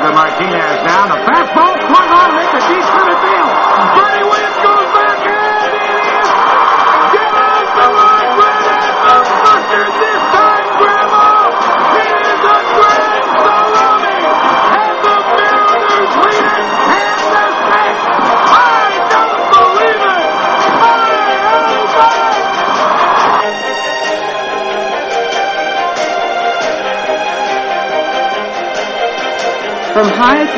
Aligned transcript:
Edgar 0.00 0.14
Martinez 0.14 0.80
now. 0.88 1.12
The 1.12 1.20
fastball 1.28 1.59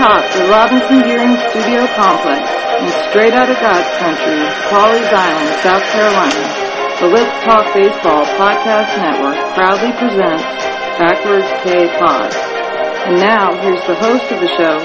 the 0.02 0.50
Robinson 0.50 0.98
Gearing 1.06 1.38
Studio 1.54 1.86
Complex 1.94 2.42
in 2.82 2.90
straight 3.06 3.34
out 3.38 3.46
of 3.46 3.54
God's 3.62 3.86
country, 4.02 4.34
Pawleys 4.66 5.06
Island, 5.14 5.54
South 5.62 5.86
Carolina, 5.94 6.42
the 6.98 7.06
Let's 7.06 7.30
Talk 7.46 7.72
Baseball 7.72 8.26
Podcast 8.34 8.98
Network 8.98 9.38
proudly 9.54 9.94
presents 10.02 10.42
Backwards 10.98 11.46
K 11.62 11.86
Pod. 12.02 12.34
And 13.06 13.20
now, 13.22 13.54
here's 13.62 13.86
the 13.86 13.94
host 13.94 14.26
of 14.32 14.40
the 14.42 14.50
show, 14.58 14.82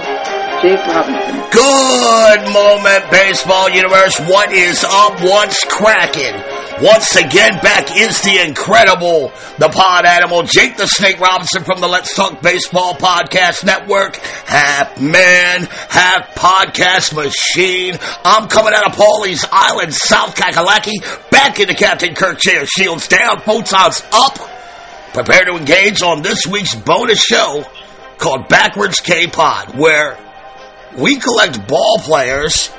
Jake 0.62 0.86
Robinson. 0.86 1.42
Good 1.50 2.54
moment, 2.54 3.10
baseball 3.10 3.72
universe. 3.72 4.20
What 4.20 4.54
is 4.54 4.86
up? 4.88 5.20
What's 5.22 5.66
cracking? 5.66 6.38
Once 6.82 7.16
again, 7.16 7.60
back 7.64 7.98
is 7.98 8.22
the 8.22 8.40
incredible, 8.40 9.32
the 9.58 9.68
pod 9.68 10.06
animal, 10.06 10.44
Jake 10.44 10.78
the 10.78 10.86
Snake 10.86 11.20
Robinson 11.20 11.64
from 11.64 11.82
the 11.82 11.88
Let's 11.88 12.16
Talk 12.16 12.40
Baseball 12.40 12.94
Podcast 12.94 13.66
Network. 13.66 14.18
Half 14.18 15.02
man, 15.02 15.68
half 15.90 16.36
podcast 16.36 17.16
machine. 17.16 17.98
I'm 18.24 18.48
coming 18.48 18.74
out 18.76 18.86
of 18.86 18.96
Pawleys 18.96 19.44
Island, 19.52 19.92
South 19.92 20.36
Kakalaki, 20.36 21.02
back 21.32 21.60
into 21.60 21.74
Captain 21.74 22.14
Kirk 22.14 22.38
Chair. 22.38 22.68
Shields 22.68 23.08
down, 23.08 23.40
photons 23.40 24.04
up. 24.14 24.38
Prepare 25.14 25.46
to 25.46 25.58
engage 25.58 26.04
on 26.04 26.22
this 26.22 26.46
week's 26.46 26.76
bonus 26.76 27.20
show 27.20 27.66
called 28.20 28.50
Backwards 28.50 29.00
K-Pod, 29.00 29.76
where 29.76 30.16
we 30.96 31.16
collect 31.16 31.68
ball 31.68 31.98
players 31.98 32.72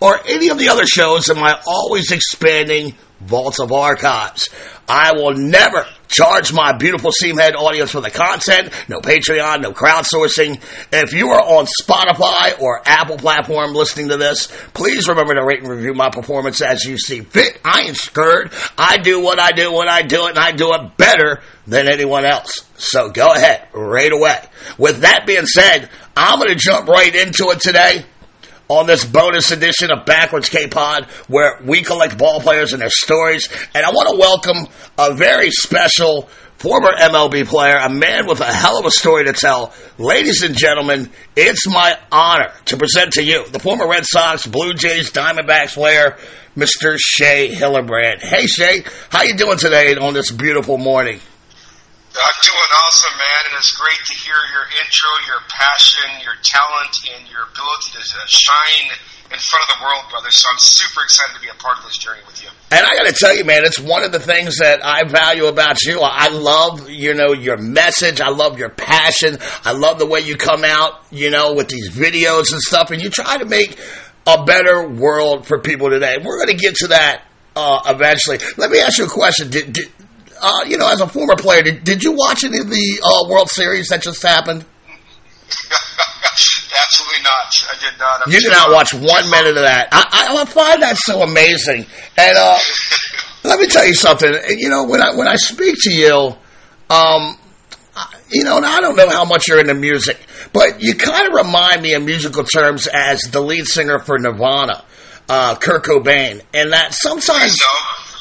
or 0.00 0.18
any 0.26 0.48
of 0.48 0.58
the 0.58 0.68
other 0.68 0.84
shows 0.84 1.30
in 1.30 1.38
my 1.38 1.58
always 1.64 2.10
expanding 2.10 2.92
vaults 3.26 3.60
of 3.60 3.72
archives. 3.72 4.48
I 4.88 5.12
will 5.12 5.34
never 5.34 5.86
charge 6.08 6.52
my 6.52 6.72
beautiful 6.72 7.10
Seamhead 7.10 7.54
audience 7.54 7.90
for 7.90 8.00
the 8.00 8.10
content. 8.10 8.72
No 8.88 9.00
Patreon, 9.00 9.62
no 9.62 9.72
crowdsourcing. 9.72 10.60
If 10.92 11.12
you 11.12 11.28
are 11.28 11.40
on 11.40 11.66
Spotify 11.66 12.60
or 12.60 12.82
Apple 12.84 13.16
platform 13.16 13.72
listening 13.72 14.08
to 14.08 14.16
this, 14.16 14.48
please 14.74 15.08
remember 15.08 15.34
to 15.34 15.44
rate 15.44 15.60
and 15.60 15.68
review 15.68 15.94
my 15.94 16.10
performance 16.10 16.60
as 16.60 16.84
you 16.84 16.98
see 16.98 17.20
fit. 17.20 17.58
I 17.64 17.82
ain't 17.82 17.96
scared. 17.96 18.52
I 18.76 18.98
do 18.98 19.20
what 19.20 19.38
I 19.38 19.52
do 19.52 19.72
when 19.72 19.88
I 19.88 20.02
do 20.02 20.26
it, 20.26 20.30
and 20.30 20.38
I 20.38 20.52
do 20.52 20.74
it 20.74 20.96
better 20.96 21.40
than 21.66 21.88
anyone 21.88 22.24
else. 22.24 22.52
So 22.76 23.10
go 23.10 23.32
ahead, 23.32 23.68
right 23.72 24.12
away. 24.12 24.38
With 24.78 25.00
that 25.00 25.26
being 25.26 25.46
said, 25.46 25.88
I'm 26.16 26.38
going 26.38 26.50
to 26.50 26.56
jump 26.56 26.88
right 26.88 27.14
into 27.14 27.50
it 27.50 27.60
today 27.60 28.04
on 28.68 28.86
this 28.86 29.04
bonus 29.04 29.50
edition 29.50 29.90
of 29.90 30.06
Backwards 30.06 30.48
K-Pod, 30.48 31.06
where 31.28 31.60
we 31.64 31.82
collect 31.82 32.18
ball 32.18 32.40
players 32.40 32.72
and 32.72 32.80
their 32.80 32.90
stories. 32.90 33.48
And 33.74 33.84
I 33.84 33.90
want 33.90 34.10
to 34.10 34.16
welcome 34.16 34.72
a 34.98 35.14
very 35.14 35.50
special 35.50 36.28
former 36.62 36.92
MLB 36.92 37.44
player, 37.46 37.74
a 37.74 37.90
man 37.90 38.26
with 38.26 38.40
a 38.40 38.52
hell 38.52 38.78
of 38.78 38.86
a 38.86 38.90
story 38.90 39.24
to 39.24 39.32
tell. 39.32 39.74
Ladies 39.98 40.42
and 40.42 40.56
gentlemen, 40.56 41.10
it's 41.34 41.66
my 41.66 41.98
honor 42.12 42.52
to 42.66 42.76
present 42.76 43.14
to 43.14 43.22
you 43.22 43.48
the 43.48 43.58
former 43.58 43.88
Red 43.88 44.04
Sox, 44.06 44.46
Blue 44.46 44.72
Jays, 44.72 45.10
Diamondbacks 45.10 45.74
player, 45.74 46.16
Mr. 46.56 46.96
Shea 46.98 47.52
Hillenbrand. 47.52 48.22
Hey, 48.22 48.46
Shea, 48.46 48.84
how 49.10 49.22
you 49.22 49.36
doing 49.36 49.58
today 49.58 49.96
on 49.96 50.14
this 50.14 50.30
beautiful 50.30 50.78
morning? 50.78 51.18
I'm 52.12 52.38
doing 52.44 52.70
awesome, 52.84 53.16
man, 53.16 53.40
and 53.48 53.54
it's 53.56 53.72
great 53.72 53.96
to 53.96 54.14
hear 54.20 54.36
your 54.52 54.68
intro, 54.68 55.10
your 55.24 55.40
passion, 55.48 56.20
your 56.20 56.36
talent, 56.44 56.92
and 57.08 57.24
your 57.32 57.48
ability 57.48 57.96
to 57.96 58.04
uh, 58.04 58.26
shine 58.28 58.92
in 59.32 59.38
front 59.40 59.64
of 59.64 59.68
the 59.72 59.80
world, 59.80 60.04
brother. 60.10 60.28
So 60.30 60.44
I'm 60.52 60.58
super 60.60 61.04
excited 61.04 61.36
to 61.36 61.40
be 61.40 61.48
a 61.48 61.56
part 61.56 61.78
of 61.78 61.84
this 61.84 61.96
journey 61.96 62.20
with 62.26 62.42
you. 62.42 62.50
And 62.70 62.84
I 62.84 62.96
got 62.96 63.06
to 63.06 63.14
tell 63.16 63.34
you, 63.34 63.44
man, 63.44 63.64
it's 63.64 63.80
one 63.80 64.04
of 64.04 64.12
the 64.12 64.20
things 64.20 64.58
that 64.58 64.84
I 64.84 65.04
value 65.04 65.46
about 65.46 65.80
you. 65.82 66.00
I 66.02 66.28
love, 66.28 66.90
you 66.90 67.14
know, 67.14 67.32
your 67.32 67.56
message. 67.56 68.20
I 68.20 68.28
love 68.28 68.58
your 68.58 68.68
passion. 68.70 69.38
I 69.64 69.72
love 69.72 69.98
the 69.98 70.06
way 70.06 70.20
you 70.20 70.36
come 70.36 70.64
out, 70.64 71.06
you 71.10 71.30
know, 71.30 71.54
with 71.54 71.68
these 71.68 71.88
videos 71.88 72.52
and 72.52 72.60
stuff, 72.60 72.90
and 72.90 73.00
you 73.00 73.08
try 73.08 73.38
to 73.38 73.46
make 73.46 73.80
a 74.26 74.44
better 74.44 74.86
world 74.86 75.46
for 75.46 75.60
people 75.60 75.88
today. 75.88 76.18
We're 76.22 76.44
going 76.44 76.56
to 76.56 76.62
get 76.62 76.74
to 76.76 76.88
that 76.88 77.24
uh, 77.56 77.80
eventually. 77.86 78.38
Let 78.58 78.70
me 78.70 78.80
ask 78.80 78.98
you 78.98 79.06
a 79.06 79.08
question. 79.08 79.48
Did, 79.48 79.72
did 79.72 79.92
uh, 80.42 80.64
you 80.66 80.76
know, 80.76 80.88
as 80.90 81.00
a 81.00 81.06
former 81.08 81.36
player, 81.36 81.62
did, 81.62 81.84
did 81.84 82.02
you 82.02 82.12
watch 82.12 82.44
any 82.44 82.58
of 82.58 82.68
the 82.68 83.00
uh, 83.02 83.28
World 83.30 83.48
Series 83.48 83.88
that 83.88 84.02
just 84.02 84.22
happened? 84.22 84.64
Absolutely 86.84 87.22
not. 87.22 87.68
I 87.70 87.90
did 87.90 87.98
not. 87.98 88.20
I'm 88.26 88.32
You 88.32 88.40
did 88.40 88.48
too- 88.48 88.54
not 88.58 88.70
watch 88.72 88.94
one 88.94 89.30
minute 89.30 89.56
of 89.56 89.62
that. 89.64 89.88
I, 89.92 90.28
I, 90.36 90.42
I 90.42 90.44
find 90.46 90.82
that 90.82 90.96
so 90.96 91.22
amazing. 91.22 91.86
And 92.18 92.36
uh, 92.38 92.58
let 93.44 93.60
me 93.60 93.66
tell 93.66 93.86
you 93.86 93.94
something. 93.94 94.32
You 94.48 94.68
know, 94.68 94.84
when 94.84 95.00
I 95.02 95.14
when 95.14 95.28
I 95.28 95.36
speak 95.36 95.76
to 95.82 95.92
you, 95.92 96.34
um, 96.90 97.36
you 98.30 98.44
know, 98.44 98.56
and 98.56 98.66
I 98.66 98.80
don't 98.80 98.96
know 98.96 99.08
how 99.10 99.24
much 99.24 99.48
you're 99.48 99.60
into 99.60 99.74
music, 99.74 100.18
but 100.52 100.82
you 100.82 100.94
kind 100.94 101.28
of 101.28 101.34
remind 101.34 101.82
me 101.82 101.94
in 101.94 102.04
musical 102.04 102.44
terms 102.44 102.86
as 102.92 103.20
the 103.30 103.40
lead 103.40 103.66
singer 103.66 103.98
for 103.98 104.18
Nirvana, 104.18 104.84
uh, 105.28 105.54
Kurt 105.56 105.84
Cobain, 105.84 106.40
and 106.54 106.72
that 106.72 106.94
sometimes. 106.94 107.56
So 107.56 107.66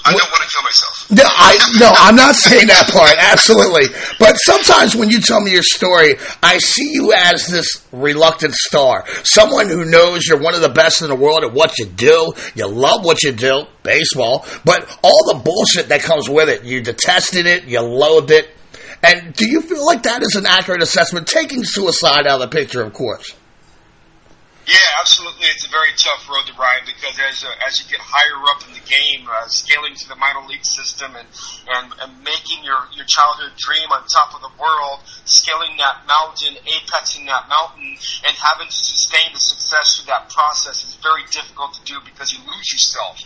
I 0.04 0.12
don't 0.12 0.32
want 0.32 0.44
to 0.44 0.50
kill 0.50 0.64
myself. 0.64 1.12
No, 1.12 1.24
I 1.26 1.58
no, 1.80 1.92
I'm 1.94 2.16
not 2.16 2.36
saying 2.36 2.68
that 2.68 2.90
part. 2.90 3.16
Absolutely, 3.18 3.88
but 4.20 4.36
sometimes 4.36 4.96
when 4.96 5.10
you 5.10 5.20
tell 5.20 5.42
me 5.42 5.52
your 5.52 5.64
story, 5.64 6.16
I 6.42 6.58
see 6.58 6.94
you 6.94 7.14
as 7.14 7.48
this 7.48 7.86
reluctant 7.92 8.54
star, 8.54 9.06
someone 9.24 9.68
who 9.70 9.86
knows 9.86 10.26
you're 10.28 10.40
one 10.40 10.56
of 10.56 10.62
the 10.62 10.70
best 10.70 11.02
in 11.02 11.10
the 11.10 11.16
world 11.16 11.44
at 11.44 11.54
what 11.54 11.78
you 11.78 11.86
do. 11.86 12.34
You 12.56 12.68
love 12.68 13.06
what 13.06 13.24
you 13.24 13.32
do, 13.32 13.64
baseball, 13.84 14.46
but 14.66 14.98
all 15.04 15.34
the 15.34 15.40
bullshit 15.44 15.90
that 15.90 16.02
comes 16.02 16.30
with 16.30 16.50
it, 16.50 16.64
you 16.64 16.82
detested 16.82 17.46
it, 17.46 17.66
you 17.66 17.82
loathed 17.82 18.32
it. 18.32 18.50
And 19.04 19.34
do 19.34 19.50
you 19.50 19.62
feel 19.62 19.86
like 19.86 20.04
that 20.04 20.22
is 20.22 20.36
an 20.36 20.46
accurate 20.46 20.84
assessment, 20.84 21.28
taking 21.28 21.64
suicide 21.64 22.28
out 22.28 22.42
of 22.42 22.52
the 22.52 22.56
picture, 22.56 22.84
of 22.84 22.94
course? 22.94 23.36
Yeah, 24.68 25.02
absolutely. 25.02 25.50
It's 25.50 25.66
a 25.66 25.74
very 25.74 25.90
tough 25.98 26.30
road 26.30 26.46
to 26.46 26.54
ride 26.54 26.86
because 26.86 27.18
as 27.18 27.44
uh, 27.44 27.50
as 27.66 27.82
you 27.82 27.90
get 27.90 27.98
higher 27.98 28.38
up 28.54 28.62
in 28.62 28.78
the 28.78 28.86
game, 28.86 29.26
uh, 29.26 29.50
scaling 29.50 29.98
to 29.98 30.08
the 30.08 30.16
minor 30.16 30.46
league 30.46 30.66
system 30.66 31.18
and, 31.18 31.26
and 31.66 31.90
and 31.98 32.12
making 32.22 32.62
your 32.62 32.78
your 32.94 33.10
childhood 33.10 33.58
dream 33.58 33.90
on 33.90 34.06
top 34.06 34.38
of 34.38 34.46
the 34.46 34.54
world, 34.62 35.02
scaling 35.26 35.82
that 35.82 36.06
mountain, 36.06 36.62
apexing 36.62 37.26
that 37.26 37.50
mountain, 37.50 37.98
and 38.30 38.34
having 38.38 38.70
to 38.70 38.78
sustain 38.78 39.34
the 39.34 39.42
success 39.42 39.98
through 39.98 40.14
that 40.14 40.30
process 40.30 40.86
is 40.86 40.94
very 41.02 41.26
difficult 41.34 41.74
to 41.74 41.82
do 41.82 41.98
because 42.06 42.30
you 42.30 42.40
lose 42.46 42.70
yourself. 42.70 43.18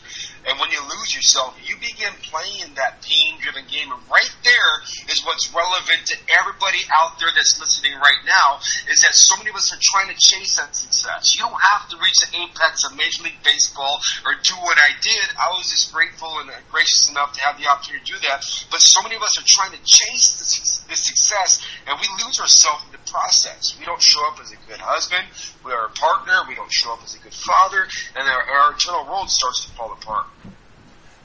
And 0.46 0.60
when 0.62 0.70
you 0.70 0.78
lose 0.86 1.10
yourself, 1.16 1.58
you 1.66 1.74
begin 1.82 2.14
playing 2.22 2.78
that 2.78 3.02
pain-driven 3.02 3.66
game. 3.66 3.90
And 3.90 4.02
right 4.10 4.34
there 4.46 4.74
is 5.10 5.26
what's 5.26 5.50
relevant 5.50 6.06
to 6.06 6.16
everybody 6.38 6.86
out 7.02 7.18
there 7.18 7.34
that's 7.34 7.58
listening 7.58 7.98
right 7.98 8.22
now 8.26 8.62
is 8.86 9.02
that 9.02 9.18
so 9.18 9.34
many 9.42 9.50
of 9.50 9.58
us 9.58 9.74
are 9.74 9.82
trying 9.82 10.14
to 10.14 10.18
chase 10.22 10.62
that 10.62 10.76
success. 10.78 11.34
You 11.34 11.50
don't 11.50 11.58
have 11.74 11.90
to 11.90 11.98
reach 11.98 12.22
the 12.22 12.30
apex 12.38 12.86
of 12.86 12.94
Major 12.94 13.26
League 13.26 13.42
Baseball 13.42 13.98
or 14.22 14.38
do 14.38 14.54
what 14.62 14.78
I 14.78 14.94
did. 15.02 15.26
I 15.34 15.50
was 15.58 15.74
just 15.74 15.90
grateful 15.90 16.30
and 16.38 16.54
gracious 16.70 17.10
enough 17.10 17.34
to 17.34 17.42
have 17.42 17.58
the 17.58 17.66
opportunity 17.66 18.06
to 18.06 18.12
do 18.14 18.20
that. 18.30 18.46
But 18.70 18.86
so 18.86 19.02
many 19.02 19.18
of 19.18 19.26
us 19.26 19.42
are 19.42 19.48
trying 19.50 19.74
to 19.74 19.82
chase 19.82 20.38
the, 20.38 20.94
the 20.94 20.98
success, 20.98 21.66
and 21.90 21.98
we 21.98 22.08
lose 22.22 22.38
ourselves 22.40 22.86
in 22.86 22.94
the 22.94 23.02
process. 23.10 23.74
We 23.80 23.86
don't 23.86 24.02
show 24.02 24.22
up 24.30 24.38
as 24.40 24.54
a 24.54 24.60
good 24.70 24.80
husband. 24.80 25.26
We 25.66 25.74
are 25.74 25.90
a 25.90 25.94
partner. 25.98 26.46
We 26.48 26.54
don't 26.54 26.72
show 26.72 26.94
up 26.94 27.02
as 27.04 27.16
a 27.16 27.20
good 27.20 27.34
father, 27.34 27.90
and 28.16 28.30
our, 28.30 28.44
our 28.46 28.74
internal 28.74 29.10
world 29.10 29.30
starts 29.30 29.66
to 29.66 29.72
fall 29.74 29.92
apart. 29.92 30.26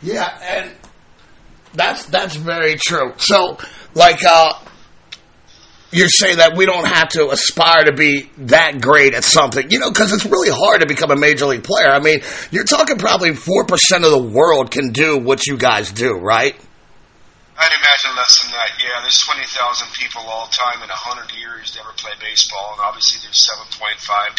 Yeah, 0.03 0.29
and 0.43 0.71
that's 1.75 2.07
that's 2.07 2.37
very 2.37 2.77
true. 2.77 3.13
So, 3.19 3.59
like, 3.95 4.23
uh, 4.25 4.55
you're 5.93 6.09
saying 6.09 6.39
that 6.39 6.57
we 6.57 6.67
don't 6.67 6.87
have 6.87 7.09
to 7.11 7.31
aspire 7.31 7.85
to 7.85 7.93
be 7.93 8.31
that 8.39 8.81
great 8.81 9.15
at 9.15 9.25
something, 9.25 9.71
you 9.71 9.79
know, 9.79 9.91
because 9.91 10.13
it's 10.13 10.25
really 10.25 10.51
hard 10.51 10.81
to 10.81 10.87
become 10.87 11.11
a 11.11 11.17
major 11.17 11.47
league 11.47 11.65
player. 11.65 11.91
I 11.91 12.01
mean, 12.01 12.21
you're 12.51 12.65
talking 12.65 12.97
probably 12.97 13.35
four 13.35 13.65
percent 13.65 14.05
of 14.05 14.11
the 14.11 14.23
world 14.23 14.71
can 14.71 14.93
do 14.93 15.19
what 15.19 15.47
you 15.47 15.57
guys 15.57 15.93
do, 15.93 16.13
right? 16.13 16.57
I'd 17.61 17.77
imagine 17.77 18.17
less 18.17 18.41
than 18.41 18.57
that. 18.57 18.73
Yeah, 18.81 19.05
there's 19.05 19.21
20,000 19.21 19.45
people 20.01 20.25
all 20.33 20.49
time 20.49 20.81
in 20.81 20.89
100 20.89 21.29
years 21.37 21.77
to 21.77 21.85
ever 21.85 21.93
play 21.93 22.17
baseball, 22.17 22.73
and 22.73 22.81
obviously 22.81 23.21
there's 23.21 23.37
7.5 23.53 23.77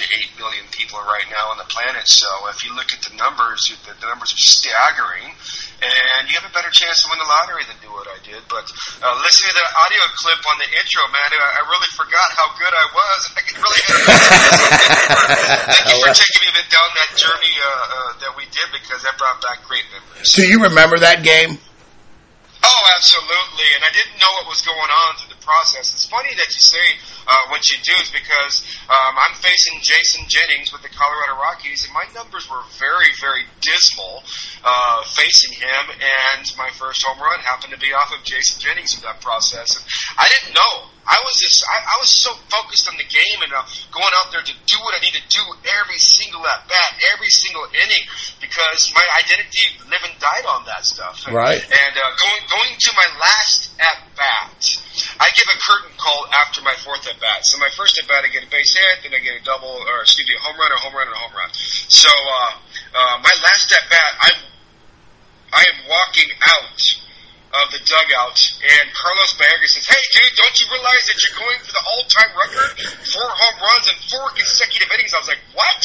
to 0.02 0.06
8 0.34 0.42
billion 0.42 0.66
people 0.74 0.98
right 1.06 1.30
now 1.30 1.54
on 1.54 1.62
the 1.62 1.70
planet. 1.70 2.10
So 2.10 2.26
if 2.50 2.66
you 2.66 2.74
look 2.74 2.90
at 2.90 3.06
the 3.06 3.14
numbers, 3.14 3.62
the, 3.86 3.94
numbers 4.02 4.34
are 4.34 4.42
staggering, 4.42 5.38
and 5.86 6.26
you 6.26 6.34
have 6.42 6.50
a 6.50 6.54
better 6.54 6.74
chance 6.74 7.06
to 7.06 7.14
win 7.14 7.22
the 7.22 7.30
lottery 7.30 7.62
than 7.70 7.78
do 7.78 7.94
what 7.94 8.10
I 8.10 8.18
did. 8.26 8.42
But 8.50 8.66
uh, 9.06 9.14
listening 9.22 9.54
to 9.54 9.58
the 9.62 9.70
audio 9.70 10.04
clip 10.18 10.42
on 10.42 10.58
the 10.58 10.70
intro, 10.82 11.06
man, 11.14 11.30
I, 11.38 11.46
I 11.46 11.70
really 11.70 11.92
forgot 11.94 12.26
how 12.34 12.48
good 12.58 12.74
I 12.74 12.86
was. 12.90 13.20
I 13.38 13.42
really. 13.54 13.82
Thank 15.78 15.86
you 15.94 15.98
for 16.02 16.10
taking 16.10 16.42
me 16.42 16.48
a 16.50 16.56
bit 16.58 16.68
down 16.74 16.90
that 16.90 17.12
journey 17.22 17.54
uh, 17.54 17.70
uh, 17.70 18.10
that 18.26 18.34
we 18.34 18.50
did 18.50 18.66
because 18.74 19.06
that 19.06 19.14
brought 19.22 19.38
back 19.46 19.62
great 19.70 19.86
memories. 19.94 20.34
Do 20.34 20.42
you 20.42 20.66
remember 20.66 20.98
that 21.06 21.22
game? 21.22 21.62
Oh, 22.64 22.84
absolutely. 22.98 23.70
And 23.76 23.84
I 23.84 23.92
didn't 23.94 24.18
know 24.22 24.30
what 24.42 24.48
was 24.48 24.62
going 24.62 24.92
on 25.08 25.18
through 25.18 25.34
the 25.34 25.42
process. 25.42 25.94
It's 25.94 26.06
funny 26.06 26.34
that 26.38 26.50
you 26.54 26.62
say 26.62 26.86
uh, 27.28 27.50
what 27.50 27.70
you 27.70 27.78
do 27.84 27.96
is 28.02 28.10
because 28.10 28.66
um, 28.90 29.14
I'm 29.18 29.36
facing 29.38 29.80
Jason 29.82 30.26
Jennings 30.28 30.72
with 30.72 30.82
the 30.82 30.90
Colorado 30.90 31.40
Rockies, 31.40 31.86
and 31.86 31.94
my 31.94 32.06
numbers 32.14 32.50
were 32.50 32.62
very, 32.80 33.12
very 33.20 33.46
dismal 33.62 34.24
uh, 34.64 35.04
facing 35.14 35.54
him. 35.58 35.84
And 35.92 36.46
my 36.58 36.70
first 36.78 37.04
home 37.06 37.20
run 37.20 37.40
happened 37.42 37.74
to 37.74 37.82
be 37.82 37.94
off 37.94 38.14
of 38.14 38.24
Jason 38.24 38.60
Jennings 38.60 38.96
in 38.98 39.02
that 39.04 39.22
process. 39.22 39.78
And 39.78 39.84
I 40.18 40.26
didn't 40.28 40.56
know. 40.56 40.92
I 41.02 41.18
was 41.26 41.36
just, 41.42 41.66
I, 41.66 41.78
I 41.82 41.96
was 41.98 42.14
so 42.14 42.30
focused 42.46 42.86
on 42.86 42.96
the 42.96 43.10
game 43.10 43.40
and 43.42 43.52
uh, 43.52 43.66
going 43.90 44.14
out 44.22 44.30
there 44.30 44.46
to 44.46 44.56
do 44.70 44.78
what 44.86 44.94
I 44.94 45.02
need 45.02 45.18
to 45.18 45.26
do 45.34 45.42
every 45.82 45.98
single 45.98 46.46
at 46.46 46.70
bat, 46.70 46.92
every 47.10 47.30
single 47.34 47.66
inning, 47.74 48.06
because 48.38 48.94
my 48.94 49.02
identity 49.26 49.82
lived 49.90 50.06
and 50.06 50.18
died 50.22 50.46
on 50.46 50.66
that 50.70 50.86
stuff. 50.86 51.26
And, 51.26 51.34
Right. 51.36 51.58
And 51.58 51.94
uh, 51.98 52.06
going 52.22 52.44
going 52.54 52.74
to 52.78 52.92
my 52.94 53.10
last 53.18 53.74
at 53.82 53.98
bat, 54.14 54.62
I 55.20 55.28
give 55.36 55.48
a 55.52 55.58
curtain 55.60 55.92
call 55.98 56.22
after 56.46 56.62
my 56.62 56.76
fourth 56.80 57.08
at 57.08 57.20
bat. 57.20 57.44
So 57.44 57.58
my 57.58 57.70
first 57.76 58.00
at 58.00 58.08
bat, 58.08 58.24
I 58.24 58.30
get 58.30 58.48
a 58.48 58.52
base 58.52 58.72
hit, 58.78 59.04
then 59.04 59.12
I 59.18 59.20
get 59.20 59.42
a 59.42 59.44
double, 59.44 59.72
or 59.72 60.02
excuse 60.02 60.28
me, 60.30 60.36
a 60.38 60.44
home 60.46 60.58
run, 60.60 60.72
a 60.72 60.80
home 60.80 60.96
run, 60.96 61.08
and 61.08 61.16
a 61.16 61.20
home 61.20 61.36
run. 61.36 61.50
So 61.92 62.12
uh, 62.12 62.52
uh, 62.96 63.16
my 63.20 63.34
last 63.44 63.68
at 63.74 63.86
bat, 63.90 64.12
I 64.22 64.30
I 65.52 65.64
am 65.68 65.80
walking 65.90 66.32
out 66.48 66.80
of 67.52 67.66
the 67.76 67.82
dugout, 67.84 68.40
and 68.64 68.86
Carlos 68.96 69.32
Baerga 69.36 69.68
says, 69.68 69.86
"Hey, 69.86 70.04
dude, 70.16 70.36
don't 70.40 70.56
you 70.60 70.66
realize 70.72 71.04
that 71.12 71.18
you're 71.20 71.38
going 71.38 71.60
for 71.60 71.74
the 71.76 71.84
all-time 71.92 72.32
record? 72.40 72.72
Four 73.12 73.30
home 73.30 73.58
runs 73.60 73.86
and 73.92 74.00
four 74.08 74.28
consecutive 74.32 74.90
innings." 74.96 75.12
I 75.12 75.20
was 75.20 75.32
like, 75.32 75.44
"What?" 75.52 75.82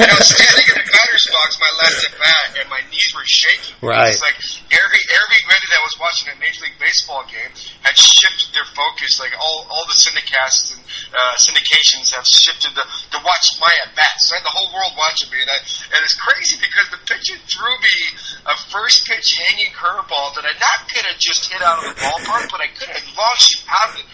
and 0.00 0.08
I 0.08 0.16
was 0.16 0.28
standing 0.32 0.66
in 0.72 0.76
the 0.80 0.88
batter's 0.88 1.26
box, 1.28 1.48
my 1.60 1.72
last 1.84 1.98
at 2.08 2.14
bat, 2.16 2.46
and 2.56 2.66
my 2.72 2.82
knees 2.88 3.10
were 3.12 3.26
shaking. 3.28 3.76
Right. 3.84 4.12
It's 4.12 4.24
like 4.24 4.38
every 4.72 5.02
every 5.12 5.34
everybody 5.44 5.66
that 5.72 5.82
was 5.84 5.94
watching 6.00 6.26
a 6.32 6.36
Major 6.40 6.64
League 6.64 6.78
Baseball 6.80 7.24
game 7.28 7.52
had 7.82 7.96
shifted 7.96 8.54
their 8.54 8.68
focus. 8.72 9.20
Like 9.20 9.34
all 9.36 9.66
all 9.68 9.84
the 9.86 9.96
syndicasts 9.96 10.72
and 10.72 10.80
uh, 11.14 11.34
syndications 11.36 12.14
have 12.14 12.26
shifted 12.26 12.72
to, 12.74 12.84
to 12.84 13.18
watch 13.24 13.46
my 13.60 13.70
at 13.86 13.94
bats. 13.96 14.28
So 14.28 14.34
I 14.34 14.40
had 14.40 14.46
the 14.46 14.54
whole 14.54 14.70
world 14.72 14.94
watching 14.96 15.30
me, 15.30 15.40
and, 15.40 15.50
I, 15.50 15.58
and 15.94 16.00
it's 16.02 16.16
crazy 16.16 16.56
because 16.58 16.86
the 16.90 17.00
pitcher 17.04 17.38
threw 17.50 17.74
me 17.74 17.96
a 18.46 18.54
first 18.70 19.06
pitch 19.06 19.36
hanging 19.38 19.72
curveball 19.74 20.34
that 20.38 20.44
I 20.46 20.54
not 20.58 20.88
could 20.94 21.06
have 21.10 21.18
just 21.18 21.50
hit 21.50 21.58
out 21.58 21.82
of 21.82 21.90
the 21.90 21.96
ballpark, 21.98 22.46
but 22.54 22.62
I 22.62 22.70
could 22.70 22.86
have 22.86 23.08
launched 23.18 23.58
it 23.58 23.64
out 23.66 23.88
of 23.90 23.94
the. 23.98 24.04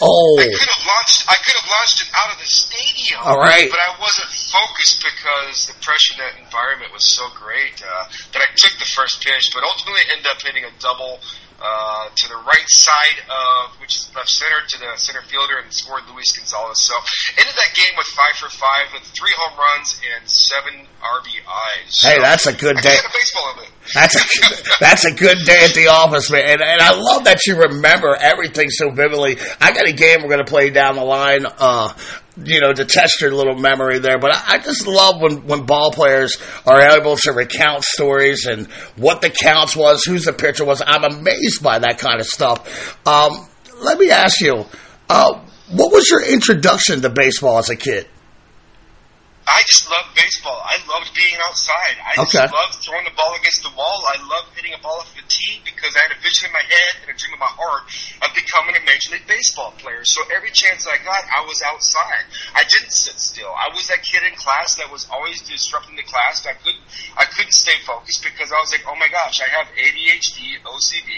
Oh, 0.00 0.34
I 0.40 0.48
could 0.48 0.72
have 0.72 0.84
launched. 0.88 1.20
I 1.28 1.36
could 1.44 1.56
have 1.62 1.68
launched 1.68 1.98
it 2.02 2.10
out 2.16 2.28
of 2.32 2.38
the 2.40 2.48
stadium. 2.48 3.20
All 3.22 3.38
right. 3.38 3.68
But 3.68 3.78
I 3.86 3.94
wasn't 4.00 4.32
focused 4.32 5.04
because 5.04 5.68
the 5.68 5.76
pressure 5.84 6.16
in 6.16 6.24
that 6.24 6.34
environment 6.42 6.90
was 6.90 7.04
so 7.06 7.28
great 7.36 7.78
uh, 7.84 8.08
that 8.32 8.40
I 8.40 8.48
took 8.56 8.74
the 8.80 8.88
first 8.88 9.22
pitch. 9.22 9.52
But 9.54 9.62
ultimately, 9.62 10.02
ended 10.10 10.26
up 10.26 10.40
hitting 10.42 10.64
a 10.64 10.72
double 10.80 11.20
uh, 11.62 12.10
to 12.10 12.28
the 12.28 12.34
right 12.42 12.66
side 12.66 13.18
of, 13.30 13.78
which 13.80 13.94
is 13.94 14.10
left 14.16 14.28
center, 14.28 14.58
to 14.68 14.78
the 14.78 14.90
center 14.96 15.22
fielder, 15.22 15.62
and 15.62 15.72
scored 15.72 16.02
Luis 16.12 16.32
Gonzalez. 16.36 16.82
So 16.82 16.94
ended 17.38 17.54
that 17.54 17.72
game 17.74 17.94
with 17.96 18.06
five 18.08 18.34
for 18.36 18.50
five, 18.50 18.92
with 18.92 19.02
three 19.14 19.32
home 19.38 19.56
runs 19.58 20.00
and 20.02 20.28
seven 20.28 20.86
RBIs. 21.00 22.02
Hey, 22.02 22.18
that's 22.18 22.46
a 22.46 22.52
good 22.52 22.76
I 22.78 22.80
day. 22.80 22.96
got 22.96 23.06
a 23.06 23.14
baseball 23.14 23.52
of 23.54 23.62
it. 23.62 23.70
That's 23.94 24.14
a, 24.14 24.74
that's 24.80 25.04
a 25.04 25.14
good 25.14 25.38
day 25.44 25.64
at 25.64 25.74
the 25.74 25.88
office, 25.88 26.30
man. 26.30 26.42
And, 26.42 26.62
and 26.62 26.80
I 26.80 26.94
love 26.94 27.24
that 27.24 27.46
you 27.46 27.56
remember 27.56 28.16
everything 28.18 28.70
so 28.70 28.90
vividly. 28.90 29.38
I 29.60 29.72
got 29.72 29.88
a 29.88 29.92
game 29.92 30.22
we're 30.22 30.28
going 30.28 30.44
to 30.44 30.50
play 30.50 30.70
down 30.70 30.96
the 30.96 31.04
line, 31.04 31.46
uh, 31.46 31.92
you 32.36 32.60
know, 32.60 32.72
to 32.72 32.84
test 32.84 33.20
your 33.20 33.32
little 33.32 33.54
memory 33.54 33.98
there. 33.98 34.18
But 34.18 34.32
I, 34.34 34.54
I 34.54 34.58
just 34.58 34.86
love 34.86 35.20
when, 35.20 35.46
when 35.46 35.66
ball 35.66 35.92
players 35.92 36.36
are 36.66 36.80
able 36.80 37.16
to 37.16 37.32
recount 37.32 37.84
stories 37.84 38.46
and 38.46 38.66
what 38.96 39.20
the 39.20 39.30
counts 39.30 39.76
was, 39.76 40.04
who's 40.04 40.24
the 40.24 40.32
pitcher 40.32 40.64
was. 40.64 40.82
I'm 40.84 41.04
amazed 41.04 41.62
by 41.62 41.78
that 41.80 41.98
kind 41.98 42.20
of 42.20 42.26
stuff. 42.26 42.98
Um, 43.06 43.46
let 43.82 43.98
me 43.98 44.10
ask 44.10 44.40
you, 44.40 44.64
uh, 45.08 45.40
what 45.70 45.92
was 45.92 46.08
your 46.10 46.24
introduction 46.24 47.00
to 47.02 47.10
baseball 47.10 47.58
as 47.58 47.70
a 47.70 47.76
kid? 47.76 48.06
I 49.52 49.60
just 49.68 49.84
loved 49.84 50.16
baseball. 50.16 50.56
I 50.64 50.80
loved 50.88 51.12
being 51.12 51.36
outside. 51.44 52.00
I 52.00 52.24
just 52.24 52.48
loved 52.48 52.80
throwing 52.80 53.04
the 53.04 53.12
ball 53.12 53.36
against 53.36 53.60
the 53.60 53.72
wall. 53.76 54.00
I 54.08 54.16
loved 54.24 54.56
hitting 54.56 54.72
a 54.72 54.80
ball 54.80 55.04
off 55.04 55.12
the 55.12 55.20
tee 55.28 55.60
because 55.60 55.92
I 55.92 56.08
had 56.08 56.16
a 56.16 56.20
vision 56.24 56.48
in 56.48 56.56
my 56.56 56.64
head 56.64 57.04
and 57.04 57.08
a 57.12 57.16
dream 57.20 57.36
in 57.36 57.42
my 57.42 57.52
heart 57.52 57.84
of 58.24 58.32
becoming 58.32 58.80
a 58.80 58.82
major 58.88 59.12
league 59.12 59.28
baseball 59.28 59.76
player. 59.76 60.08
So 60.08 60.24
every 60.32 60.56
chance 60.56 60.88
I 60.88 60.96
got, 61.04 61.20
I 61.28 61.44
was 61.44 61.60
outside. 61.60 62.24
I 62.56 62.64
didn't 62.64 62.96
sit 62.96 63.20
still. 63.20 63.52
I 63.52 63.68
was 63.76 63.92
that 63.92 64.00
kid 64.00 64.24
in 64.24 64.32
class 64.40 64.80
that 64.80 64.88
was 64.88 65.04
always 65.12 65.44
disrupting 65.44 66.00
the 66.00 66.06
class. 66.08 66.48
I 66.48 66.56
couldn't, 66.56 66.84
I 67.20 67.28
couldn't 67.28 67.51
focused 67.82 68.22
because 68.24 68.50
I 68.50 68.58
was 68.62 68.70
like, 68.72 68.84
oh 68.86 68.96
my 68.96 69.08
gosh, 69.10 69.42
I 69.42 69.48
have 69.58 69.68
ADHD, 69.74 70.62
OCD, 70.62 71.10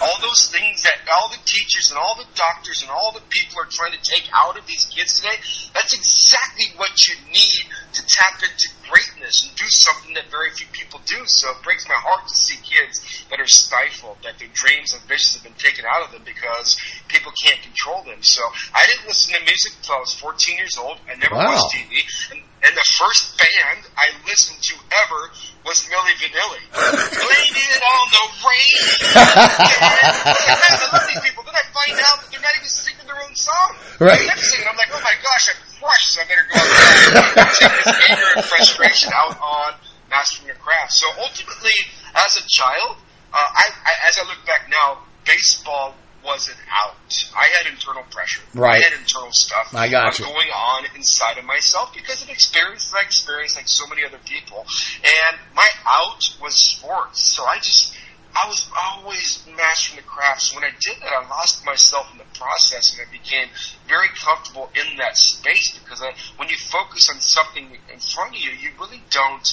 all 0.00 0.18
those 0.20 0.48
things 0.50 0.82
that 0.82 0.96
all 1.16 1.28
the 1.28 1.40
teachers 1.44 1.90
and 1.90 1.98
all 1.98 2.16
the 2.16 2.28
doctors 2.34 2.82
and 2.82 2.90
all 2.90 3.12
the 3.12 3.24
people 3.28 3.60
are 3.60 3.68
trying 3.70 3.92
to 3.92 4.02
take 4.02 4.28
out 4.32 4.58
of 4.58 4.66
these 4.66 4.86
kids 4.86 5.20
today. 5.20 5.36
That's 5.74 5.94
exactly 5.94 6.72
what 6.76 6.92
you 7.08 7.14
need 7.32 7.64
to 7.96 8.02
tap 8.04 8.36
into 8.44 8.68
greatness 8.88 9.42
and 9.48 9.50
do 9.56 9.64
something 9.68 10.12
that 10.14 10.28
very 10.30 10.50
few 10.52 10.66
people 10.72 11.00
do. 11.08 11.24
So 11.26 11.50
it 11.56 11.62
breaks 11.64 11.88
my 11.88 11.96
heart 11.96 12.28
to 12.28 12.34
see 12.36 12.56
kids 12.62 13.00
that 13.30 13.40
are 13.40 13.48
stifled, 13.48 14.18
that 14.22 14.38
their 14.38 14.52
dreams 14.52 14.92
and 14.92 15.00
visions 15.08 15.34
have 15.34 15.42
been 15.44 15.56
taken 15.58 15.84
out 15.88 16.04
of 16.04 16.12
them 16.12 16.22
because 16.24 16.76
people 17.08 17.32
can't 17.42 17.60
control 17.64 18.04
them. 18.04 18.20
So 18.22 18.42
I 18.76 18.84
didn't 18.92 19.08
listen 19.08 19.32
to 19.34 19.40
music 19.44 19.72
until 19.80 19.96
I 19.96 20.00
was 20.04 20.14
14 20.14 20.56
years 20.56 20.76
old. 20.78 21.00
I 21.08 21.16
never 21.16 21.34
Wow. 21.34 21.52
watched 21.56 21.72
TV. 21.74 22.00
And, 22.32 22.40
and 22.64 22.72
the 22.76 22.86
first 23.00 23.36
band 23.36 23.88
I 23.96 24.12
listened 24.28 24.60
to 24.60 24.74
ever 25.04 25.20
was 25.64 25.82
Milli 25.90 26.14
Vanilli. 26.20 26.62
Blame 26.72 27.56
it 27.56 27.82
on 27.82 28.04
the 28.12 28.24
rain. 28.44 28.76
I 29.56 30.70
love 30.92 31.04
these 31.08 31.20
people. 31.24 31.42
Then 31.44 31.54
I 31.56 31.64
find 31.74 31.96
out 32.12 32.22
that 32.22 32.28
they're 32.30 32.40
not 32.44 32.54
even 32.56 32.68
singing 32.70 33.06
their 33.06 33.20
own 33.20 33.34
song. 33.34 33.68
Right. 34.00 34.20
I'm 34.22 34.76
like, 34.78 34.90
oh 34.92 35.02
my 35.02 35.16
gosh, 35.22 35.44
I'm 35.50 35.60
So 35.80 36.22
I 36.22 36.24
better 36.28 36.46
go 36.48 36.58
out 36.58 36.66
and 36.66 37.50
take 37.54 37.84
this 37.84 38.10
anger 38.10 38.30
and 38.36 38.44
frustration 38.44 39.10
out 39.12 39.38
on 39.40 39.74
mastering 40.10 40.46
your 40.48 40.56
craft. 40.56 40.92
So 40.92 41.06
ultimately, 41.20 41.76
as 42.14 42.36
a 42.36 42.44
child, 42.48 42.96
uh, 43.32 43.36
I, 43.36 43.64
I, 43.68 43.92
as 44.08 44.18
I 44.22 44.28
look 44.28 44.44
back 44.46 44.70
now, 44.70 45.02
baseball 45.24 45.94
wasn't 46.24 46.58
out. 46.70 46.96
I 47.36 47.46
had 47.58 47.72
internal 47.72 48.02
pressure. 48.10 48.42
Right. 48.54 48.82
I 48.82 48.88
had 48.88 48.98
internal 48.98 49.30
stuff. 49.32 49.74
I 49.74 49.88
got 49.88 50.18
you. 50.18 50.24
Going 50.24 50.48
on 50.48 50.84
inside 50.96 51.38
of 51.38 51.44
myself 51.44 51.94
because 51.94 52.22
of 52.22 52.30
experiences 52.30 52.92
I 52.98 53.02
experienced, 53.04 53.56
like 53.56 53.68
so 53.68 53.86
many 53.86 54.04
other 54.04 54.18
people. 54.24 54.66
And 55.04 55.38
my 55.54 55.68
out 55.86 56.36
was 56.40 56.54
sports. 56.56 57.20
So 57.20 57.44
I 57.44 57.56
just, 57.56 57.94
I 58.42 58.48
was 58.48 58.68
always 58.84 59.46
mastering 59.56 59.96
the 59.96 60.02
craft. 60.02 60.42
So 60.42 60.56
when 60.56 60.64
I 60.64 60.72
did 60.80 60.96
that, 61.00 61.12
I 61.12 61.26
lost 61.28 61.64
myself 61.64 62.12
in 62.12 62.18
the 62.18 62.28
process, 62.34 62.92
and 62.92 63.06
I 63.06 63.10
became 63.10 63.48
very 63.88 64.08
comfortable 64.08 64.70
in 64.74 64.98
that 64.98 65.16
space 65.16 65.78
because 65.78 66.02
I, 66.02 66.12
when 66.36 66.48
you 66.48 66.56
focus 66.70 67.08
on 67.08 67.20
something 67.20 67.64
in 67.64 67.98
front 67.98 68.36
of 68.36 68.40
you, 68.40 68.50
you 68.50 68.70
really 68.78 69.02
don't 69.10 69.46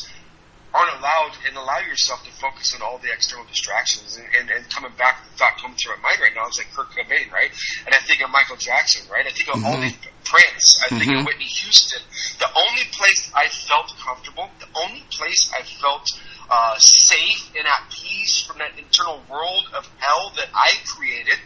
aren't 0.74 0.98
allowed 1.00 1.34
and 1.46 1.56
allow 1.56 1.80
yourself 1.86 2.24
to 2.26 2.32
focus 2.32 2.74
on 2.74 2.82
all 2.82 2.98
the 2.98 3.12
external 3.14 3.46
distractions 3.46 4.18
and, 4.18 4.26
and, 4.34 4.50
and 4.50 4.70
coming 4.70 4.92
back 4.98 5.24
the 5.24 5.38
thought 5.38 5.54
coming 5.62 5.78
to 5.78 5.90
my 5.90 6.10
mind 6.10 6.20
right 6.20 6.34
now 6.36 6.48
is 6.50 6.58
like 6.58 6.74
Kurt 6.74 6.90
Cobain, 6.90 7.32
right? 7.32 7.52
And 7.86 7.94
I 7.94 8.00
think 8.00 8.24
of 8.24 8.30
Michael 8.32 8.58
Jackson, 8.58 9.06
right? 9.12 9.26
I 9.26 9.30
think 9.30 9.54
of 9.54 9.64
all 9.64 9.80
these 9.80 9.98
Prince, 10.26 10.82
I 10.82 10.98
think 10.98 11.14
of 11.14 11.26
Whitney 11.26 11.46
Houston. 11.46 12.02
The 12.40 12.50
only 12.50 12.84
place 12.90 13.32
I 13.36 13.48
felt 13.50 13.94
comfortable, 14.02 14.50
the 14.60 14.72
only 14.82 15.04
place 15.12 15.52
I 15.54 15.62
felt 15.62 16.10
uh, 16.50 16.76
safe 16.80 17.54
and 17.58 17.68
at 17.68 17.92
peace 17.92 18.42
from 18.42 18.58
that 18.58 18.72
internal 18.78 19.22
world 19.30 19.70
of 19.78 19.88
hell 20.00 20.34
that 20.38 20.50
I 20.54 20.70
created 20.86 21.38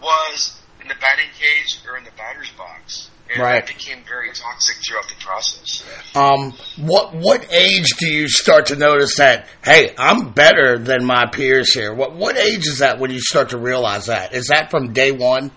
was 0.00 0.61
in 0.82 0.88
the 0.88 0.94
batting 0.94 1.30
cage 1.38 1.78
or 1.88 1.96
in 1.96 2.04
the 2.04 2.10
batter's 2.16 2.50
box. 2.58 3.08
And 3.32 3.40
Right. 3.42 3.64
that 3.64 3.78
became 3.78 4.04
very 4.06 4.30
toxic 4.32 4.76
throughout 4.86 5.08
the 5.08 5.14
process. 5.24 5.82
Um, 6.14 6.52
what 6.76 7.14
what 7.14 7.46
age 7.50 7.88
do 7.98 8.06
you 8.06 8.28
start 8.28 8.66
to 8.66 8.76
notice 8.76 9.16
that? 9.16 9.46
Hey, 9.64 9.94
I'm 9.96 10.30
better 10.32 10.76
than 10.78 11.04
my 11.06 11.26
peers 11.26 11.72
here. 11.72 11.94
What 11.94 12.12
what 12.14 12.36
age 12.36 12.66
is 12.66 12.78
that 12.78 12.98
when 12.98 13.10
you 13.10 13.20
start 13.20 13.50
to 13.50 13.58
realize 13.58 14.06
that? 14.06 14.34
Is 14.34 14.48
that 14.48 14.70
from 14.70 14.92
day 14.92 15.12
one? 15.12 15.50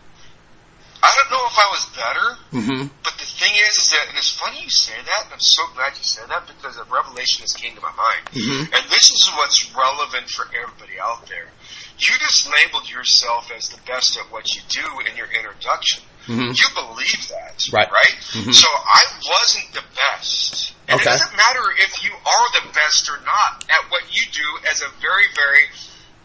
I 1.06 1.12
don't 1.22 1.32
know 1.38 1.46
if 1.46 1.58
I 1.58 1.68
was 1.70 1.84
better, 1.94 2.28
Mm-hmm. 2.56 2.82
but 3.04 3.14
the 3.22 3.26
thing 3.30 3.54
is, 3.54 3.74
is 3.78 3.90
that, 3.94 4.10
and 4.10 4.18
it's 4.18 4.32
funny 4.34 4.58
you 4.64 4.70
say 4.70 4.96
that, 4.98 5.22
and 5.30 5.34
I'm 5.34 5.44
so 5.44 5.62
glad 5.76 5.94
you 5.98 6.04
said 6.04 6.26
that 6.30 6.48
because 6.50 6.78
a 6.82 6.84
revelation 6.90 7.42
has 7.46 7.54
came 7.54 7.76
to 7.76 7.82
my 7.82 7.94
mind. 7.94 8.24
Mhm. 8.34 8.62
And 8.74 8.84
this 8.90 9.10
is 9.12 9.30
what's 9.38 9.70
relevant 9.76 10.30
for 10.30 10.46
everybody 10.56 10.98
out 11.00 11.28
there. 11.28 11.52
You 12.00 12.14
just 12.20 12.50
labeled 12.50 12.90
yourself 12.90 13.52
as 13.56 13.70
the 13.70 13.80
best 13.86 14.18
at 14.18 14.32
what 14.32 14.50
you 14.56 14.62
do 14.70 14.84
in 15.08 15.16
your 15.16 15.28
introduction. 15.32 16.02
Mhm. 16.28 16.58
You 16.58 16.68
believe 16.74 17.28
that, 17.30 17.64
Right. 17.72 17.90
Right. 17.92 18.16
Mhm. 18.34 18.54
So 18.54 18.68
I 18.68 19.04
wasn't 19.30 19.74
the 19.74 19.84
best. 19.96 20.74
And 20.88 21.00
Okay. 21.00 21.10
it 21.10 21.14
doesn't 21.14 21.36
matter 21.38 21.64
if 21.78 22.04
you 22.04 22.14
are 22.14 22.48
the 22.62 22.68
best 22.74 23.10
or 23.10 23.20
not 23.26 23.64
at 23.70 23.92
what 23.92 24.04
you 24.12 24.22
do 24.32 24.60
as 24.72 24.82
a 24.82 24.90
very, 25.02 25.26
very 25.36 25.70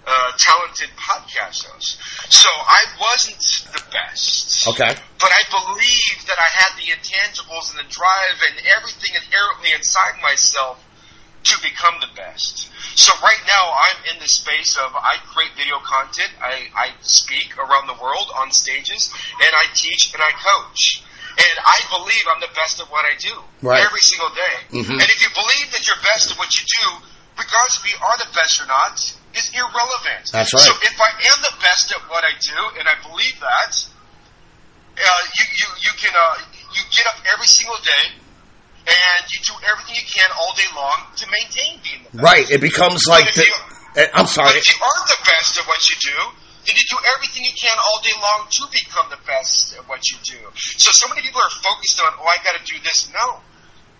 uh, 0.07 0.33
talented 0.39 0.89
podcast 0.97 1.65
host. 1.67 2.01
So 2.33 2.49
I 2.49 2.83
wasn't 2.99 3.41
the 3.75 3.83
best. 3.93 4.67
Okay. 4.69 4.97
But 5.21 5.31
I 5.33 5.43
believed 5.51 6.27
that 6.27 6.39
I 6.41 6.51
had 6.65 6.73
the 6.81 6.89
intangibles 6.93 7.71
and 7.71 7.79
the 7.85 7.89
drive 7.93 8.39
and 8.49 8.57
everything 8.77 9.15
inherently 9.15 9.73
inside 9.77 10.21
myself 10.23 10.81
to 11.45 11.57
become 11.63 11.97
the 12.01 12.13
best. 12.17 12.69
So 12.97 13.13
right 13.23 13.43
now 13.49 13.73
I'm 13.73 14.15
in 14.15 14.21
the 14.21 14.29
space 14.29 14.77
of 14.77 14.93
I 14.95 15.17
create 15.33 15.53
video 15.57 15.79
content, 15.81 16.29
I, 16.41 16.69
I 16.77 16.87
speak 17.01 17.57
around 17.57 17.87
the 17.89 17.97
world 17.97 18.29
on 18.37 18.53
stages, 18.53 19.09
and 19.41 19.49
I 19.49 19.65
teach 19.73 20.13
and 20.13 20.21
I 20.23 20.33
coach. 20.37 21.03
And 21.31 21.57
I 21.65 21.79
believe 21.89 22.25
I'm 22.29 22.41
the 22.41 22.53
best 22.55 22.81
at 22.81 22.91
what 22.91 23.05
I 23.09 23.17
do 23.17 23.41
Right. 23.63 23.81
every 23.81 24.01
single 24.03 24.29
day. 24.35 24.57
Mhm. 24.85 25.01
And 25.01 25.09
if 25.09 25.23
you 25.23 25.31
believe 25.33 25.73
that 25.73 25.87
you're 25.87 26.03
best 26.05 26.31
at 26.33 26.37
what 26.39 26.53
you 26.59 26.65
do, 26.83 26.89
regardless 27.39 27.77
if 27.85 27.89
you 27.89 27.97
are 28.05 28.17
the 28.19 28.29
best 28.37 28.61
or 28.61 28.67
not, 28.67 29.01
is 29.35 29.47
irrelevant. 29.55 30.31
That's 30.33 30.53
right. 30.55 30.63
So 30.67 30.73
if 30.83 30.97
I 30.99 31.11
am 31.15 31.39
the 31.47 31.55
best 31.63 31.93
at 31.95 32.03
what 32.11 32.25
I 32.27 32.35
do, 32.41 32.59
and 32.79 32.85
I 32.89 32.97
believe 33.07 33.39
that, 33.41 33.73
uh, 35.01 35.23
you, 35.39 35.45
you, 35.49 35.69
you 35.87 35.93
can, 35.97 36.13
uh, 36.15 36.43
you 36.75 36.83
get 36.95 37.07
up 37.09 37.19
every 37.33 37.47
single 37.47 37.79
day 37.81 38.05
and 38.87 39.23
you 39.31 39.39
do 39.45 39.55
everything 39.71 39.97
you 39.97 40.09
can 40.09 40.29
all 40.41 40.53
day 40.57 40.69
long 40.75 40.99
to 41.17 41.25
maintain 41.31 41.79
being 41.85 42.03
the 42.05 42.11
best. 42.17 42.25
Right. 42.25 42.47
It 42.51 42.61
becomes 42.61 43.07
like 43.07 43.33
the. 43.35 43.45
you- 43.47 44.03
eh, 44.03 44.09
I'm 44.15 44.27
sorry. 44.27 44.57
if 44.57 44.67
you 44.69 44.77
aren't 44.81 45.09
the 45.09 45.21
best 45.25 45.59
at 45.59 45.67
what 45.67 45.79
you 45.89 45.97
do, 46.01 46.19
then 46.67 46.75
you 46.77 46.85
do 46.91 46.99
everything 47.17 47.45
you 47.45 47.57
can 47.57 47.77
all 47.89 48.01
day 48.03 48.13
long 48.19 48.49
to 48.51 48.63
become 48.73 49.09
the 49.11 49.21
best 49.27 49.77
at 49.77 49.89
what 49.89 50.01
you 50.11 50.19
do. 50.25 50.39
So, 50.57 50.91
so 50.93 51.09
many 51.09 51.23
people 51.23 51.41
are 51.41 51.55
focused 51.65 52.01
on, 52.05 52.13
oh, 52.21 52.27
I 52.29 52.37
got 52.45 52.59
to 52.59 52.65
do 52.65 52.77
this. 52.83 53.09
No. 53.15 53.41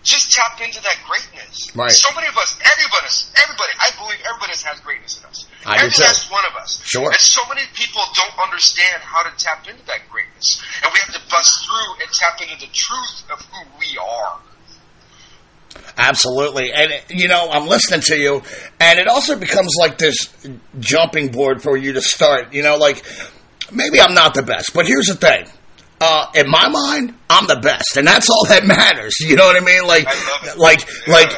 Just 0.03 0.31
tap 0.31 0.59
into 0.61 0.81
that 0.81 0.97
greatness. 1.05 1.75
Right. 1.75 1.91
So 1.91 2.09
many 2.15 2.27
of 2.27 2.37
us, 2.37 2.57
everybody, 2.57 3.09
everybody, 3.37 3.73
I 3.77 3.89
believe 4.01 4.19
everybody 4.25 4.57
has 4.65 4.79
greatness 4.81 5.19
in 5.19 5.29
us. 5.29 5.45
I 5.65 5.77
Every 5.77 5.93
last 6.01 6.31
one 6.31 6.43
of 6.49 6.57
us. 6.57 6.81
Sure. 6.83 7.05
And 7.05 7.21
so 7.21 7.41
many 7.47 7.61
people 7.73 8.01
don't 8.17 8.33
understand 8.41 9.05
how 9.05 9.21
to 9.29 9.31
tap 9.37 9.67
into 9.69 9.85
that 9.85 10.09
greatness. 10.09 10.61
And 10.81 10.91
we 10.91 10.99
have 11.05 11.13
to 11.13 11.21
bust 11.29 11.65
through 11.65 12.01
and 12.01 12.09
tap 12.09 12.41
into 12.41 12.65
the 12.65 12.71
truth 12.73 13.29
of 13.29 13.45
who 13.45 13.61
we 13.77 13.97
are. 13.97 14.41
Absolutely. 15.97 16.71
And, 16.73 16.91
you 17.09 17.27
know, 17.27 17.49
I'm 17.51 17.67
listening 17.67 18.01
to 18.01 18.17
you, 18.17 18.41
and 18.79 18.99
it 18.99 19.07
also 19.07 19.37
becomes 19.37 19.75
like 19.79 19.97
this 19.97 20.33
jumping 20.79 21.29
board 21.29 21.61
for 21.61 21.77
you 21.77 21.93
to 21.93 22.01
start. 22.01 22.53
You 22.53 22.63
know, 22.63 22.77
like, 22.77 23.05
maybe 23.71 24.01
I'm 24.01 24.13
not 24.13 24.33
the 24.33 24.43
best, 24.43 24.73
but 24.73 24.87
here's 24.87 25.07
the 25.07 25.15
thing. 25.15 25.45
Uh, 26.03 26.25
in 26.33 26.49
my 26.49 26.67
mind, 26.67 27.13
I'm 27.29 27.45
the 27.45 27.59
best, 27.61 27.95
and 27.95 28.07
that's 28.07 28.27
all 28.27 28.47
that 28.47 28.65
matters. 28.65 29.19
You 29.19 29.35
know 29.35 29.45
what 29.45 29.55
I 29.55 29.59
mean? 29.59 29.83
Like, 29.85 30.05
I 30.07 30.55
like, 30.57 30.79
Yeah. 31.07 31.13
like 31.13 31.29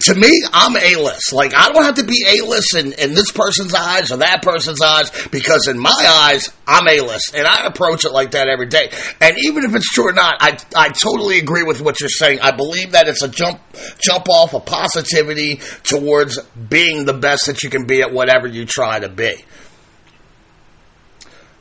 to 0.00 0.14
me, 0.14 0.30
I'm 0.54 0.74
A-list. 0.74 1.34
Like, 1.34 1.54
I 1.54 1.68
don't 1.70 1.84
have 1.84 1.96
to 1.96 2.04
be 2.04 2.24
A-list 2.26 2.74
in, 2.76 2.94
in 2.94 3.12
this 3.12 3.30
person's 3.30 3.74
eyes 3.74 4.10
or 4.10 4.16
that 4.18 4.40
person's 4.40 4.80
eyes 4.80 5.10
because 5.28 5.68
in 5.68 5.78
my 5.78 5.92
eyes, 6.08 6.50
I'm 6.66 6.88
A-list, 6.88 7.34
and 7.34 7.46
I 7.46 7.66
approach 7.66 8.06
it 8.06 8.12
like 8.12 8.30
that 8.30 8.48
every 8.48 8.66
day. 8.66 8.90
And 9.20 9.36
even 9.44 9.64
if 9.64 9.74
it's 9.74 9.90
true 9.92 10.08
or 10.08 10.12
not, 10.14 10.36
I 10.40 10.56
I 10.74 10.88
totally 10.88 11.38
agree 11.38 11.62
with 11.62 11.82
what 11.82 12.00
you're 12.00 12.08
saying. 12.08 12.40
I 12.40 12.52
believe 12.52 12.92
that 12.92 13.08
it's 13.08 13.22
a 13.22 13.28
jump 13.28 13.60
jump 14.02 14.30
off 14.30 14.54
of 14.54 14.64
positivity 14.64 15.60
towards 15.82 16.40
being 16.42 17.04
the 17.04 17.12
best 17.12 17.46
that 17.46 17.62
you 17.62 17.68
can 17.68 17.86
be 17.86 18.00
at 18.00 18.12
whatever 18.12 18.46
you 18.46 18.64
try 18.64 18.98
to 18.98 19.10
be. 19.10 19.44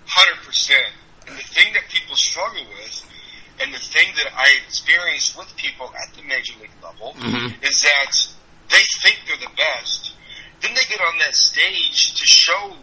Hundred 0.08 0.46
percent. 0.46 0.86
And 1.28 1.38
the 1.38 1.44
thing 1.44 1.74
that 1.74 1.90
people 1.90 2.16
struggle 2.16 2.64
with, 2.70 3.06
and 3.62 3.74
the 3.74 3.80
thing 3.80 4.14
that 4.18 4.32
I 4.36 4.46
experience 4.66 5.36
with 5.38 5.56
people 5.56 5.92
at 5.96 6.16
the 6.16 6.24
major 6.24 6.54
league 6.62 6.76
level, 6.84 7.14
mm-hmm. 7.18 7.64
is 7.64 7.82
that 7.82 8.14
they 8.70 8.84
think 9.02 9.20
they're 9.28 9.50
the 9.50 9.56
best. 9.56 10.14
Then 10.62 10.74
they 10.74 10.86
get 10.90 11.00
on 11.02 11.18
that 11.26 11.36
stage 11.36 12.14
to 12.16 12.26
show 12.26 12.76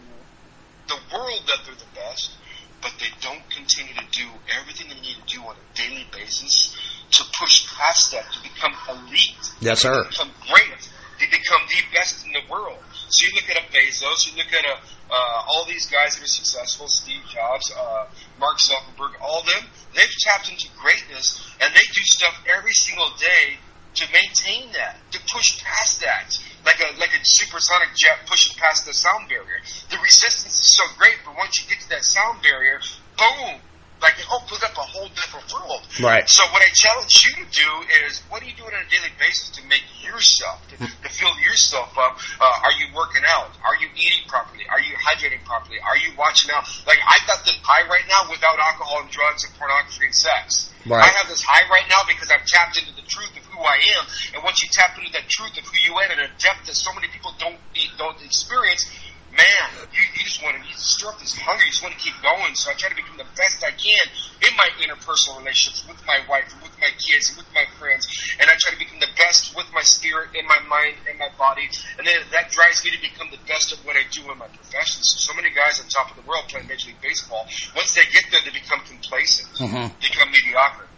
the 0.89 0.99
world 1.13 1.43
that 1.47 1.61
they're 1.65 1.75
the 1.75 1.95
best, 1.95 2.33
but 2.81 2.93
they 2.99 3.11
don't 3.21 3.49
continue 3.51 3.95
to 3.95 4.05
do 4.11 4.27
everything 4.59 4.89
they 4.89 5.01
need 5.01 5.17
to 5.27 5.37
do 5.37 5.41
on 5.43 5.55
a 5.55 5.77
daily 5.77 6.07
basis 6.13 6.77
to 7.13 7.25
push 7.39 7.69
past 7.69 8.13
that 8.13 8.25
to 8.33 8.43
become 8.43 8.73
elite 8.89 9.53
Yes, 9.61 9.83
sir. 9.83 10.05
become 10.09 10.31
great. 10.49 10.91
They 11.21 11.27
become 11.27 11.61
the 11.69 11.83
best 11.95 12.27
in 12.27 12.33
the 12.33 12.43
world. 12.51 12.83
So 13.13 13.29
you 13.29 13.33
look 13.37 13.51
at 13.53 13.61
a 13.61 13.67
Bezos, 13.69 14.25
you 14.25 14.33
look 14.41 14.49
at 14.57 14.65
a, 14.65 14.81
uh, 15.13 15.45
all 15.53 15.67
these 15.67 15.85
guys 15.85 16.17
that 16.17 16.25
are 16.25 16.33
successful, 16.33 16.89
Steve 16.89 17.21
Jobs, 17.29 17.71
uh, 17.77 18.07
Mark 18.41 18.57
Zuckerberg, 18.57 19.21
all 19.21 19.41
of 19.41 19.47
them, 19.47 19.69
they've 19.93 20.17
tapped 20.25 20.49
into 20.49 20.69
greatness 20.81 21.45
and 21.61 21.69
they 21.75 21.85
do 21.93 22.03
stuff 22.09 22.33
every 22.57 22.73
single 22.73 23.11
day 23.21 23.61
to 23.97 24.09
maintain 24.09 24.73
that, 24.73 24.97
to 25.13 25.21
push 25.31 25.61
past 25.63 26.01
that. 26.01 26.33
Like 26.65 26.81
a, 26.81 26.99
like 26.99 27.13
a 27.13 27.21
supersonic 27.23 27.93
jet 27.95 28.25
pushing 28.25 28.57
past 28.57 28.87
the 28.87 28.95
sound 28.95 29.29
barrier. 29.29 29.61
The 29.91 29.99
resistance 29.99 30.55
is 30.57 30.73
so 30.73 30.85
great, 30.97 31.19
but 31.27 31.37
once 31.37 31.61
you 31.61 31.69
get 31.69 31.83
to 31.83 31.89
that 31.91 32.05
sound 32.05 32.41
barrier, 32.41 32.81
boom, 33.19 33.61
like 34.03 34.19
it 34.19 34.27
opens 34.29 34.63
up 34.67 34.75
a 34.75 34.87
whole 34.87 35.09
different 35.15 35.47
world. 35.55 35.87
Right. 36.03 36.29
So 36.29 36.43
what 36.51 36.61
I 36.61 36.71
challenge 36.75 37.15
you 37.25 37.33
to 37.41 37.47
do 37.49 37.71
is, 38.05 38.21
what 38.29 38.43
are 38.43 38.49
you 38.51 38.57
doing 38.59 38.75
on 38.75 38.83
a 38.83 38.91
daily 38.91 39.15
basis 39.17 39.51
to 39.57 39.63
make 39.71 39.87
yourself, 40.03 40.61
to, 40.69 40.77
to 40.77 41.09
fill 41.09 41.33
yourself 41.41 41.95
up? 41.97 42.19
Uh, 42.41 42.67
are 42.67 42.75
you 42.77 42.91
working 42.93 43.23
out? 43.39 43.55
Are 43.63 43.79
you 43.79 43.89
eating 43.95 44.27
properly? 44.27 44.67
Are 44.69 44.83
you 44.83 44.99
hydrating 44.99 45.41
properly? 45.47 45.79
Are 45.81 45.97
you 45.97 46.11
watching 46.19 46.51
out? 46.51 46.67
Like 46.85 46.99
I 46.99 47.17
got 47.31 47.47
this 47.47 47.57
high 47.63 47.87
right 47.89 48.05
now 48.11 48.29
without 48.29 48.59
alcohol 48.59 49.07
and 49.07 49.11
drugs 49.11 49.47
and 49.47 49.55
pornography 49.55 50.11
and 50.11 50.15
sex. 50.15 50.75
Right. 50.85 51.07
I 51.07 51.15
have 51.23 51.31
this 51.31 51.47
high 51.47 51.63
right 51.71 51.87
now 51.87 52.03
because 52.11 52.27
I've 52.31 52.45
tapped 52.45 52.75
into 52.75 52.91
the 52.99 53.07
truth 53.07 53.31
of 53.39 53.47
who 53.55 53.63
I 53.63 53.79
am. 53.99 54.05
And 54.35 54.43
once 54.43 54.59
you 54.63 54.69
tap 54.75 54.99
into 54.99 55.13
that 55.15 55.31
truth 55.31 55.55
of 55.55 55.63
who 55.63 55.79
you 55.79 55.95
are 55.95 56.11
at 56.11 56.19
a 56.19 56.27
depth 56.43 56.67
that 56.67 56.75
so 56.75 56.91
many 56.93 57.07
people 57.07 57.31
don't 57.39 57.55
don't 57.99 58.19
experience, 58.25 58.91
man, 59.33 59.69
you, 59.93 60.03
you 60.15 60.23
just 60.25 60.43
want 60.45 60.57
to 60.57 60.63
you 60.63 60.77
stir 60.77 61.09
up 61.09 61.19
this 61.19 61.37
hunger. 61.37 61.65
You 61.65 61.73
just 61.73 61.83
want 61.83 61.97
to 61.97 62.01
keep 62.01 62.15
going. 62.23 62.55
So 62.55 62.71
I 62.71 62.75
try 62.75 62.93
to 62.93 62.97
become 62.97 63.17
the 63.17 63.29
best 63.37 63.65
I 63.65 63.73
can 63.73 64.05
in 64.45 64.53
my 64.57 64.69
interpersonal 64.81 65.41
relationships 65.41 65.85
with 65.89 66.01
my 66.07 66.21
wife, 66.29 66.53
with 66.63 66.75
my 66.81 66.93
kids, 67.01 67.33
with 67.37 67.49
my 67.57 67.65
friends. 67.81 68.07
And 68.39 68.49
I 68.49 68.55
try 68.61 68.77
to 68.77 68.81
become 68.81 69.01
the 69.01 69.13
best 69.17 69.57
with 69.57 69.67
my 69.73 69.83
spirit, 69.83 70.37
in 70.37 70.47
my 70.47 70.61
mind, 70.69 71.01
and 71.09 71.19
my 71.19 71.31
body. 71.39 71.69
And 71.99 72.07
then 72.07 72.21
that 72.33 72.53
drives 72.53 72.85
me 72.85 72.93
to 72.93 73.01
become 73.01 73.33
the 73.33 73.43
best 73.49 73.73
of 73.73 73.81
what 73.85 73.97
I 73.97 74.05
do 74.13 74.29
in 74.31 74.39
my 74.39 74.49
profession. 74.49 75.03
So, 75.03 75.33
so 75.33 75.37
many 75.37 75.51
guys 75.51 75.81
on 75.81 75.89
top 75.89 76.13
of 76.13 76.17
the 76.21 76.27
world 76.29 76.47
playing 76.49 76.69
Major 76.69 76.93
League 76.93 77.03
Baseball, 77.03 77.49
once 77.75 77.95
they 77.95 78.05
get 78.13 78.29
there, 78.31 78.41
they 78.45 78.53
become 78.53 78.81
complacent, 78.85 79.49
mm-hmm. 79.57 79.89
they 80.01 80.09
become 80.13 80.29
mediocre. 80.31 80.92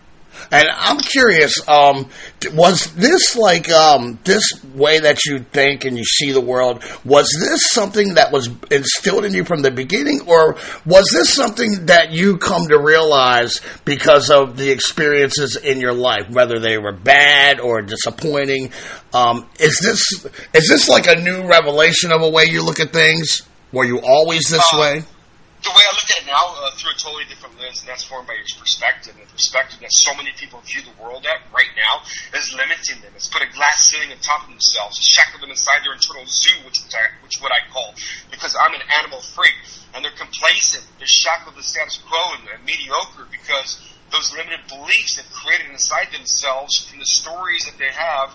And 0.51 0.69
I'm 0.75 0.99
curious, 0.99 1.67
um, 1.69 2.09
was 2.53 2.93
this 2.95 3.37
like 3.37 3.71
um, 3.71 4.19
this 4.25 4.43
way 4.75 5.01
that 5.01 5.25
you 5.25 5.41
think 5.53 5.85
and 5.85 5.97
you 5.97 6.05
see 6.05 6.33
the 6.33 6.41
world? 6.41 6.85
Was 7.05 7.29
this 7.41 7.71
something 7.71 8.15
that 8.15 8.33
was 8.33 8.49
instilled 8.71 9.25
in 9.25 9.33
you 9.35 9.45
from 9.45 9.63
the 9.63 9.71
beginning, 9.71 10.21
or 10.27 10.57
was 10.85 11.09
this 11.13 11.33
something 11.33 11.87
that 11.87 12.11
you 12.13 12.39
come 12.39 12.69
to 12.69 12.79
realize 12.79 13.61
because 13.85 14.31
of 14.31 14.57
the 14.57 14.71
experiences 14.71 15.57
in 15.57 15.81
your 15.81 15.95
life, 15.95 16.29
whether 16.31 16.59
they 16.59 16.79
were 16.79 16.93
bad 16.93 17.61
or 17.61 17.83
disappointing? 17.83 18.71
Um, 19.13 19.49
is 19.59 19.79
this 19.79 20.27
is 20.53 20.69
this 20.69 20.89
like 20.89 21.07
a 21.07 21.17
new 21.17 21.47
revelation 21.47 22.13
of 22.13 22.23
a 22.23 22.29
way 22.29 22.45
you 22.49 22.63
look 22.65 22.81
at 22.81 22.93
things? 22.93 23.43
Were 23.73 23.85
you 23.85 24.01
always 24.01 24.43
this 24.51 24.65
Uh, 24.73 24.79
way? 24.81 25.05
The 25.65 25.73
way 25.73 25.83
I 25.83 25.93
look 25.97 26.11
at 26.13 26.19
it 26.23 26.29
now, 26.29 26.45
uh, 26.61 26.71
through 26.77 26.93
a 26.93 26.99
totally 27.01 27.25
different 27.25 27.57
lens, 27.59 27.81
and 27.81 27.89
that's 27.89 28.05
formed 28.05 28.29
by 28.29 28.37
your 28.37 28.47
perspective. 28.61 29.17
And 29.17 29.25
the 29.25 29.33
perspective 29.33 29.81
that 29.81 29.93
so 29.93 30.13
many 30.15 30.31
people 30.37 30.61
view 30.61 30.85
the 30.85 30.95
world 31.01 31.25
at 31.25 31.41
right 31.51 31.73
now 31.75 32.05
is 32.37 32.53
limiting 32.53 33.01
them. 33.01 33.17
It's 33.17 33.29
put 33.29 33.41
a 33.41 33.51
glass 33.51 33.89
ceiling 33.89 34.13
on 34.13 34.21
top 34.21 34.45
of 34.45 34.53
themselves, 34.53 35.01
it's 35.01 35.09
shackled 35.09 35.41
them 35.41 35.51
inside 35.51 35.81
their 35.83 35.97
internal 35.97 36.29
zoo, 36.29 36.55
which 36.69 36.75
which 36.85 36.95
I 36.95 37.07
which 37.23 37.41
what 37.41 37.53
I 37.53 37.65
call 37.73 37.95
because 38.31 38.57
I'm 38.59 38.75
an 38.75 38.83
animal 39.01 39.21
freak, 39.21 39.55
and 39.95 40.05
they're 40.05 40.13
complacent. 40.19 40.85
They're 40.99 41.07
shackled 41.07 41.57
to 41.57 41.63
status 41.63 41.99
quo 41.99 42.19
and, 42.39 42.49
and 42.49 42.65
mediocre 42.65 43.27
because 43.31 43.81
those 44.13 44.33
limited 44.33 44.61
beliefs 44.69 45.17
they've 45.17 45.33
created 45.33 45.71
inside 45.71 46.13
themselves 46.13 46.77
from 46.87 46.99
the 46.99 47.09
stories 47.09 47.65
that 47.67 47.79
they 47.79 47.91
have 47.91 48.31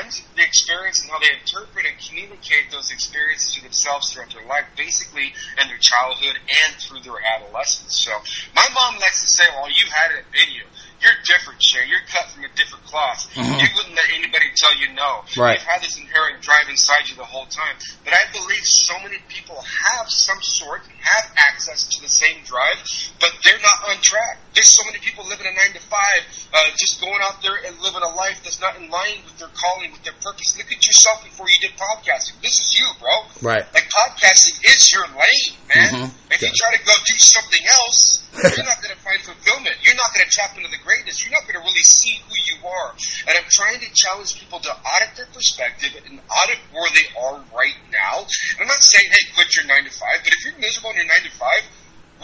and 0.00 0.10
the 0.36 0.42
experience 0.42 1.00
and 1.02 1.10
how 1.10 1.18
they 1.18 1.32
interpret 1.32 1.86
and 1.86 1.96
communicate 1.98 2.70
those 2.70 2.90
experiences 2.90 3.54
to 3.54 3.62
themselves 3.62 4.12
throughout 4.12 4.32
their 4.32 4.46
life, 4.46 4.66
basically 4.76 5.32
in 5.60 5.64
their 5.68 5.80
childhood 5.80 6.36
and 6.36 6.70
through 6.76 7.00
their 7.00 7.18
adolescence. 7.36 8.04
So 8.04 8.12
my 8.54 8.66
mom 8.74 9.00
likes 9.00 9.22
to 9.22 9.28
say, 9.28 9.44
well, 9.54 9.68
you 9.68 9.86
had 9.88 10.18
it 10.18 10.24
in 10.34 10.54
you. 10.54 10.64
You're 11.00 11.14
different, 11.24 11.62
Shea. 11.62 11.86
You're 11.86 12.02
cut 12.10 12.26
from 12.30 12.44
a 12.44 12.50
different 12.58 12.84
cloth. 12.86 13.30
You 13.36 13.42
wouldn't 13.46 13.94
let 13.94 14.08
anybody 14.14 14.50
tell 14.56 14.74
you 14.78 14.92
no. 14.94 15.22
Right. 15.38 15.54
You've 15.58 15.68
had 15.68 15.82
this 15.82 15.98
inherent 15.98 16.42
drive 16.42 16.66
inside 16.68 17.06
you 17.08 17.14
the 17.14 17.24
whole 17.28 17.46
time. 17.46 17.76
But 18.04 18.14
I 18.14 18.22
believe 18.34 18.64
so 18.66 18.98
many 19.02 19.18
people 19.28 19.62
have 19.62 20.10
some 20.10 20.42
sort, 20.42 20.82
have 20.98 21.26
access 21.50 21.86
to 21.94 22.02
the 22.02 22.08
same 22.08 22.42
drive, 22.44 22.82
but 23.20 23.30
they're 23.44 23.62
not 23.62 23.94
on 23.94 24.02
track. 24.02 24.38
There's 24.54 24.74
so 24.74 24.82
many 24.86 24.98
people 24.98 25.22
living 25.28 25.46
a 25.46 25.54
nine 25.54 25.72
to 25.78 25.82
five, 25.86 26.22
uh, 26.52 26.58
just 26.78 27.00
going 27.00 27.20
out 27.30 27.42
there 27.42 27.54
and 27.62 27.78
living 27.78 28.02
a 28.02 28.12
life 28.18 28.42
that's 28.42 28.60
not 28.60 28.74
in 28.76 28.90
line 28.90 29.22
with 29.24 29.38
their 29.38 29.52
calling, 29.54 29.92
with 29.92 30.02
their 30.02 30.18
purpose. 30.18 30.58
Look 30.58 30.66
at 30.72 30.82
yourself 30.82 31.22
before 31.22 31.46
you 31.48 31.58
did 31.62 31.78
podcasting. 31.78 32.42
This 32.42 32.58
is 32.58 32.74
you, 32.74 32.86
bro. 32.98 33.14
Right. 33.42 33.62
Like 33.74 33.86
podcasting 33.86 34.58
is 34.66 34.90
your 34.90 35.06
lane, 35.14 35.54
man. 35.74 35.90
Mhm. 35.94 36.10
If 36.30 36.42
you 36.42 36.50
try 36.54 36.74
to 36.76 36.82
go 36.84 36.92
do 37.06 37.18
something 37.18 37.62
else, 37.86 38.20
you're 38.34 38.66
not 38.66 38.82
going 38.82 38.94
to 38.94 39.00
find 39.02 39.20
fulfillment. 39.22 39.76
You're 39.82 39.94
not 39.96 40.14
going 40.14 40.26
to 40.26 40.32
tap 40.34 40.56
into 40.56 40.68
the 40.70 40.78
greatness. 40.88 41.20
You're 41.20 41.36
not 41.36 41.44
going 41.44 41.60
to 41.60 41.64
really 41.68 41.84
see 41.84 42.16
who 42.24 42.36
you 42.48 42.56
are. 42.64 42.96
And 43.28 43.36
I'm 43.36 43.48
trying 43.52 43.84
to 43.84 43.88
challenge 43.92 44.40
people 44.40 44.56
to 44.64 44.72
audit 44.72 45.12
their 45.20 45.28
perspective 45.36 45.92
and 46.08 46.16
audit 46.16 46.60
where 46.72 46.88
they 46.96 47.04
are 47.12 47.36
right 47.52 47.76
now. 47.92 48.24
And 48.24 48.64
I'm 48.64 48.72
not 48.72 48.80
saying, 48.80 49.04
hey, 49.04 49.24
quit 49.36 49.52
your 49.52 49.68
nine 49.68 49.84
to 49.84 49.92
five, 49.92 50.24
but 50.24 50.32
if 50.32 50.40
you're 50.48 50.56
miserable 50.56 50.96
in 50.96 51.04
your 51.04 51.12
nine 51.12 51.28
to 51.28 51.34
five, 51.36 51.62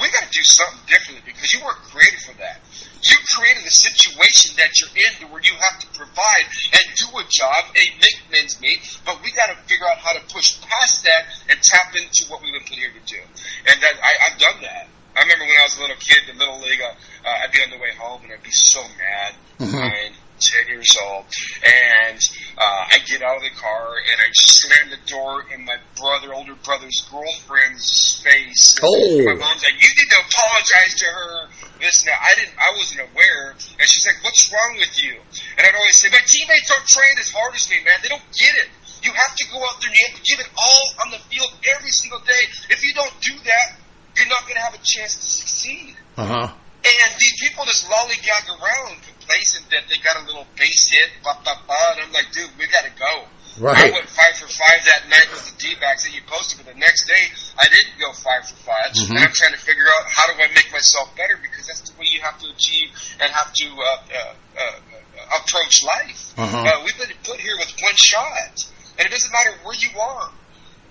we 0.00 0.10
got 0.10 0.26
to 0.26 0.32
do 0.32 0.42
something 0.42 0.80
differently 0.90 1.22
because 1.22 1.52
you 1.52 1.62
weren't 1.62 1.78
created 1.86 2.18
for 2.24 2.34
that. 2.42 2.58
You 3.04 3.14
created 3.36 3.62
the 3.62 3.70
situation 3.70 4.56
that 4.58 4.74
you're 4.80 4.90
in 4.90 5.12
to 5.22 5.26
where 5.30 5.44
you 5.44 5.54
have 5.70 5.78
to 5.84 5.88
provide 5.94 6.46
and 6.74 6.84
do 6.98 7.14
a 7.14 7.24
job, 7.30 7.70
a 7.78 7.84
make 8.02 8.18
men's 8.32 8.58
meet, 8.58 8.80
but 9.06 9.22
we 9.22 9.30
got 9.30 9.54
to 9.54 9.56
figure 9.70 9.86
out 9.86 10.02
how 10.02 10.18
to 10.18 10.22
push 10.34 10.58
past 10.58 11.04
that 11.04 11.30
and 11.46 11.60
tap 11.62 11.94
into 11.94 12.26
what 12.26 12.42
we've 12.42 12.56
been 12.56 12.66
put 12.66 12.74
here 12.74 12.90
to 12.90 13.04
do. 13.06 13.22
And 13.70 13.76
that, 13.78 13.94
I, 14.02 14.10
I've 14.26 14.38
done 14.40 14.58
that. 14.66 14.88
I 15.16 15.22
remember 15.22 15.44
when 15.46 15.58
I 15.60 15.64
was 15.64 15.78
a 15.78 15.80
little 15.80 15.96
kid 15.96 16.28
in 16.28 16.38
the 16.38 16.44
Little 16.44 16.60
League, 16.60 16.82
uh, 16.82 16.90
uh, 17.24 17.42
I'd 17.44 17.52
be 17.52 17.62
on 17.62 17.70
the 17.70 17.78
way 17.78 17.94
home 17.98 18.22
and 18.24 18.32
I'd 18.32 18.42
be 18.42 18.50
so 18.50 18.82
mad, 18.82 19.34
nine, 19.60 20.12
ten 20.40 20.66
years 20.66 20.90
old, 21.06 21.24
and 21.62 22.18
uh, 22.58 22.82
I 22.90 22.98
get 23.06 23.22
out 23.22 23.38
of 23.38 23.42
the 23.42 23.54
car 23.54 23.94
and 23.94 24.16
I 24.18 24.28
slam 24.34 24.90
the 24.90 24.98
door 25.06 25.46
in 25.54 25.64
my 25.64 25.78
brother, 25.94 26.34
older 26.34 26.58
brother's 26.66 27.06
girlfriend's 27.10 28.20
face. 28.26 28.74
Oh. 28.82 28.90
And 28.90 29.38
my 29.38 29.46
mom's 29.46 29.62
like, 29.62 29.78
"You 29.78 29.86
need 29.86 30.10
to 30.10 30.20
apologize 30.26 30.94
to 30.98 31.06
her." 31.06 31.48
This 31.80 32.02
and. 32.02 32.14
I 32.14 32.32
didn't. 32.40 32.56
I 32.58 32.70
wasn't 32.74 33.00
aware, 33.12 33.54
and 33.54 33.86
she's 33.86 34.06
like, 34.06 34.18
"What's 34.24 34.50
wrong 34.50 34.76
with 34.78 34.94
you?" 35.02 35.14
And 35.58 35.62
I'd 35.66 35.74
always 35.74 35.98
say, 35.98 36.10
"My 36.10 36.22
teammates 36.26 36.70
aren't 36.70 36.88
trained 36.90 37.18
as 37.20 37.30
hard 37.30 37.54
as 37.54 37.70
me, 37.70 37.78
man. 37.84 37.94
They 38.02 38.08
don't 38.08 38.28
get 38.34 38.54
it." 38.66 38.70
You 39.04 39.12
have 39.12 39.36
to 39.36 39.44
go 39.52 39.60
out 39.60 39.76
there 39.84 39.92
and 39.92 39.98
you 40.00 40.06
have 40.08 40.16
to 40.16 40.24
give 40.24 40.40
it 40.40 40.48
all 40.56 40.84
on 41.04 41.12
the 41.12 41.20
field 41.28 41.52
every 41.76 41.90
single 41.90 42.20
day. 42.20 42.44
If 42.70 42.80
you 42.82 42.94
don't 42.96 43.12
do 43.20 43.36
that, 43.44 43.83
you're 44.16 44.28
not 44.28 44.42
going 44.42 44.54
to 44.54 44.64
have 44.64 44.74
a 44.74 44.82
chance 44.82 45.16
to 45.16 45.26
succeed. 45.26 45.96
Uh 46.16 46.26
huh. 46.26 46.48
And 46.84 47.10
these 47.16 47.36
people 47.40 47.64
just 47.64 47.88
lollygag 47.88 48.44
around, 48.60 49.00
complacent 49.00 49.70
that 49.70 49.88
they 49.88 49.96
got 50.04 50.20
a 50.20 50.26
little 50.26 50.46
base 50.56 50.92
hit, 50.92 51.16
blah, 51.22 51.32
blah, 51.42 51.56
blah. 51.64 51.96
And 51.96 52.04
I'm 52.04 52.12
like, 52.12 52.30
dude, 52.30 52.50
we 52.58 52.68
got 52.68 52.84
to 52.84 52.92
go. 52.92 53.24
Right. 53.58 53.88
I 53.88 53.90
went 53.90 54.08
five 54.10 54.34
for 54.34 54.50
five 54.50 54.82
that 54.84 55.08
night 55.08 55.30
with 55.30 55.46
the 55.46 55.54
D-backs 55.62 56.04
that 56.04 56.12
you 56.12 56.20
posted, 56.26 56.58
but 56.58 56.74
the 56.74 56.78
next 56.78 57.06
day 57.06 57.24
I 57.56 57.64
didn't 57.70 57.96
go 58.02 58.12
five 58.12 58.42
for 58.48 58.56
5 58.56 59.08
And 59.10 59.18
I'm 59.18 59.30
trying 59.30 59.54
to 59.54 59.62
figure 59.62 59.86
out 59.86 60.10
how 60.10 60.26
do 60.26 60.42
I 60.42 60.50
make 60.54 60.72
myself 60.72 61.14
better 61.16 61.38
because 61.40 61.68
that's 61.68 61.88
the 61.88 61.94
way 61.98 62.06
you 62.10 62.20
have 62.20 62.38
to 62.42 62.50
achieve 62.50 62.90
and 63.22 63.30
have 63.30 63.52
to 63.54 63.66
uh, 63.70 63.84
uh, 64.10 64.34
uh, 64.58 65.38
approach 65.38 65.84
life. 65.84 66.34
Uh-huh. 66.36 66.58
Uh, 66.58 66.82
we've 66.84 66.98
been 66.98 67.14
put 67.22 67.38
here 67.38 67.54
with 67.56 67.70
one 67.80 67.94
shot, 67.94 68.66
and 68.98 69.06
it 69.06 69.10
doesn't 69.10 69.32
matter 69.32 69.54
where 69.62 69.78
you 69.78 69.90
are. 70.00 70.30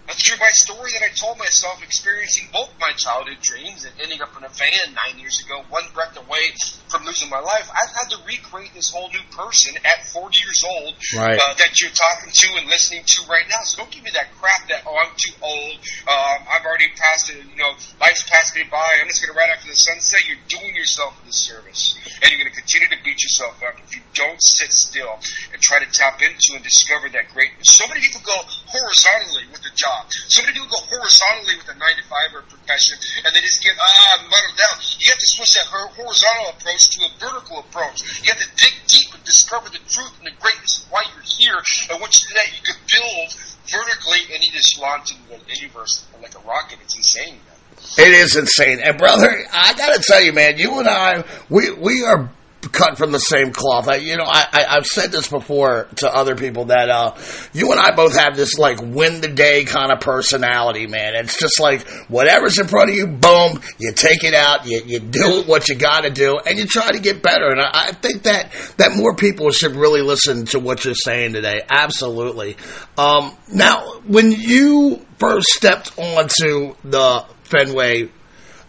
That's 0.08 0.28
through 0.28 0.38
my 0.40 0.52
story 0.52 0.92
that 0.92 1.02
I 1.02 1.12
told 1.16 1.40
myself, 1.40 1.82
experiencing 1.82 2.48
both 2.52 2.70
my 2.80 2.92
childhood 2.98 3.40
dreams 3.42 3.86
and 3.88 3.94
ending 4.04 4.22
up 4.22 4.36
in 4.36 4.44
a 4.44 4.52
van 4.52 4.92
nine 5.08 5.16
years 5.20 5.40
ago, 5.40 5.64
one 5.70 5.84
breath 5.96 6.18
away 6.20 6.52
from 6.92 7.06
losing 7.06 7.30
my 7.30 7.40
life. 7.40 7.72
I've 7.72 7.96
had 7.96 8.12
to 8.12 8.18
recreate 8.28 8.74
this 8.76 8.92
whole 8.92 9.08
new 9.10 9.24
person 9.32 9.74
at 9.80 10.04
40 10.12 10.36
years 10.44 10.62
old 10.68 10.94
Right. 11.16 11.40
uh, 11.40 11.54
that 11.56 11.80
you're 11.80 11.96
talking 11.96 12.32
to 12.36 12.48
and 12.60 12.68
listening 12.68 13.04
to 13.08 13.24
right 13.32 13.48
now. 13.48 13.64
So 13.64 13.80
don't 13.80 13.92
give 13.92 14.04
me 14.04 14.12
that 14.14 14.36
crap 14.36 14.68
that, 14.68 14.84
oh, 14.86 14.92
I'm 15.00 15.16
too 15.16 15.34
old. 15.42 15.80
Um, 16.04 16.40
I've 16.52 16.66
already 16.68 16.92
passed 17.00 17.32
it. 17.32 17.40
You 17.40 17.56
know, 17.64 17.72
life's 18.04 18.28
passed 18.28 18.56
me 18.60 18.64
by. 18.70 18.84
I'm 19.00 19.08
just 19.08 19.24
going 19.24 19.32
to 19.34 19.40
ride 19.40 19.56
after 19.56 19.72
the 19.72 19.80
sunset. 19.80 20.20
You're 20.28 20.44
doing 20.52 20.76
yourself 20.76 21.16
a 21.24 21.26
disservice. 21.32 21.96
And 22.22 22.28
you're 22.28 22.44
going 22.44 22.52
to 22.52 22.58
continue 22.60 22.92
to 22.92 23.00
beat 23.08 23.24
yourself 23.24 23.56
up 23.64 23.80
if 23.80 23.96
you 23.96 24.02
don't 24.14 24.42
sit 24.44 24.72
still 24.76 25.16
and 25.56 25.62
try 25.64 25.80
to 25.80 25.90
tap 25.96 26.20
into 26.22 26.60
and 26.60 26.64
discover 26.64 27.08
that 27.16 27.32
greatness. 27.32 27.72
So 27.72 27.88
many 27.88 28.02
people 28.04 28.22
go 28.28 28.36
horizontally 28.68 29.48
with 29.48 29.64
the 29.64 29.72
job. 29.76 29.93
So 30.10 30.42
many 30.42 30.54
people 30.54 30.70
go 30.70 30.82
horizontally 30.90 31.56
with 31.58 31.70
a 31.70 31.78
nine 31.78 31.98
to 31.98 32.06
five 32.10 32.34
or 32.34 32.42
profession, 32.48 32.98
and 33.26 33.30
they 33.34 33.42
just 33.42 33.62
get 33.64 33.74
ah 33.78 34.26
muddled 34.30 34.58
down. 34.58 34.76
You 35.00 35.08
have 35.10 35.22
to 35.22 35.30
switch 35.38 35.54
that 35.58 35.68
horizontal 35.70 36.54
approach 36.58 36.90
to 36.96 37.06
a 37.06 37.12
vertical 37.20 37.60
approach. 37.60 38.02
You 38.24 38.30
have 38.34 38.42
to 38.42 38.50
dig 38.58 38.76
deep 38.88 39.10
and 39.14 39.24
discover 39.24 39.70
the 39.70 39.82
truth 39.90 40.14
and 40.20 40.28
the 40.28 40.36
greatness 40.40 40.84
of 40.84 40.92
why 40.92 41.02
you're 41.14 41.26
here. 41.26 41.58
And 41.92 42.02
once 42.02 42.22
you 42.22 42.30
do 42.30 42.36
that, 42.40 42.50
you 42.54 42.62
can 42.66 42.80
build 42.90 43.28
vertically, 43.68 44.34
and 44.34 44.44
you 44.44 44.52
just 44.52 44.80
launch 44.80 45.12
into 45.12 45.40
the 45.46 45.56
universe 45.56 46.06
like 46.22 46.36
a 46.36 46.44
rocket. 46.48 46.80
It's 46.84 46.96
insane. 46.96 47.40
Man. 47.44 47.58
It 47.98 48.14
is 48.14 48.36
insane. 48.36 48.80
And 48.80 48.98
brother, 48.98 49.46
I 49.52 49.74
gotta 49.74 50.02
tell 50.02 50.22
you, 50.22 50.34
man, 50.34 50.58
you 50.58 50.80
and 50.80 50.88
I, 50.88 51.24
we 51.50 51.72
we 51.72 52.04
are 52.04 52.30
cut 52.72 52.98
from 52.98 53.12
the 53.12 53.20
same 53.20 53.52
cloth. 53.52 53.88
I, 53.88 53.98
you 53.98 54.18
know, 54.18 54.26
I, 54.26 54.46
I 54.52 54.78
I've 54.78 54.86
said 54.86 55.12
this 55.12 55.28
before 55.28 55.88
to 55.98 56.14
other 56.14 56.36
people 56.36 56.66
that 56.66 56.90
uh, 56.90 57.16
you 57.54 57.72
and 57.72 57.80
I 57.80 57.96
both 57.96 58.18
have 58.18 58.36
this 58.36 58.58
like 58.58 58.80
win 58.82 59.22
the 59.22 59.28
day 59.28 59.66
kind 59.66 59.92
of 59.92 60.00
personality, 60.00 60.88
man. 60.88 61.16
It's 61.16 61.38
just 61.40 61.60
like 61.60 61.88
whatever's 62.08 62.60
in 62.60 62.68
front 62.68 62.90
of 62.90 62.96
you, 62.96 63.08
boom, 63.08 63.62
you 63.78 63.92
take 63.94 64.24
it 64.24 64.34
out, 64.34 64.66
you 64.66 64.82
you 64.86 65.00
do 65.00 65.44
what 65.46 65.70
you 65.70 65.76
got 65.76 66.02
to 66.02 66.10
do, 66.10 66.40
and 66.46 66.58
you 66.58 66.66
try 66.66 66.92
to 66.92 67.00
get 67.00 67.22
better. 67.22 67.50
And 67.50 67.62
I, 67.62 67.70
I 67.74 67.92
think 67.92 68.24
that 68.24 68.52
that 68.78 68.96
more 68.96 69.16
people 69.16 69.52
should 69.52 69.76
really 69.76 70.02
listen 70.02 70.46
to 70.48 70.60
what 70.60 70.86
you're 70.86 70.96
saying 70.96 71.34
today. 71.34 71.62
Absolutely. 71.70 72.58
Um, 72.98 73.36
now, 73.52 74.02
when 74.08 74.32
you 74.32 75.06
first 75.18 75.48
stepped 75.50 75.98
onto 75.98 76.76
the 76.84 77.26
Fenway 77.44 78.10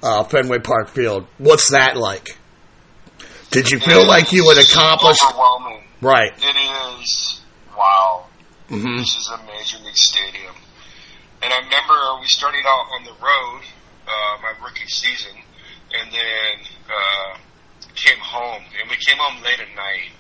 uh, 0.05 0.23
Fenway 0.25 0.59
Park 0.59 0.89
Field. 0.89 1.27
What's 1.39 1.71
that 1.71 1.97
like? 1.97 2.37
Did 3.55 3.71
you 3.71 3.79
feel 3.79 4.07
like 4.07 4.33
you 4.33 4.49
had 4.49 4.59
accomplished? 4.59 5.23
Overwhelming. 5.25 5.85
Right. 6.03 6.33
It 6.37 6.57
is 7.01 7.41
wow. 7.79 8.27
hmm 8.69 8.99
This 8.99 9.17
is 9.17 9.31
a 9.33 9.39
major 9.47 9.79
league 9.85 9.97
stadium. 9.97 10.55
And 11.43 11.53
I 11.53 11.59
remember 11.59 11.95
we 12.21 12.27
started 12.27 12.65
out 12.67 12.87
on 12.99 13.05
the 13.05 13.13
road, 13.13 13.61
uh, 14.09 14.37
my 14.43 14.53
rookie 14.65 14.89
season, 14.89 15.33
and 15.93 16.11
then 16.13 16.67
uh, 16.91 17.39
came 17.95 18.19
home. 18.19 18.63
And 18.81 18.91
we 18.91 18.97
came 18.97 19.19
home 19.19 19.43
late 19.43 19.61
at 19.61 19.75
night. 19.77 20.11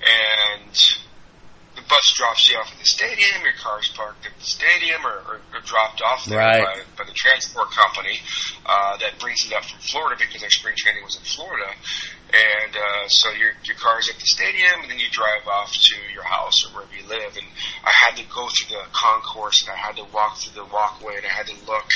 and 0.00 0.72
the 1.76 1.82
bus 1.82 2.12
drops 2.16 2.50
you 2.50 2.56
off 2.58 2.72
at 2.72 2.78
the 2.78 2.84
stadium. 2.84 3.42
Your 3.44 3.52
car's 3.62 3.88
parked 3.94 4.26
at 4.26 4.32
the 4.38 4.44
stadium 4.44 5.04
or, 5.06 5.18
or, 5.28 5.40
or 5.54 5.60
dropped 5.64 6.02
off 6.02 6.24
there 6.26 6.38
Right. 6.38 6.64
by, 6.64 6.80
by 6.98 7.04
the 7.04 7.14
transport 7.14 7.70
company 7.70 8.18
uh, 8.66 8.96
that 8.98 9.18
brings 9.20 9.46
it 9.46 9.52
up 9.52 9.64
from 9.64 9.78
Florida 9.80 10.16
because 10.18 10.42
our 10.42 10.50
spring 10.50 10.74
training 10.76 11.04
was 11.04 11.16
in 11.16 11.22
Florida. 11.22 11.70
And 12.30 12.76
uh, 12.76 13.08
so 13.08 13.30
your 13.34 13.50
your 13.66 13.74
car's 13.76 14.08
at 14.08 14.14
the 14.14 14.26
stadium, 14.26 14.82
and 14.82 14.90
then 14.90 14.98
you 14.98 15.10
drive 15.10 15.42
off 15.50 15.72
to 15.74 15.96
your 16.14 16.22
house 16.22 16.62
or 16.64 16.70
wherever 16.78 16.94
you 16.94 17.02
live. 17.10 17.34
And 17.34 17.46
I 17.82 17.90
had 18.06 18.16
to 18.18 18.24
go 18.30 18.46
through 18.46 18.78
the 18.78 18.86
concourse, 18.92 19.66
and 19.66 19.74
I 19.74 19.76
had 19.76 19.96
to 19.96 20.06
walk 20.14 20.38
through 20.38 20.54
the 20.54 20.68
walkway, 20.70 21.16
and 21.16 21.26
I 21.26 21.34
had 21.34 21.46
to 21.48 21.58
look. 21.66 21.90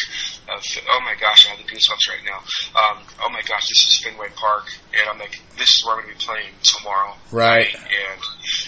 Uh, 0.50 0.58
oh 0.90 1.00
my 1.06 1.14
gosh, 1.20 1.46
I 1.46 1.54
have 1.54 1.62
the 1.62 1.70
goosebumps 1.70 2.10
right 2.10 2.24
now. 2.26 2.42
Um, 2.74 2.98
oh 3.22 3.30
my 3.30 3.42
gosh, 3.46 3.62
this 3.62 3.78
is 3.86 4.02
Fenway 4.02 4.34
Park, 4.34 4.66
and 4.90 5.08
I'm 5.08 5.18
like, 5.18 5.38
this 5.56 5.70
is 5.70 5.86
where 5.86 5.96
I'm 5.96 6.02
going 6.02 6.14
to 6.14 6.18
be 6.18 6.24
playing 6.26 6.52
tomorrow. 6.62 7.14
Right. 7.30 7.70
And 7.72 8.20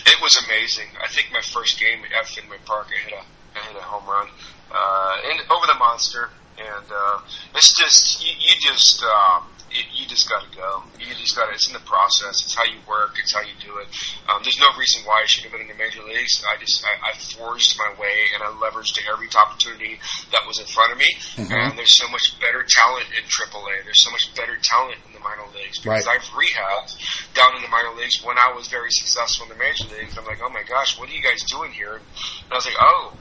it 0.07 0.23
was 0.23 0.39
amazing. 0.47 0.87
I 1.03 1.09
think 1.09 1.33
my 1.33 1.43
first 1.43 1.81
game 1.81 1.99
at 2.17 2.29
Fenway 2.29 2.63
Park, 2.65 2.89
I 2.95 3.11
hit 3.11 3.13
a 3.13 3.25
I 3.59 3.67
hit 3.67 3.77
a 3.77 3.83
home 3.83 4.07
run 4.07 4.29
uh, 4.71 5.17
and 5.35 5.41
over 5.51 5.67
the 5.67 5.79
monster, 5.79 6.31
and 6.59 6.87
uh, 6.95 7.19
it's 7.57 7.75
just 7.75 8.23
you, 8.23 8.33
you 8.39 8.55
just. 8.61 9.03
Um, 9.03 9.51
you, 9.71 9.83
you 9.99 10.05
just 10.07 10.29
got 10.29 10.43
to 10.47 10.51
go. 10.57 10.83
You 10.99 11.11
just 11.19 11.35
got 11.35 11.47
to. 11.47 11.53
It's 11.53 11.67
in 11.67 11.75
the 11.75 11.83
process. 11.85 12.39
It's 12.47 12.55
how 12.55 12.65
you 12.65 12.79
work. 12.87 13.19
It's 13.19 13.35
how 13.35 13.43
you 13.43 13.55
do 13.61 13.79
it. 13.83 13.89
Um, 14.31 14.41
there's 14.43 14.59
no 14.63 14.71
reason 14.79 15.03
why 15.05 15.23
I 15.23 15.27
should 15.27 15.45
have 15.45 15.53
been 15.53 15.63
in 15.63 15.69
the 15.69 15.79
major 15.79 16.03
leagues. 16.07 16.43
I 16.47 16.57
just 16.63 16.85
I, 16.87 17.11
I 17.11 17.13
forged 17.19 17.77
my 17.79 17.91
way 17.99 18.31
and 18.35 18.43
I 18.43 18.55
leveraged 18.63 18.95
every 19.11 19.27
opportunity 19.35 19.99
that 20.31 20.47
was 20.47 20.59
in 20.59 20.67
front 20.67 20.93
of 20.93 20.99
me. 20.99 21.11
And 21.51 21.77
there's 21.79 21.95
so 21.97 22.07
much 22.09 22.39
better 22.41 22.65
talent 22.67 23.07
in 23.17 23.23
AAA. 23.27 23.85
There's 23.85 24.03
so 24.03 24.11
much 24.11 24.31
better 24.35 24.57
talent 24.63 24.99
in 25.07 25.13
the 25.13 25.21
minor 25.21 25.47
leagues 25.55 25.79
because 25.83 26.07
Right. 26.07 26.17
I've 26.21 26.29
rehabbed 26.31 26.95
down 27.35 27.57
in 27.57 27.63
the 27.63 27.69
minor 27.69 27.95
leagues 27.99 28.23
when 28.23 28.39
I 28.39 28.53
was 28.55 28.69
very 28.69 28.91
successful 28.91 29.47
in 29.47 29.53
the 29.53 29.59
major 29.59 29.85
leagues. 29.91 30.17
I'm 30.17 30.25
like, 30.27 30.39
oh 30.43 30.51
my 30.51 30.63
gosh, 30.63 30.99
what 30.99 31.09
are 31.11 31.13
you 31.13 31.23
guys 31.23 31.43
doing 31.51 31.73
here? 31.73 31.95
And 31.99 32.53
I 32.53 32.55
was 32.55 32.67
like, 32.67 32.79
oh, 32.81 33.15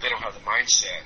they 0.00 0.08
don't 0.08 0.22
have 0.22 0.34
the 0.34 0.40
mindset. 0.46 1.02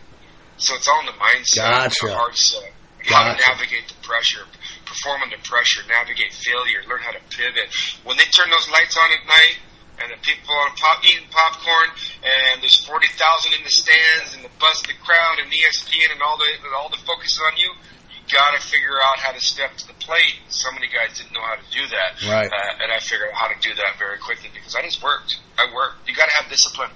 So 0.59 0.75
it's 0.75 0.89
all 0.89 1.01
in 1.01 1.07
the 1.07 1.13
mindset, 1.13 1.57
Gotcha. 1.57 2.07
the 2.07 2.15
heart 2.15 2.37
set, 2.37 2.73
how 3.07 3.31
to 3.31 3.35
navigate 3.47 3.87
the 3.89 3.99
pressure, 4.03 4.45
perform 4.85 5.23
under 5.23 5.39
pressure, 5.45 5.83
navigate 5.89 6.33
failure, 6.33 6.83
learn 6.89 7.01
how 7.01 7.13
to 7.13 7.23
pivot. 7.31 7.71
When 8.05 8.17
they 8.17 8.27
turn 8.35 8.51
those 8.51 8.69
lights 8.71 8.97
on 8.99 9.09
at 9.13 9.23
night, 9.27 9.59
and 9.99 10.15
the 10.15 10.21
people 10.23 10.55
are 10.55 10.71
pop, 10.79 11.03
eating 11.03 11.27
popcorn, 11.31 11.91
and 12.23 12.63
there's 12.63 12.79
forty 12.87 13.11
thousand 13.19 13.59
in 13.59 13.63
the 13.67 13.71
stands, 13.75 14.35
and 14.39 14.47
the 14.47 14.53
buzz 14.63 14.79
of 14.83 14.87
the 14.87 14.99
crowd, 15.03 15.43
and 15.43 15.51
ESPN, 15.51 16.15
and 16.15 16.23
all 16.23 16.39
the 16.39 16.47
and 16.47 16.71
all 16.75 16.89
the 16.89 17.03
focus 17.03 17.35
is 17.35 17.43
on 17.43 17.59
you. 17.59 17.71
You 18.15 18.23
got 18.31 18.55
to 18.55 18.63
figure 18.63 18.95
out 18.95 19.19
how 19.19 19.33
to 19.33 19.41
step 19.41 19.75
to 19.79 19.87
the 19.89 19.99
plate. 19.99 20.39
So 20.49 20.71
many 20.71 20.87
guys 20.87 21.19
didn't 21.19 21.33
know 21.35 21.43
how 21.43 21.57
to 21.57 21.67
do 21.73 21.83
that, 21.91 22.11
Right. 22.31 22.47
Uh, 22.47 22.83
and 22.85 22.93
I 22.93 23.01
figured 23.01 23.31
out 23.35 23.39
how 23.41 23.49
to 23.49 23.59
do 23.59 23.75
that 23.75 23.99
very 23.99 24.19
quickly 24.19 24.51
because 24.55 24.77
I 24.77 24.83
just 24.83 25.03
worked. 25.03 25.41
I 25.59 25.67
worked. 25.75 26.07
You 26.07 26.15
got 26.15 26.31
to 26.31 26.35
have 26.43 26.51
discipline. 26.51 26.91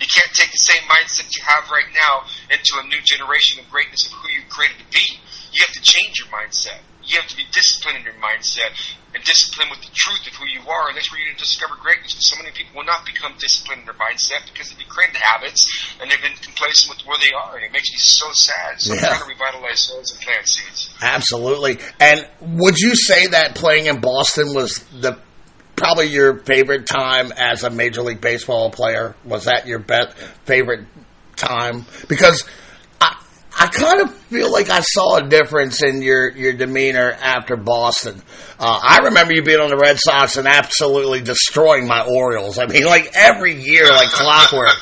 You 0.00 0.06
can't 0.06 0.32
take 0.36 0.52
the 0.52 0.60
same 0.60 0.82
mindset 0.88 1.32
you 1.34 1.42
have 1.46 1.70
right 1.70 1.88
now 1.88 2.28
into 2.52 2.76
a 2.80 2.84
new 2.86 3.00
generation 3.04 3.60
of 3.60 3.70
greatness 3.70 4.06
of 4.06 4.12
who 4.12 4.28
you're 4.28 4.48
created 4.48 4.78
to 4.78 4.88
be. 4.92 5.06
You 5.52 5.64
have 5.64 5.72
to 5.72 5.82
change 5.82 6.20
your 6.20 6.28
mindset. 6.28 6.84
You 7.02 7.16
have 7.20 7.28
to 7.30 7.36
be 7.36 7.46
disciplined 7.52 7.98
in 7.98 8.04
your 8.04 8.18
mindset 8.18 8.74
and 9.14 9.22
disciplined 9.24 9.70
with 9.70 9.80
the 9.80 9.94
truth 9.94 10.26
of 10.26 10.34
who 10.34 10.44
you 10.44 10.60
are. 10.68 10.88
And 10.88 10.96
that's 10.98 11.10
where 11.10 11.20
you 11.20 11.32
discover 11.38 11.78
greatness. 11.80 12.12
Because 12.12 12.28
so 12.28 12.36
many 12.36 12.50
people 12.50 12.76
will 12.76 12.84
not 12.84 13.06
become 13.06 13.32
disciplined 13.38 13.80
in 13.80 13.86
their 13.86 13.94
mindset 13.96 14.44
because 14.44 14.68
they've 14.68 14.78
been 14.78 14.90
created 14.90 15.16
habits 15.16 15.64
and 16.02 16.10
they've 16.10 16.20
been 16.20 16.36
complacent 16.42 16.92
with 16.92 17.06
where 17.06 17.16
they 17.24 17.32
are. 17.32 17.56
And 17.56 17.64
it 17.64 17.72
makes 17.72 17.88
me 17.88 17.98
so 17.98 18.26
sad. 18.32 18.82
So 18.82 18.92
Yeah. 18.92 19.00
I'm 19.00 19.06
trying 19.06 19.22
to 19.22 19.28
revitalize 19.38 19.80
souls 19.86 20.12
and 20.12 20.20
plant 20.20 20.48
seeds. 20.48 20.90
Absolutely. 21.00 21.78
And 22.00 22.26
would 22.58 22.76
you 22.76 22.94
say 22.96 23.28
that 23.28 23.54
playing 23.54 23.86
in 23.86 24.00
Boston 24.00 24.52
was 24.52 24.82
the 25.00 25.16
probably 25.76 26.06
your 26.06 26.38
favorite 26.40 26.86
time 26.86 27.32
as 27.32 27.62
a 27.62 27.70
Major 27.70 28.02
League 28.02 28.20
Baseball 28.20 28.70
player? 28.70 29.14
Was 29.24 29.44
that 29.44 29.66
your 29.66 29.78
best 29.78 30.16
favorite 30.44 30.86
time? 31.36 31.84
Because 32.08 32.44
I 33.00 33.16
I 33.58 33.66
kind 33.68 34.00
of 34.00 34.14
feel 34.14 34.50
like 34.50 34.70
I 34.70 34.80
saw 34.80 35.16
a 35.16 35.28
difference 35.28 35.82
in 35.82 36.02
your 36.02 36.30
your 36.30 36.54
demeanor 36.54 37.12
after 37.12 37.56
Boston. 37.56 38.22
Uh, 38.58 38.80
I 38.82 38.98
remember 39.04 39.34
you 39.34 39.42
being 39.42 39.60
on 39.60 39.70
the 39.70 39.76
Red 39.76 39.98
Sox 39.98 40.36
and 40.36 40.48
absolutely 40.48 41.20
destroying 41.20 41.86
my 41.86 42.06
Orioles. 42.06 42.58
I 42.58 42.66
mean, 42.66 42.84
like 42.84 43.10
every 43.14 43.54
year, 43.54 43.88
like 43.90 44.08
clockwork. 44.08 44.74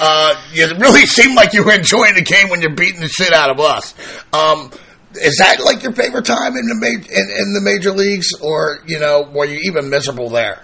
Uh, 0.00 0.40
you 0.52 0.68
really 0.78 1.06
seemed 1.06 1.34
like 1.34 1.52
you 1.52 1.64
were 1.64 1.72
enjoying 1.72 2.14
the 2.14 2.22
game 2.22 2.48
when 2.48 2.60
you're 2.60 2.74
beating 2.74 3.00
the 3.00 3.08
shit 3.08 3.32
out 3.32 3.50
of 3.50 3.58
us. 3.58 3.94
Um, 4.32 4.70
is 5.14 5.36
that 5.38 5.60
like 5.60 5.82
your 5.82 5.92
favorite 5.92 6.26
time 6.26 6.56
in 6.56 6.66
the 6.66 6.74
ma- 6.74 6.86
in, 6.86 7.26
in 7.40 7.52
the 7.54 7.60
major 7.62 7.92
leagues, 7.92 8.32
or 8.40 8.80
you 8.86 8.98
know, 8.98 9.22
were 9.32 9.46
you 9.46 9.58
even 9.64 9.88
miserable 9.88 10.28
there? 10.28 10.62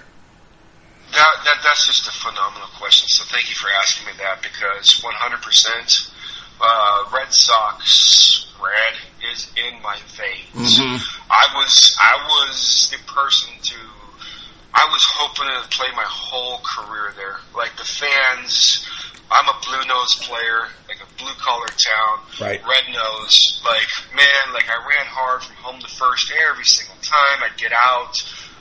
That, 1.12 1.34
that 1.44 1.58
that's 1.62 1.86
just 1.86 2.08
a 2.08 2.12
phenomenal 2.12 2.68
question. 2.76 3.06
So 3.08 3.24
thank 3.24 3.48
you 3.48 3.54
for 3.54 3.68
asking 3.82 4.06
me 4.06 4.12
that 4.18 4.42
because 4.42 5.00
100% 5.00 6.10
uh, 6.60 7.10
Red 7.14 7.32
Sox 7.32 8.46
red 8.60 9.32
is 9.32 9.50
in 9.56 9.80
my 9.82 9.96
veins. 10.16 10.80
I 11.30 11.46
was 11.54 11.96
I 12.00 12.16
was 12.28 12.90
the 12.90 12.98
person 13.12 13.50
to 13.62 13.76
I 14.74 14.84
was 14.90 15.02
hoping 15.14 15.46
to 15.46 15.68
play 15.76 15.86
my 15.94 16.04
whole 16.06 16.60
career 16.76 17.14
there. 17.16 17.38
Like 17.54 17.76
the 17.76 17.84
fans, 17.84 18.84
I'm 19.30 19.48
a 19.48 19.58
blue 19.64 19.86
nose 19.86 20.14
player, 20.26 20.68
like 20.88 20.98
a 20.98 21.08
blue 21.16 21.32
collar 21.38 21.66
town, 21.68 22.18
Right. 22.40 22.60
red 22.66 22.92
nose. 22.92 23.36
Like 23.64 23.88
man, 24.14 24.52
like 24.52 24.68
I 24.68 24.74
ran 24.76 25.06
hard 25.06 25.42
from 25.42 25.56
home 25.56 25.80
to 25.80 25.88
first 25.88 26.32
every 26.50 26.64
single 26.64 26.96
time. 27.02 27.42
I'd 27.44 27.56
get 27.56 27.72
out. 27.72 28.14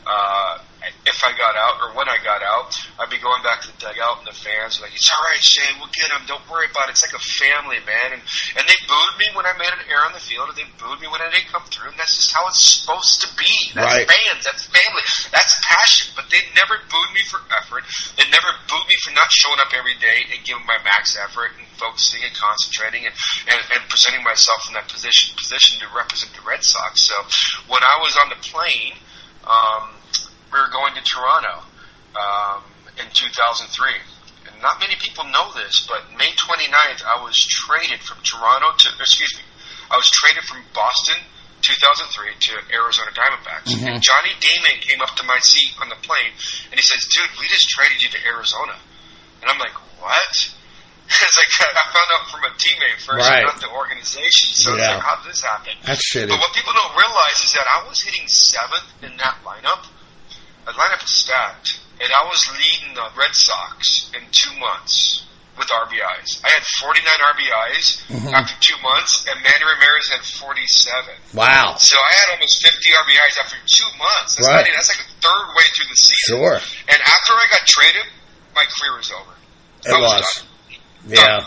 Uh, 0.05 0.59
if 1.07 1.15
I 1.23 1.31
got 1.39 1.55
out 1.55 1.79
or 1.79 1.95
when 1.95 2.11
I 2.11 2.19
got 2.19 2.43
out, 2.43 2.67
I'd 2.99 3.07
be 3.07 3.15
going 3.19 3.39
back 3.39 3.63
to 3.63 3.71
the 3.71 3.79
dugout 3.79 4.19
and 4.19 4.27
the 4.27 4.35
fans 4.35 4.75
were 4.79 4.87
like, 4.87 4.95
"It's 4.95 5.07
all 5.07 5.23
right, 5.31 5.39
Shane. 5.39 5.79
We'll 5.79 5.91
get 5.95 6.11
him. 6.11 6.27
Don't 6.27 6.43
worry 6.51 6.67
about 6.67 6.91
it. 6.91 6.99
It's 6.99 7.03
like 7.07 7.15
a 7.15 7.23
family, 7.39 7.79
man." 7.87 8.19
And 8.19 8.21
and 8.59 8.63
they 8.67 8.75
booed 8.83 9.15
me 9.15 9.31
when 9.31 9.47
I 9.47 9.55
made 9.55 9.71
an 9.71 9.79
error 9.87 10.03
on 10.03 10.11
the 10.11 10.19
field, 10.23 10.51
and 10.51 10.57
they 10.59 10.67
booed 10.75 10.99
me 10.99 11.07
when 11.07 11.23
I 11.23 11.31
didn't 11.31 11.47
come 11.55 11.63
through. 11.71 11.95
And 11.95 11.99
that's 11.99 12.19
just 12.19 12.35
how 12.35 12.43
it's 12.51 12.59
supposed 12.59 13.23
to 13.23 13.29
be. 13.39 13.53
That's 13.71 13.95
Right. 13.95 14.07
fans. 14.11 14.43
That's 14.43 14.67
family. 14.67 15.03
That's 15.31 15.53
passion. 15.71 16.11
But 16.19 16.27
they 16.27 16.43
never 16.51 16.75
booed 16.91 17.11
me 17.15 17.23
for 17.31 17.39
effort. 17.63 17.87
They 18.19 18.27
never 18.27 18.51
booed 18.67 18.87
me 18.87 18.95
for 19.07 19.11
not 19.15 19.31
showing 19.31 19.63
up 19.63 19.71
every 19.71 19.95
day 20.03 20.27
and 20.35 20.43
giving 20.43 20.67
my 20.67 20.79
max 20.83 21.15
effort 21.15 21.55
and 21.55 21.63
focusing 21.79 22.23
and 22.27 22.33
concentrating 22.35 23.07
and, 23.07 23.15
and, 23.47 23.59
and 23.71 23.81
presenting 23.87 24.23
myself 24.23 24.67
in 24.67 24.75
that 24.75 24.87
position 24.91 25.31
position 25.39 25.79
to 25.79 25.87
represent 25.95 26.31
the 26.35 26.43
Red 26.43 26.63
Sox. 26.63 27.07
So 27.07 27.15
when 27.71 27.79
I 27.83 27.95
was 28.03 28.15
on 28.19 28.29
the 28.35 28.39
plane, 28.43 28.99
um, 29.43 29.89
we 30.51 30.59
were 30.59 30.71
going 30.71 30.93
to 30.95 31.03
Toronto 31.03 31.63
um, 32.15 32.63
in 32.99 33.07
2003. 33.13 33.69
And 34.47 34.61
not 34.61 34.79
many 34.79 34.95
people 34.99 35.23
know 35.25 35.51
this, 35.55 35.85
but 35.87 36.11
May 36.17 36.31
29th, 36.35 37.03
I 37.03 37.23
was 37.23 37.35
traded 37.35 37.99
from 38.01 38.17
Toronto 38.23 38.75
to, 38.77 38.87
excuse 38.99 39.33
me, 39.35 39.43
I 39.91 39.97
was 39.97 40.09
traded 40.09 40.43
from 40.43 40.63
Boston 40.73 41.17
2003 41.63 42.35
to 42.39 42.53
Arizona 42.75 43.11
Diamondbacks. 43.15 43.71
And 43.87 44.03
Johnny 44.03 44.35
Damon 44.39 44.83
came 44.83 45.01
up 45.01 45.15
to 45.15 45.23
my 45.23 45.39
seat 45.39 45.71
on 45.81 45.87
the 45.89 45.95
plane 46.03 46.35
and 46.71 46.75
he 46.75 46.83
says, 46.83 47.07
dude, 47.07 47.31
we 47.39 47.47
just 47.47 47.67
traded 47.69 48.03
you 48.03 48.09
to 48.09 48.19
Arizona. 48.27 48.75
And 49.41 49.49
I'm 49.49 49.59
like, 49.59 49.75
what? 50.03 50.51
it's 51.09 51.37
like 51.37 51.51
I 51.75 51.83
found 51.91 52.09
out 52.15 52.23
from 52.31 52.41
a 52.47 52.51
teammate 52.55 52.99
first, 53.03 53.19
Right. 53.27 53.43
not 53.43 53.59
the 53.59 53.69
organization. 53.69 54.55
So 54.55 54.73
it's 54.73 54.81
like, 54.87 54.99
how 55.03 55.19
did 55.21 55.31
this 55.31 55.41
happen? 55.43 55.73
That's 55.85 56.01
shitty. 56.03 56.29
But 56.29 56.39
what 56.39 56.53
people 56.55 56.73
don't 56.73 56.95
realize 56.95 57.39
is 57.43 57.51
that 57.53 57.67
I 57.67 57.87
was 57.87 58.01
hitting 58.01 58.27
seventh 58.27 58.87
in 59.03 59.17
that 59.17 59.37
lineup. 59.43 59.85
The 60.65 60.71
lineup 60.71 61.03
is 61.03 61.11
stacked, 61.11 61.79
and 61.99 62.07
I 62.07 62.23
was 62.27 62.39
leading 62.55 62.95
the 62.95 63.03
Red 63.19 63.35
Sox 63.35 64.09
in 64.15 64.23
two 64.31 64.55
months 64.59 65.27
with 65.59 65.67
RBIs. 65.69 66.41
I 66.41 66.49
had 66.55 66.63
49 66.81 67.03
RBIs 67.35 67.85
Mm-hmm. 68.09 68.33
after 68.33 68.55
two 68.63 68.79
months, 68.81 69.27
and 69.29 69.35
Manny 69.43 69.65
Ramirez 69.67 70.07
had 70.09 70.23
47. 70.23 71.13
Wow. 71.35 71.75
So 71.77 71.93
I 71.99 72.11
had 72.23 72.27
almost 72.39 72.63
50 72.63 72.89
RBIs 72.89 73.35
after 73.43 73.57
two 73.67 73.85
months. 73.99 74.37
That's, 74.39 74.47
Right. 74.47 74.65
not, 74.65 74.73
that's 74.73 74.89
like 74.97 75.05
a 75.05 75.11
third 75.21 75.45
way 75.59 75.65
through 75.75 75.89
the 75.91 75.99
season. 75.99 76.39
Sure. 76.39 76.57
And 76.89 76.99
after 77.03 77.33
I 77.35 77.45
got 77.51 77.63
traded, 77.67 78.05
my 78.55 78.63
career 78.65 78.97
was 78.97 79.11
over. 79.11 79.33
It 79.85 79.91
I 79.93 79.99
was. 79.99 80.23
done. 80.23 80.47
Yeah. 81.07 81.45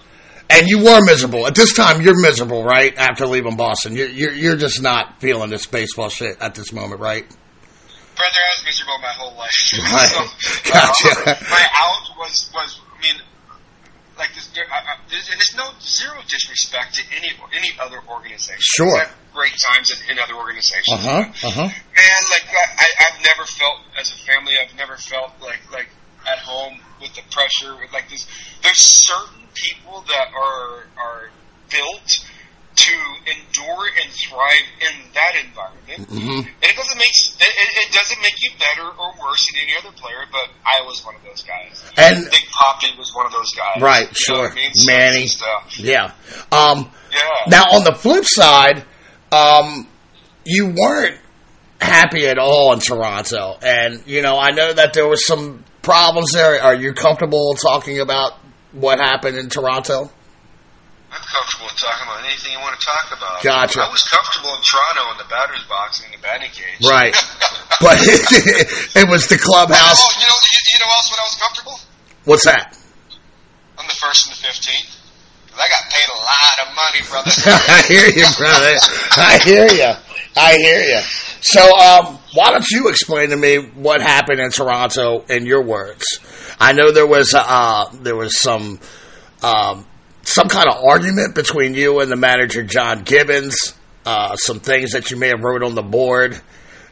and 0.51 0.69
you 0.69 0.85
were 0.85 1.05
miserable 1.05 1.47
at 1.47 1.55
this 1.55 1.75
time. 1.75 2.03
You're 2.03 2.21
miserable, 2.21 2.65
right? 2.65 2.95
After 2.97 3.27
leaving 3.27 3.57
Boston, 3.57 3.97
you're 3.97 4.09
you're, 4.09 4.33
you're 4.33 4.57
just 4.57 4.83
not 4.83 5.21
feeling 5.21 5.51
this 5.51 5.67
baseball 5.67 6.11
shit 6.11 6.37
at 6.41 6.55
this 6.55 6.73
moment, 6.73 7.01
right? 7.01 7.25
Brother, 7.27 8.39
I 8.39 8.51
was 8.59 8.65
miserable 8.65 8.99
my 9.01 9.09
whole 9.09 9.35
life. 9.37 9.51
Right. 9.75 10.09
So, 10.09 10.71
Gotcha. 10.71 11.31
uh, 11.31 11.35
my 11.51 11.65
out 11.83 12.19
was 12.19 12.51
was 12.55 12.81
I 12.97 13.03
mean, 13.03 13.21
like 14.19 14.35
this. 14.35 14.47
There, 14.49 14.65
I, 14.71 14.79
I, 14.79 14.97
there's, 15.11 15.29
it's 15.29 15.57
no 15.57 15.65
zero 15.81 16.21
disrespect 16.29 16.95
to 16.97 17.03
any 17.17 17.33
any 17.57 17.71
other 17.81 17.99
organization. 18.09 18.61
Sure. 18.61 19.03
Great 19.33 19.55
times 19.73 19.91
in, 19.91 20.13
in 20.13 20.19
other 20.23 20.35
organizations. 20.35 20.93
Uh 20.93 20.97
huh. 20.99 21.49
Uh 21.49 21.51
huh. 21.51 21.63
Man, 21.63 22.21
like 22.31 22.47
I, 22.55 22.87
I've 23.11 23.19
never 23.25 23.45
felt 23.47 23.81
as 23.99 24.13
a 24.13 24.17
family. 24.19 24.55
I've 24.63 24.77
never 24.77 24.97
felt 24.97 25.33
like 25.41 25.61
like 25.73 25.89
at 26.31 26.39
home 26.39 26.79
with 27.01 27.15
the 27.15 27.23
pressure. 27.31 27.75
With 27.81 27.93
like 27.93 28.09
this, 28.09 28.27
there's 28.63 28.79
certain 28.81 29.43
people 29.55 30.05
that 30.09 30.29
are 30.35 30.85
are 30.97 31.31
built 31.71 32.27
to 32.77 32.93
endure 33.25 33.87
and 34.03 34.11
thrive 34.13 34.67
in 34.81 35.13
that 35.15 35.37
environment. 35.45 36.11
Mhm. 36.11 36.39
And 36.39 36.49
it 36.61 36.77
doesn't 36.77 36.99
make 36.99 37.09
it, 37.11 37.37
it 37.41 37.93
doesn't 37.93 38.21
make 38.21 38.43
you 38.43 38.51
better 38.59 38.89
or 38.89 39.15
worse 39.23 39.47
than 39.53 39.63
any 39.63 39.77
other 39.79 39.93
player, 39.93 40.25
but 40.33 40.49
I 40.65 40.83
was 40.85 41.05
one 41.05 41.15
of 41.15 41.23
those 41.23 41.43
guys. 41.45 41.85
And- 41.97 42.29
Big 42.31 42.49
Poppy 42.51 42.89
was 42.99 43.15
one 43.15 43.27
of 43.27 43.33
those 43.33 43.51
guys. 43.53 43.81
Right, 43.81 44.09
You 44.09 44.15
sure. 44.15 44.51
I 44.51 44.55
mean? 44.55 44.73
Manny. 44.87 45.29
uh, 45.41 45.61
Yeah. 45.77 46.11
Um, 46.51 46.91
yeah. 47.13 47.19
now, 47.47 47.63
on 47.75 47.85
the 47.85 47.95
flip 47.95 48.25
side, 48.27 48.85
um, 49.31 49.87
you 50.45 50.75
weren't 50.77 51.21
happy 51.81 52.27
at 52.27 52.39
all 52.39 52.73
in 52.73 52.81
Toronto. 52.81 53.57
And, 53.63 54.03
you 54.07 54.21
know, 54.23 54.37
I 54.39 54.51
know 54.51 54.73
that 54.73 54.95
there 54.95 55.07
was 55.07 55.25
some 55.27 55.65
problems 55.85 56.33
there. 56.33 56.61
Are 56.63 56.75
you 56.75 56.93
comfortable 56.95 57.55
talking 57.55 58.01
about 58.01 58.33
what 58.73 58.99
happened 58.99 59.37
in 59.37 59.49
Toronto? 59.49 60.11
I'm 61.15 61.23
comfortable 61.31 61.71
talking 61.79 62.09
about 62.11 62.25
anything 62.25 62.53
you 62.53 62.59
want 62.59 62.75
to 62.75 62.85
talk 62.85 63.07
about. 63.17 63.43
Gotcha. 63.43 63.81
I 63.81 63.91
was 63.93 64.03
comfortable 64.03 64.51
in 64.57 64.63
Toronto 64.67 65.13
in 65.13 65.19
the 65.23 65.31
batter's 65.31 65.63
box 65.69 66.03
and 66.03 66.13
in 66.13 66.19
the 66.19 66.23
batting 66.27 66.51
cage. 66.51 66.83
Right. 66.83 67.15
But 67.81 67.99
it 68.07 69.11
was 69.11 69.27
the 69.27 69.37
clubhouse. 69.37 69.99
Oh, 69.99 70.09
you 70.15 70.25
know, 70.25 70.39
you, 70.73 70.79
know 70.79 70.91
else 70.95 71.11
when 71.11 71.19
I 71.19 71.27
was 71.27 71.37
comfortable? 71.43 71.77
What's 72.25 72.45
that? 72.47 72.79
On 73.77 73.85
the 73.85 73.99
first 73.99 74.27
and 74.27 74.33
the 74.33 74.41
fifteenth. 74.41 74.95
I 75.59 75.69
got 75.69 75.83
paid 75.91 76.09
a 76.15 76.21
lot 76.23 76.57
of 76.63 76.69
money, 76.79 77.03
brother. 77.11 77.31
I 77.69 77.83
hear 77.91 78.07
you, 78.07 78.27
brother. 78.39 78.79
I 79.19 79.39
hear 79.43 79.67
you. 79.67 79.93
I 80.37 80.55
hear 80.55 80.81
you. 80.87 81.01
So, 81.43 81.63
um, 81.77 82.19
why 82.35 82.51
don't 82.51 82.69
you 82.69 82.89
explain 82.89 83.31
to 83.31 83.37
me 83.37 83.59
what 83.59 84.01
happened 84.01 84.41
in 84.41 84.51
Toronto 84.51 85.25
in 85.29 85.47
your 85.47 85.63
words? 85.63 86.05
I 86.59 86.73
know 86.73 86.91
there 86.91 87.07
was 87.07 87.33
uh, 87.35 87.91
there 88.03 88.17
was 88.17 88.39
some 88.39 88.81
um, 89.43 89.87
some 90.23 90.49
kind 90.49 90.69
of 90.69 90.83
argument 90.85 91.35
between 91.35 91.75
you 91.75 92.01
and 92.01 92.11
the 92.11 92.17
manager 92.17 92.63
John 92.65 93.05
Gibbons. 93.05 93.75
Uh, 94.05 94.37
some 94.37 94.61
things 94.61 94.93
that 94.93 95.11
you 95.11 95.17
may 95.17 95.29
have 95.29 95.43
wrote 95.43 95.63
on 95.63 95.75
the 95.75 95.83
board, 95.83 96.39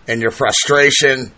and 0.09 0.23
your 0.23 0.31
frustration 0.31 1.31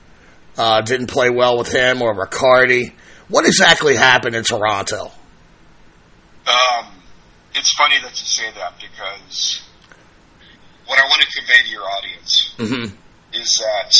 uh, 0.56 0.82
didn't 0.82 1.08
play 1.08 1.30
well 1.30 1.58
with 1.58 1.72
him 1.72 2.00
or 2.00 2.14
Ricciardi. 2.14 2.92
What 3.28 3.46
exactly 3.46 3.96
happened 3.96 4.36
in 4.36 4.44
Toronto? 4.44 5.10
Um, 6.46 6.92
it's 7.54 7.72
funny 7.72 7.96
that 8.02 8.10
you 8.10 8.26
say 8.26 8.50
that 8.54 8.74
because 8.78 9.62
what 10.86 10.98
I 10.98 11.04
want 11.04 11.22
to 11.22 11.40
convey 11.40 11.62
to 11.64 11.70
your 11.70 11.82
audience 11.82 12.54
hmm 12.58 13.03
is 13.34 13.56
that 13.58 13.98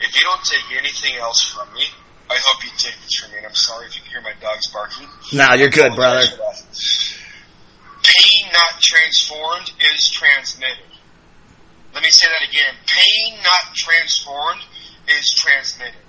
if 0.00 0.14
you 0.14 0.20
don't 0.22 0.44
take 0.44 0.78
anything 0.78 1.16
else 1.16 1.42
from 1.42 1.72
me, 1.74 1.84
I 2.30 2.38
hope 2.38 2.64
you 2.64 2.70
take 2.78 2.96
this 3.02 3.20
from 3.20 3.32
me. 3.32 3.38
And 3.38 3.46
I'm 3.46 3.54
sorry 3.54 3.86
if 3.86 3.96
you 3.96 4.02
can 4.02 4.10
hear 4.10 4.22
my 4.22 4.34
dogs 4.40 4.66
barking. 4.72 5.08
No, 5.32 5.54
you're 5.54 5.70
good, 5.70 5.94
brother. 5.94 6.26
Pain 8.02 8.44
not 8.52 8.80
transformed 8.80 9.72
is 9.94 10.10
transmitted. 10.10 10.90
Let 11.94 12.02
me 12.02 12.10
say 12.10 12.26
that 12.28 12.48
again. 12.48 12.74
Pain 12.86 13.36
not 13.36 13.74
transformed 13.74 14.62
is 15.08 15.26
transmitted. 15.34 16.00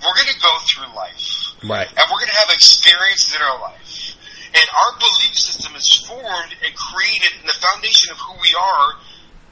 We're 0.00 0.14
going 0.14 0.32
to 0.32 0.40
go 0.40 0.54
through 0.64 0.94
life. 0.94 1.52
Right. 1.64 1.88
And 1.88 2.04
we're 2.10 2.22
going 2.22 2.32
to 2.32 2.40
have 2.46 2.50
experiences 2.54 3.34
in 3.34 3.42
our 3.42 3.60
life. 3.60 4.16
And 4.54 4.64
our 4.64 4.98
belief 4.98 5.36
system 5.36 5.76
is 5.76 5.92
formed 6.06 6.54
and 6.64 6.72
created, 6.74 7.38
and 7.40 7.48
the 7.48 7.58
foundation 7.60 8.12
of 8.12 8.18
who 8.18 8.34
we 8.40 8.54
are 8.56 8.94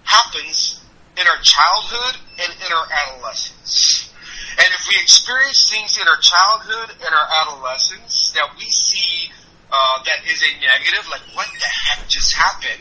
happens 0.05 0.81
in 1.17 1.25
our 1.27 1.41
childhood 1.43 2.21
and 2.39 2.53
in 2.61 2.71
our 2.73 2.87
adolescence. 3.07 4.13
And 4.57 4.69
if 4.73 4.83
we 4.89 5.03
experience 5.03 5.69
things 5.69 6.01
in 6.01 6.09
our 6.09 6.21
childhood 6.21 6.97
and 6.97 7.13
our 7.13 7.29
adolescence 7.45 8.33
that 8.33 8.49
we 8.57 8.65
see 8.65 9.31
uh, 9.73 9.97
that 10.05 10.25
is 10.31 10.41
a 10.41 10.53
negative, 10.61 11.09
like 11.11 11.25
what 11.35 11.49
the 11.49 11.71
heck 11.89 12.09
just 12.09 12.35
happened, 12.37 12.81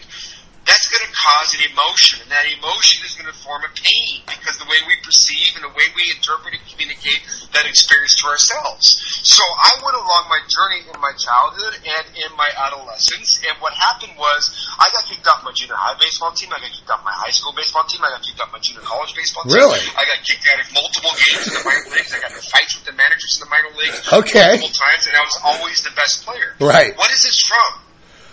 that's 0.65 0.89
going 0.89 1.05
to 1.05 1.13
cause 1.13 1.49
an 1.53 1.61
emotion, 1.69 2.25
and 2.25 2.29
that 2.33 2.45
emotion 2.49 3.05
is 3.05 3.13
going 3.13 3.29
to 3.29 3.37
form 3.37 3.61
a 3.61 3.71
pain 3.77 4.25
because 4.25 4.57
the 4.57 4.65
way 4.65 4.77
we 4.89 4.97
perceive 5.05 5.53
and 5.55 5.63
the 5.63 5.73
way 5.77 5.85
we 5.93 6.01
interpret 6.09 6.57
and 6.57 6.63
communicate 6.65 7.21
that 7.53 7.69
experience 7.69 8.17
to 8.21 8.25
ourselves. 8.33 8.97
So 9.21 9.45
I 9.45 9.71
went 9.85 9.93
along 9.93 10.25
my 10.25 10.41
journey 10.49 10.81
in 10.89 10.97
my 10.97 11.13
childhood 11.21 11.77
and 11.85 12.05
in 12.17 12.29
my 12.33 12.49
adolescence, 12.57 13.45
and 13.45 13.53
what 13.61 13.77
happened 13.77 14.17
was 14.17 14.49
I 14.81 14.89
got 14.89 15.05
kicked 15.05 15.25
off 15.29 15.45
my 15.45 15.53
junior 15.53 15.77
high 15.77 15.97
baseball 16.01 16.33
team, 16.33 16.49
I 16.49 16.57
got 16.57 16.73
kicked 16.73 16.89
off 16.89 17.05
my 17.05 17.13
high 17.13 17.33
school 17.33 17.53
baseball 17.53 17.85
team, 17.85 18.01
I 18.01 18.09
got 18.17 18.25
kicked 18.25 18.41
off 18.41 18.49
my 18.49 18.59
junior 18.59 18.81
college 18.81 19.13
baseball 19.13 19.45
team. 19.45 19.61
Really? 19.61 19.79
I 19.95 20.03
got 20.09 20.19
kicked 20.25 20.45
out 20.49 20.59
of 20.65 20.67
multiple 20.73 21.13
games 21.13 21.45
in 21.45 21.53
the 21.55 21.63
minor 21.63 21.87
leagues. 21.93 22.09
I 22.09 22.19
got 22.25 22.33
in 22.33 22.41
fights 22.41 22.73
with 22.73 22.85
the 22.89 22.95
managers 22.97 23.37
in 23.37 23.41
the 23.45 23.51
minor 23.53 23.71
leagues 23.77 24.01
Okay. 24.09 24.57
multiple 24.57 24.73
times, 24.73 25.05
and 25.05 25.13
I 25.13 25.21
was 25.21 25.37
always 25.45 25.77
the 25.85 25.93
best 25.93 26.25
player. 26.25 26.57
Right. 26.57 26.97
What 26.97 27.13
is 27.13 27.21
this 27.21 27.37
from? 27.45 27.85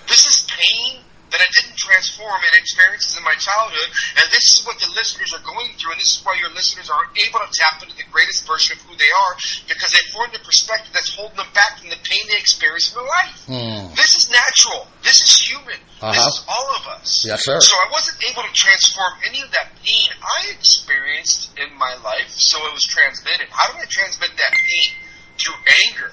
This 0.08 0.24
is 0.24 0.48
pain 0.48 1.04
that 1.32 1.40
I 1.40 1.48
didn't 1.58 1.76
transform 1.80 2.38
in 2.38 2.52
experiences 2.60 3.16
in 3.16 3.24
my 3.24 3.34
childhood, 3.40 3.88
and 4.20 4.26
this 4.30 4.46
is 4.52 4.64
what 4.68 4.78
the 4.78 4.88
listeners 4.94 5.32
are 5.32 5.42
going 5.42 5.72
through, 5.80 5.96
and 5.96 6.00
this 6.00 6.16
is 6.16 6.20
why 6.24 6.36
your 6.38 6.52
listeners 6.52 6.92
aren't 6.92 7.12
able 7.18 7.40
to 7.40 7.48
tap 7.50 7.82
into 7.82 7.96
the 7.96 8.06
greatest 8.12 8.44
version 8.46 8.76
of 8.76 8.84
who 8.86 8.94
they 8.96 9.12
are 9.28 9.32
because 9.68 9.90
they 9.96 10.04
formed 10.12 10.36
a 10.36 10.42
perspective 10.44 10.92
that's 10.92 11.10
holding 11.16 11.36
them 11.40 11.48
back 11.56 11.80
from 11.80 11.88
the 11.88 11.98
pain 12.04 12.20
they 12.28 12.36
experience 12.38 12.92
in 12.92 13.00
their 13.00 13.08
life. 13.08 13.36
Hmm. 13.48 13.82
This 13.96 14.12
is 14.14 14.28
natural. 14.30 14.86
This 15.02 15.18
is 15.24 15.32
human. 15.48 15.80
This 16.04 16.18
Uh-huh. 16.18 16.28
is 16.28 16.38
all 16.50 16.68
of 16.78 16.84
us. 17.00 17.24
Yes, 17.24 17.44
sir. 17.44 17.58
So 17.60 17.74
I 17.78 17.88
wasn't 17.90 18.18
able 18.28 18.42
to 18.42 18.52
transform 18.52 19.12
any 19.26 19.40
of 19.40 19.50
that 19.52 19.72
pain 19.82 20.08
I 20.20 20.50
experienced 20.50 21.50
in 21.58 21.72
my 21.78 21.94
life, 22.02 22.28
so 22.30 22.58
it 22.66 22.72
was 22.74 22.84
transmitted. 22.84 23.48
How 23.50 23.72
do 23.72 23.78
I 23.78 23.86
transmit 23.88 24.30
that 24.36 24.52
pain? 24.52 24.90
Through 25.38 25.56
anger, 25.88 26.12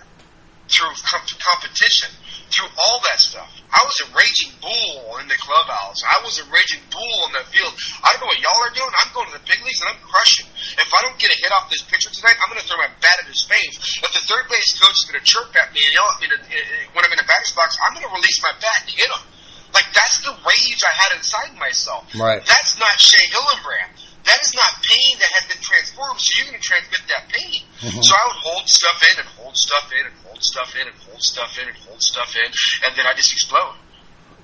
through 0.69 0.93
com- 1.03 1.25
competition, 1.25 2.13
through 2.53 2.69
all 2.77 3.01
that 3.09 3.19
stuff. 3.19 3.49
I 3.69 3.81
was 3.85 3.97
a 4.05 4.07
raging 4.17 4.53
bull 4.61 5.17
in 5.21 5.29
the 5.29 5.37
clubhouse. 5.37 6.01
I 6.01 6.21
was 6.25 6.41
a 6.41 6.45
raging 6.49 6.81
bull 6.89 7.17
on 7.25 7.33
the 7.33 7.45
field. 7.49 7.73
I 8.01 8.13
don't 8.13 8.25
know 8.25 8.29
what 8.33 8.41
y'all 8.41 8.61
are 8.65 8.73
doing. 8.73 8.89
I'm 8.89 9.11
going 9.13 9.29
to 9.29 9.37
the 9.37 9.45
big 9.45 9.61
leagues 9.61 9.81
and 9.85 9.93
I'm 9.93 10.01
crushing. 10.01 10.49
If 10.77 10.89
I 10.89 11.05
don't 11.05 11.17
get 11.21 11.29
a 11.29 11.37
hit 11.37 11.53
off 11.53 11.69
this 11.69 11.85
pitcher 11.85 12.09
tonight, 12.09 12.37
I'm 12.41 12.49
going 12.49 12.61
to 12.61 12.65
throw 12.65 12.81
my 12.81 12.89
bat 13.01 13.17
at 13.21 13.29
his 13.29 13.45
face. 13.45 13.77
If 14.01 14.09
the 14.13 14.25
third 14.25 14.49
base 14.49 14.73
coach 14.77 14.97
is 14.97 15.05
going 15.05 15.21
to 15.21 15.25
chirp 15.25 15.53
at 15.57 15.69
me 15.73 15.85
and 15.85 15.93
yell 15.93 16.09
at 16.09 16.17
me 16.21 16.27
to, 16.33 16.37
uh, 16.37 16.61
when 16.97 17.05
I'm 17.05 17.13
in 17.13 17.21
the 17.21 17.29
batter's 17.29 17.53
box, 17.53 17.77
I'm 17.77 17.93
going 17.93 18.05
to 18.09 18.13
release 18.13 18.41
my 18.41 18.53
bat 18.57 18.85
and 18.85 18.89
hit 18.89 19.09
him. 19.09 19.23
Like 19.69 19.85
that's 19.93 20.25
the 20.25 20.33
rage 20.33 20.81
I 20.81 20.93
had 20.97 21.11
inside 21.21 21.53
myself. 21.61 22.09
Right. 22.17 22.41
That's 22.41 22.73
not 22.81 22.97
Shea 22.97 23.21
Hillenbrand. 23.29 24.08
That 24.29 24.39
is 24.45 24.53
not 24.53 24.71
pain 24.85 25.11
that 25.17 25.31
has 25.41 25.45
been 25.49 25.61
transformed, 25.65 26.21
so 26.21 26.29
you're 26.37 26.53
going 26.53 26.61
to 26.61 26.65
transmit 26.65 27.01
that 27.09 27.23
pain. 27.33 27.65
So 28.05 28.13
I 28.13 28.21
would 28.29 28.39
hold 28.45 28.65
stuff 28.69 29.01
in 29.09 29.15
and 29.25 29.29
hold 29.41 29.57
stuff 29.57 29.89
in 29.89 30.05
and 30.05 30.15
hold 30.21 30.37
stuff 30.43 30.69
in 30.77 30.85
and 30.87 30.97
hold 31.09 31.21
stuff 31.21 31.51
in 31.57 31.65
and 31.67 31.77
hold 31.89 32.01
stuff 32.01 32.29
in, 32.37 32.49
and 32.85 32.91
then 32.95 33.05
I 33.09 33.13
just 33.17 33.33
explode. 33.33 33.73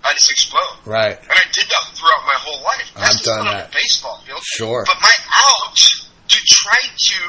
I 0.04 0.14
just 0.14 0.32
explode. 0.32 0.78
Right. 0.86 1.18
And 1.18 1.38
I 1.38 1.46
did 1.54 1.66
that 1.70 1.84
throughout 1.94 2.24
my 2.26 2.38
whole 2.42 2.62
life. 2.66 2.90
I've 2.98 3.12
just 3.14 3.26
done 3.26 3.46
not 3.46 3.54
on 3.54 3.60
that. 3.62 3.72
baseball 3.74 4.18
field. 4.26 4.42
Sure. 4.44 4.84
But 4.86 4.98
my 5.02 5.14
out 5.46 5.76
to 5.78 6.38
try 6.46 6.82
to 6.90 7.22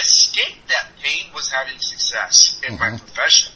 escape 0.00 0.56
that 0.68 0.92
pain 1.02 1.32
was 1.34 1.50
having 1.50 1.78
success 1.78 2.60
in 2.66 2.78
my 2.78 2.88
Mm-hmm. 2.88 2.96
profession. 3.04 3.52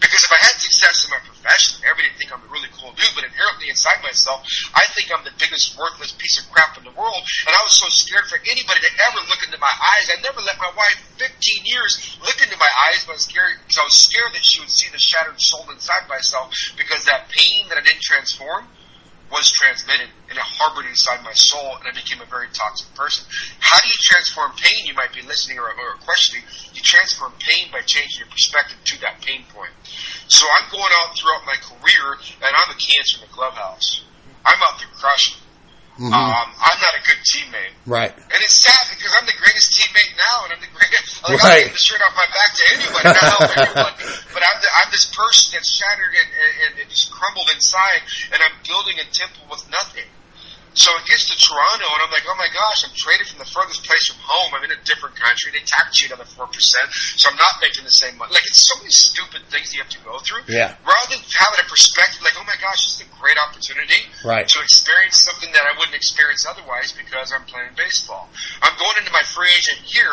Because 0.00 0.22
if 0.22 0.32
I 0.32 0.40
had 0.40 0.56
success 0.60 0.96
in 1.06 1.10
my 1.12 1.22
profession, 1.24 1.82
everybody 1.84 2.12
think 2.16 2.30
I'm 2.32 2.44
a 2.44 2.50
really 2.52 2.70
cool 2.76 2.92
dude, 2.92 3.14
but 3.16 3.24
inherently 3.24 3.72
inside 3.72 4.00
myself, 4.02 4.44
I 4.74 4.84
think 4.92 5.10
I'm 5.10 5.24
the 5.24 5.34
biggest 5.40 5.76
worthless 5.78 6.12
piece 6.14 6.40
of 6.40 6.48
crap 6.52 6.76
in 6.76 6.84
the 6.84 6.94
world. 6.94 7.22
And 7.46 7.52
I 7.52 7.60
was 7.64 7.76
so 7.76 7.88
scared 7.88 8.28
for 8.28 8.38
anybody 8.44 8.80
to 8.80 8.92
ever 9.08 9.20
look 9.28 9.42
into 9.44 9.58
my 9.58 9.72
eyes. 9.72 10.12
I 10.12 10.20
never 10.20 10.40
let 10.44 10.60
my 10.60 10.72
wife, 10.76 11.00
15 11.16 11.32
years, 11.64 12.18
look 12.20 12.38
into 12.42 12.56
my 12.60 12.70
eyes, 12.88 13.06
I 13.08 13.12
was 13.12 13.24
scared 13.24 13.56
because 13.62 13.78
I 13.78 13.86
was 13.86 13.98
scared 13.98 14.32
that 14.34 14.44
she 14.44 14.60
would 14.60 14.70
see 14.70 14.90
the 14.90 14.98
shattered 14.98 15.40
soul 15.40 15.64
inside 15.70 16.08
myself 16.08 16.52
because 16.76 17.04
that 17.06 17.28
pain 17.30 17.68
that 17.68 17.78
I 17.78 17.82
didn't 17.82 18.02
transform 18.02 18.68
was 19.30 19.50
transmitted 19.50 20.08
and 20.30 20.38
it 20.38 20.44
harbored 20.44 20.86
inside 20.86 21.22
my 21.24 21.32
soul 21.32 21.76
and 21.78 21.88
I 21.88 21.92
became 21.92 22.22
a 22.22 22.30
very 22.30 22.46
toxic 22.52 22.86
person. 22.94 23.26
How 23.58 23.78
do 23.82 23.88
you 23.88 24.00
transform 24.14 24.52
pain? 24.54 24.86
You 24.86 24.94
might 24.94 25.12
be 25.12 25.22
listening 25.22 25.58
or, 25.58 25.66
or 25.66 25.98
questioning. 26.06 26.46
You 26.74 26.80
transform 26.82 27.32
pain 27.38 27.68
by 27.72 27.82
changing 27.82 28.22
your 28.22 28.30
perspective 28.30 28.78
to 28.84 29.00
that 29.02 29.22
pain 29.22 29.42
point. 29.50 29.74
So 30.28 30.46
I'm 30.46 30.70
going 30.70 30.92
out 31.02 31.18
throughout 31.18 31.42
my 31.46 31.58
career 31.58 32.06
and 32.38 32.52
I'm 32.54 32.70
a 32.70 32.78
cancer 32.78 33.18
in 33.18 33.26
the 33.26 33.32
clubhouse. 33.34 34.04
I'm 34.44 34.58
out 34.62 34.78
there 34.78 34.90
crushing. 34.94 35.42
Mhm. 35.96 36.12
Um, 36.12 36.48
I'm 36.60 36.78
not 36.80 36.94
a 36.94 37.02
good 37.08 37.20
teammate. 37.24 37.72
Right. 37.86 38.12
And 38.12 38.40
it's 38.44 38.60
sad 38.60 38.84
because 38.92 39.12
I'm 39.18 39.24
the 39.26 39.32
greatest 39.40 39.72
teammate 39.72 40.12
now, 40.16 40.44
and 40.44 40.52
I'm 40.52 40.60
the 40.60 40.68
greatest. 40.76 41.22
Like, 41.24 41.40
Right. 41.42 41.42
I'll 41.42 41.62
take 41.64 41.72
the 41.72 41.84
shirt 41.84 42.00
off 42.04 42.14
my 42.16 42.28
back 42.36 42.50
to 42.52 42.64
anybody, 42.76 43.08
I 43.08 43.24
help 43.32 43.40
everybody. 43.56 43.96
But 44.32 44.42
I'm, 44.44 44.58
the, 44.60 44.68
I'm 44.76 44.88
this 44.92 45.06
person 45.08 45.56
that's 45.56 45.68
shattered 45.72 46.12
and, 46.12 46.28
and, 46.68 46.72
and 46.84 46.90
just 46.90 47.10
crumbled 47.10 47.48
inside, 47.54 48.02
and 48.32 48.42
I'm 48.42 48.52
building 48.68 49.00
a 49.00 49.04
temple 49.08 49.48
with 49.50 49.64
nothing. 49.70 50.04
So 50.76 50.92
it 51.00 51.08
gets 51.08 51.24
to 51.32 51.36
Toronto, 51.40 51.88
and 51.88 52.00
I'm 52.04 52.12
like, 52.12 52.28
oh 52.28 52.36
my 52.36 52.52
gosh, 52.52 52.84
I'm 52.84 52.92
traded 52.92 53.32
from 53.32 53.40
the 53.40 53.48
furthest 53.48 53.80
place 53.88 54.12
from 54.12 54.20
home. 54.20 54.52
I'm 54.52 54.60
in 54.68 54.76
a 54.76 54.80
different 54.84 55.16
country. 55.16 55.48
They 55.56 55.64
tax 55.64 56.04
you 56.04 56.12
another 56.12 56.28
4%, 56.28 56.36
so 57.16 57.32
I'm 57.32 57.40
not 57.40 57.56
making 57.64 57.88
the 57.88 57.96
same 57.96 58.20
money. 58.20 58.36
Like, 58.36 58.44
it's 58.44 58.68
so 58.68 58.76
many 58.84 58.92
stupid 58.92 59.48
things 59.48 59.72
you 59.72 59.80
have 59.80 59.88
to 59.96 60.02
go 60.04 60.20
through. 60.20 60.44
Yeah. 60.52 60.76
Rather 60.84 61.08
than 61.16 61.24
having 61.24 61.60
a 61.64 61.68
perspective 61.72 62.20
like, 62.20 62.36
oh 62.36 62.44
my 62.44 62.60
gosh, 62.60 62.84
this 62.84 63.00
is 63.00 63.08
a 63.08 63.10
great 63.16 63.40
opportunity 63.40 64.04
Right. 64.20 64.44
to 64.44 64.58
experience 64.60 65.16
something 65.16 65.48
that 65.56 65.64
I 65.64 65.72
wouldn't 65.80 65.96
experience 65.96 66.44
otherwise 66.44 66.92
because 66.92 67.32
I'm 67.32 67.48
playing 67.48 67.72
baseball. 67.72 68.28
I'm 68.60 68.76
going 68.76 69.00
into 69.00 69.10
my 69.16 69.24
free 69.32 69.48
agent 69.48 69.80
year, 69.96 70.12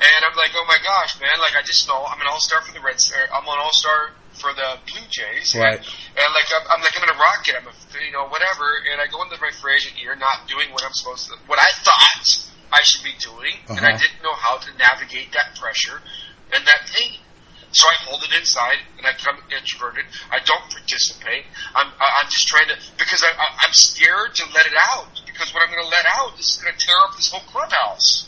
and 0.00 0.20
I'm 0.24 0.36
like, 0.40 0.56
oh 0.56 0.64
my 0.64 0.78
gosh, 0.86 1.18
man! 1.20 1.34
Like 1.42 1.58
I 1.58 1.62
just 1.66 1.84
know 1.90 2.06
I'm 2.06 2.20
an 2.22 2.28
all 2.30 2.38
star 2.40 2.62
for 2.62 2.70
the 2.72 2.78
Reds. 2.80 3.10
I'm 3.12 3.42
an 3.44 3.58
all 3.58 3.74
star 3.74 4.14
for 4.40 4.54
the 4.54 4.78
Blue 4.86 5.06
Jays. 5.10 5.54
Right. 5.54 5.78
And, 5.78 5.82
and 5.82 6.28
like 6.34 6.48
I'm, 6.54 6.64
I'm 6.72 6.80
like 6.82 6.94
I'm 6.96 7.04
in 7.04 7.12
a 7.14 7.18
rocket. 7.18 7.54
I'm 7.58 7.66
a 7.68 7.74
you 8.04 8.12
know 8.12 8.26
whatever, 8.30 8.66
and 8.90 9.00
I 9.02 9.06
go 9.10 9.22
into 9.22 9.36
my 9.40 9.50
free 9.58 9.74
agent 9.76 9.98
year 10.00 10.14
not 10.16 10.46
doing 10.48 10.70
what 10.72 10.84
I'm 10.84 10.94
supposed 10.94 11.26
to, 11.28 11.36
what 11.46 11.58
I 11.58 11.70
thought 11.82 12.26
I 12.72 12.80
should 12.84 13.04
be 13.04 13.14
doing, 13.20 13.54
and 13.68 13.80
I 13.84 13.92
Uh-huh. 13.92 13.98
didn't 13.98 14.22
know 14.22 14.34
how 14.34 14.58
to 14.58 14.70
navigate 14.78 15.32
that 15.32 15.56
pressure 15.58 16.00
and 16.52 16.64
that 16.66 16.88
pain. 16.94 17.20
So 17.70 17.84
I 17.84 17.94
hold 18.08 18.24
it 18.24 18.32
inside, 18.32 18.80
and 18.96 19.04
I 19.06 19.12
become 19.12 19.36
introverted. 19.52 20.06
I 20.32 20.38
don't 20.40 20.64
participate. 20.72 21.44
I'm 21.76 21.92
I'm 21.92 22.28
just 22.32 22.48
trying 22.48 22.68
to 22.72 22.76
because 22.96 23.20
I, 23.20 23.28
I, 23.36 23.46
I'm 23.66 23.74
scared 23.76 24.34
to 24.40 24.44
let 24.56 24.64
it 24.64 24.72
out 24.96 25.12
because 25.26 25.52
what 25.52 25.60
I'm 25.62 25.70
going 25.72 25.84
to 25.84 25.90
let 25.92 26.06
out 26.16 26.32
is 26.40 26.56
going 26.62 26.72
to 26.72 26.78
tear 26.80 26.96
up 27.04 27.16
this 27.16 27.28
whole 27.30 27.44
clubhouse. 27.44 28.24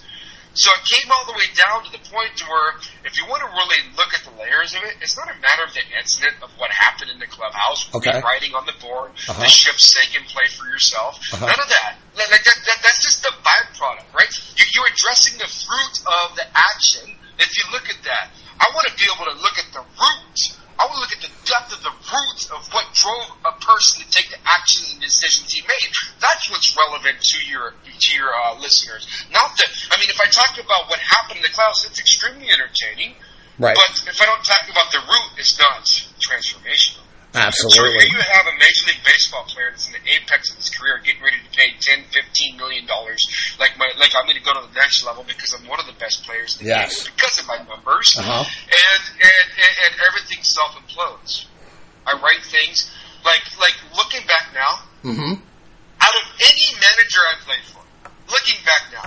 So 0.53 0.67
it 0.75 0.83
came 0.91 1.07
all 1.15 1.25
the 1.31 1.39
way 1.39 1.47
down 1.55 1.87
to 1.87 1.91
the 1.95 2.03
point 2.11 2.35
to 2.43 2.45
where 2.51 2.75
if 3.07 3.15
you 3.15 3.25
want 3.31 3.39
to 3.47 3.51
really 3.55 3.81
look 3.95 4.11
at 4.19 4.27
the 4.27 4.35
layers 4.35 4.75
of 4.75 4.83
it, 4.83 4.99
it's 5.01 5.15
not 5.17 5.31
a 5.31 5.37
matter 5.39 5.63
of 5.63 5.73
the 5.73 5.85
incident 5.95 6.43
of 6.43 6.51
what 6.59 6.71
happened 6.75 7.11
in 7.11 7.19
the 7.23 7.31
clubhouse, 7.31 7.87
Okay. 7.95 8.11
the 8.11 8.21
writing 8.27 8.55
on 8.59 8.67
the 8.67 8.75
board, 8.83 9.15
Uh-huh. 9.31 9.39
the 9.39 9.47
ship's 9.47 9.95
sinking 9.95 10.27
play 10.27 10.47
for 10.51 10.67
yourself. 10.67 11.23
Uh-huh. 11.33 11.47
None 11.47 11.61
of 11.61 11.69
that. 11.71 12.03
Like 12.19 12.43
that, 12.43 12.59
that. 12.67 12.79
That's 12.83 13.03
just 13.03 13.23
the 13.23 13.31
byproduct, 13.47 14.11
right? 14.13 14.31
You, 14.59 14.65
you're 14.75 14.91
addressing 14.91 15.39
the 15.39 15.47
fruit 15.47 15.97
of 16.23 16.35
the 16.37 16.47
action. 16.51 17.15
If 17.39 17.51
you 17.57 17.71
look 17.73 17.89
at 17.89 18.03
that, 18.05 18.35
I 18.59 18.67
want 18.75 18.85
to 18.91 18.95
be 18.99 19.07
able 19.07 19.31
to 19.33 19.37
look 19.41 19.57
at 19.57 19.71
the 19.73 19.81
root. 19.81 20.37
I 20.81 20.89
want 20.89 20.97
to 20.97 21.03
look 21.05 21.13
at 21.13 21.23
the 21.29 21.35
depth 21.45 21.77
of 21.77 21.81
the 21.85 21.93
roots 21.93 22.49
of 22.49 22.65
what 22.73 22.89
drove 22.97 23.29
a 23.45 23.53
person 23.61 24.01
to 24.01 24.07
take 24.09 24.33
the 24.33 24.41
actions 24.49 24.97
and 24.97 25.01
decisions 25.01 25.53
he 25.53 25.61
made. 25.61 25.93
That's 26.25 26.49
what's 26.49 26.73
relevant 26.73 27.21
to 27.21 27.39
your 27.45 27.77
to 27.77 28.11
your 28.17 28.33
uh, 28.33 28.57
listeners. 28.57 29.05
Not 29.29 29.53
that 29.61 29.69
I 29.93 30.01
mean, 30.01 30.09
if 30.09 30.17
I 30.17 30.29
talk 30.33 30.57
about 30.57 30.89
what 30.89 30.97
happened 31.05 31.39
in 31.39 31.43
the 31.45 31.53
clouds, 31.53 31.85
it's 31.85 32.01
extremely 32.01 32.49
entertaining. 32.49 33.13
Right. 33.61 33.77
But 33.77 34.09
if 34.09 34.17
I 34.17 34.25
don't 34.25 34.41
talk 34.41 34.65
about 34.73 34.89
the 34.89 35.05
root, 35.05 35.37
it's 35.37 35.61
not 35.61 35.85
transformational. 36.17 37.05
So 37.33 37.39
Absolutely. 37.39 38.11
here 38.11 38.19
you 38.19 38.23
have 38.27 38.47
a 38.51 38.57
Major 38.59 38.85
League 38.91 39.05
Baseball 39.07 39.45
player 39.47 39.71
that's 39.71 39.87
in 39.87 39.95
the 39.95 40.03
apex 40.03 40.51
of 40.51 40.57
his 40.59 40.67
career, 40.71 40.99
getting 41.05 41.23
ready 41.23 41.39
to 41.39 41.51
pay 41.55 41.71
10, 41.79 42.11
15 42.11 42.57
million 42.59 42.87
dollars. 42.91 43.23
Like 43.63 43.79
my, 43.79 43.87
like 44.03 44.11
I'm 44.19 44.27
going 44.27 44.35
to 44.39 44.43
go 44.43 44.51
to 44.51 44.67
the 44.67 44.75
next 44.75 45.07
level 45.07 45.23
because 45.23 45.55
I'm 45.55 45.63
one 45.71 45.79
of 45.79 45.87
the 45.87 45.95
best 45.95 46.27
players 46.27 46.59
in 46.59 46.67
the 46.67 46.75
Yes. 46.75 47.07
game 47.07 47.15
because 47.15 47.39
of 47.39 47.47
my 47.47 47.63
numbers. 47.71 48.11
Uh-huh. 48.19 48.43
And, 48.43 49.03
and 49.15 49.47
and 49.55 49.75
and 49.87 49.93
everything 50.11 50.43
self 50.43 50.75
implodes. 50.75 51.47
I 52.03 52.19
write 52.19 52.43
things 52.43 52.91
like 53.23 53.47
like 53.63 53.79
looking 53.95 54.27
back 54.27 54.51
now, 54.51 54.83
Mm-hmm. 55.07 55.39
out 56.03 56.15
of 56.19 56.25
any 56.43 56.67
manager 56.83 57.23
I 57.31 57.35
played 57.47 57.65
for, 57.71 57.81
looking 58.27 58.59
back 58.67 58.91
now, 58.91 59.07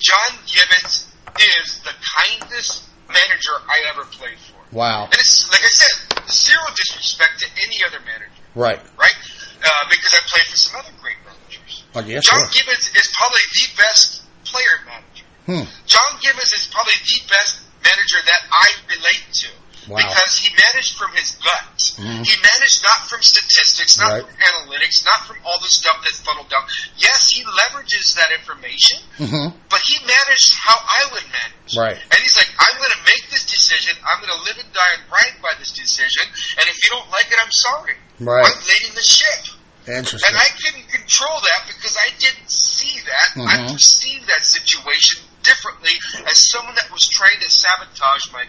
John 0.00 0.40
Gibbons 0.48 1.04
is 1.36 1.84
the 1.84 1.92
kindest 2.16 2.88
manager 3.08 3.54
I 3.66 3.76
ever 3.92 4.04
played 4.12 4.38
for. 4.38 4.60
Wow. 4.76 5.04
And 5.10 5.14
it's 5.14 5.48
like 5.50 5.64
I 5.64 5.68
said, 5.72 6.28
zero 6.30 6.62
disrespect 6.76 7.40
to 7.40 7.46
any 7.64 7.80
other 7.88 8.00
manager, 8.04 8.42
Right. 8.54 8.80
right? 9.00 9.18
Uh, 9.58 9.68
because 9.90 10.12
I 10.14 10.20
played 10.28 10.46
for 10.52 10.56
some 10.56 10.74
other 10.78 10.92
great 11.02 11.16
managers. 11.24 11.84
I 11.96 12.02
guess 12.02 12.24
John 12.24 12.40
so. 12.46 12.52
Gibbons 12.52 12.86
is 12.94 13.06
probably 13.16 13.44
the 13.58 13.66
best 13.76 14.22
player 14.44 14.76
manager. 14.86 15.26
Hmm. 15.48 15.64
John 15.88 16.10
Gibbons 16.20 16.52
is 16.52 16.68
probably 16.70 16.94
the 17.00 17.20
best 17.32 17.64
manager 17.82 18.20
that 18.28 18.42
I 18.52 18.66
relate 18.92 19.24
to. 19.32 19.48
Wow. 19.88 19.96
Because 20.04 20.38
he 20.38 20.52
managed 20.52 20.96
from 21.00 21.12
his 21.16 21.32
gut. 21.40 21.76
Mhm. 21.96 22.20
He 22.26 22.36
managed 22.36 22.82
not 22.84 23.08
from 23.08 23.22
statistics, 23.22 23.96
not 23.98 24.12
Right. 24.12 24.22
from 24.22 24.36
analytics, 24.36 25.04
not 25.04 25.26
from 25.26 25.38
all 25.44 25.58
the 25.60 25.68
stuff 25.68 25.96
that's 26.04 26.20
funneled 26.20 26.48
down. 26.50 26.66
Yes, 26.96 27.28
he 27.32 27.42
leverages 27.44 28.14
that 28.14 28.30
information, 28.32 29.00
Mm-hmm. 29.18 29.56
but 29.68 29.80
he 29.88 29.98
managed 30.04 30.52
how 30.62 30.76
I 30.76 31.02
would 31.12 31.24
manage. 31.32 31.72
Right. 31.76 31.96
And 31.96 32.18
he's 32.20 32.36
like, 32.36 32.50
I'm 32.58 32.76
going 32.76 32.92
to 32.92 33.02
make 33.04 33.30
this 33.30 33.44
decision. 33.44 33.96
I'm 34.04 34.20
going 34.20 34.32
to 34.36 34.42
live 34.44 34.58
and 34.58 34.72
die 34.72 34.92
and 35.00 35.02
ride 35.10 35.40
by 35.42 35.52
this 35.58 35.72
decision. 35.72 36.22
And 36.28 36.68
if 36.68 36.76
you 36.84 36.90
don't 36.92 37.10
like 37.10 37.26
it, 37.32 37.38
I'm 37.42 37.52
sorry. 37.52 37.96
Right. 38.20 38.44
I'm 38.44 38.60
leading 38.68 38.94
the 38.94 39.02
ship. 39.02 39.56
Interesting. 39.88 40.20
And 40.28 40.36
I 40.36 40.48
couldn't 40.60 40.88
control 40.90 41.40
that 41.40 41.66
because 41.66 41.96
I 41.96 42.10
didn't 42.18 42.50
see 42.50 43.00
that. 43.00 43.28
I 43.48 43.56
Mhm. 43.64 43.72
perceived 43.72 44.26
that 44.28 44.44
situation 44.44 45.22
differently 45.42 45.98
as 46.28 46.50
someone 46.50 46.74
that 46.74 46.90
was 46.92 47.08
trying 47.08 47.40
to 47.40 47.48
sabotage 47.50 48.28
my. 48.32 48.44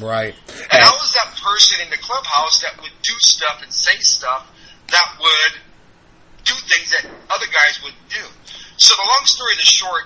Right. 0.00 0.34
And 0.48 0.72
And- 0.72 0.84
I 0.84 0.90
was 0.90 1.12
that 1.12 1.36
person 1.42 1.80
in 1.80 1.90
the 1.90 1.98
clubhouse 1.98 2.60
that 2.60 2.80
would 2.80 2.92
do 3.02 3.14
stuff 3.20 3.60
and 3.62 3.72
say 3.72 3.96
stuff 4.00 4.46
that 4.88 5.16
would 5.20 5.60
do 6.44 6.54
things 6.54 6.90
that 6.90 7.04
other 7.30 7.46
guys 7.46 7.80
wouldn't 7.82 8.08
do. 8.08 8.24
So 8.76 8.94
the 8.96 9.02
long 9.02 9.26
story 9.26 9.54
the 9.56 9.64
short, 9.64 10.04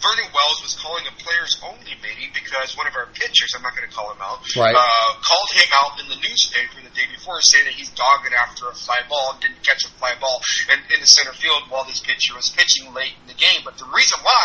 Vernon 0.00 0.32
Wells 0.32 0.58
was 0.64 0.74
calling 0.80 1.04
a 1.04 1.12
players 1.20 1.60
only 1.60 1.92
meeting 2.00 2.32
because 2.32 2.72
one 2.76 2.88
of 2.88 2.96
our 2.96 3.06
pitchers, 3.12 3.52
I'm 3.52 3.60
not 3.62 3.76
going 3.76 3.84
to 3.88 3.92
call 3.94 4.08
him 4.12 4.20
out, 4.24 4.40
Right. 4.56 4.72
uh, 4.72 5.10
called 5.20 5.50
him 5.52 5.68
out 5.84 6.00
in 6.00 6.08
the 6.08 6.16
newspaper 6.16 6.80
the 6.80 6.88
day 6.96 7.04
before 7.12 7.36
saying 7.44 7.68
that 7.68 7.76
he's 7.76 7.92
dogging 7.92 8.32
after 8.32 8.68
a 8.68 8.74
fly 8.74 8.96
ball 9.12 9.36
and 9.36 9.40
didn't 9.44 9.60
catch 9.60 9.84
a 9.84 9.92
fly 10.00 10.16
ball 10.16 10.40
in, 10.72 10.80
in 10.96 10.98
the 11.04 11.06
center 11.06 11.32
field 11.36 11.68
while 11.68 11.84
this 11.84 12.00
pitcher 12.00 12.32
was 12.34 12.48
pitching 12.48 12.92
late 12.96 13.12
in 13.20 13.28
the 13.28 13.36
game. 13.36 13.60
But 13.64 13.76
the 13.76 13.84
reason 13.92 14.18
why 14.24 14.44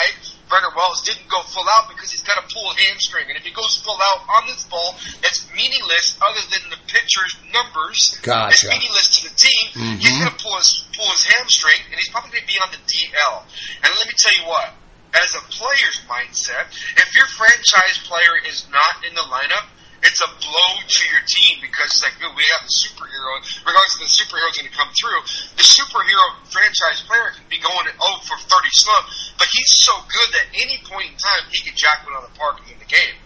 Vernon 0.52 0.76
Wells 0.76 1.02
didn't 1.08 1.32
go 1.32 1.40
full 1.48 1.66
out 1.80 1.88
because 1.88 2.12
he's 2.12 2.22
got 2.28 2.36
a 2.38 2.46
pulled 2.52 2.76
hamstring. 2.76 3.32
And 3.32 3.38
if 3.40 3.48
he 3.48 3.56
goes 3.56 3.80
full 3.80 3.98
out 4.12 4.28
on 4.28 4.46
this 4.52 4.62
ball, 4.68 4.94
it's 5.24 5.48
meaningless 5.56 6.20
other 6.20 6.44
than 6.52 6.68
the 6.70 6.78
pitcher's 6.92 7.32
numbers. 7.56 8.20
It's 8.52 8.68
meaningless 8.68 9.08
to 9.24 9.32
the 9.32 9.36
team. 9.40 9.98
He's 10.04 10.12
Mhm. 10.12 10.20
going 10.20 10.32
to 10.36 10.40
pull 10.44 10.56
his, 10.60 10.84
pull 10.94 11.08
his 11.10 11.24
hamstring 11.32 11.80
and 11.90 11.96
he's 11.96 12.10
probably 12.12 12.32
going 12.36 12.44
to 12.44 12.52
be 12.52 12.60
on 12.60 12.70
the 12.76 12.82
DL. 12.84 13.48
And 13.88 13.90
let 13.96 14.06
me 14.06 14.14
tell 14.20 14.36
you 14.36 14.46
what, 14.52 14.70
as 15.16 15.36
a 15.36 15.44
player's 15.48 16.00
mindset, 16.06 16.68
if 17.00 17.08
your 17.16 17.28
franchise 17.40 18.04
player 18.04 18.36
is 18.48 18.68
not 18.72 19.04
in 19.08 19.16
the 19.16 19.26
lineup, 19.32 19.72
it's 20.04 20.22
a 20.22 20.30
blow 20.38 20.72
to 20.86 21.04
your 21.10 21.24
team 21.26 21.58
because 21.66 21.90
it's 21.90 22.04
like, 22.06 22.14
dude, 22.22 22.30
we 22.38 22.46
have 22.60 22.64
the 22.68 22.76
superhero. 22.76 23.42
Regardless 23.66 23.96
of 23.98 24.04
the 24.06 24.14
superhero's 24.14 24.54
going 24.54 24.70
to 24.70 24.78
come 24.78 24.92
through, 24.94 25.18
the 25.58 25.66
superhero 25.66 26.26
franchise 26.52 27.02
player 27.10 27.34
can 27.34 27.48
be 27.50 27.58
going 27.58 27.90
at 27.90 27.98
0 27.98 28.28
for 28.28 28.38
30 28.38 28.46
slump, 28.76 29.06
but 29.42 29.48
he's 29.50 29.72
so 29.82 29.96
good 30.06 30.30
that 30.36 30.46
any 30.62 30.78
point 30.86 31.10
in 31.10 31.18
time 31.18 31.50
he 31.50 31.64
can 31.66 31.74
jack 31.74 32.06
one 32.06 32.14
on 32.14 32.22
the 32.28 32.36
park 32.38 32.62
and 32.62 32.70
win 32.70 32.78
the 32.78 32.92
game. 32.92 33.18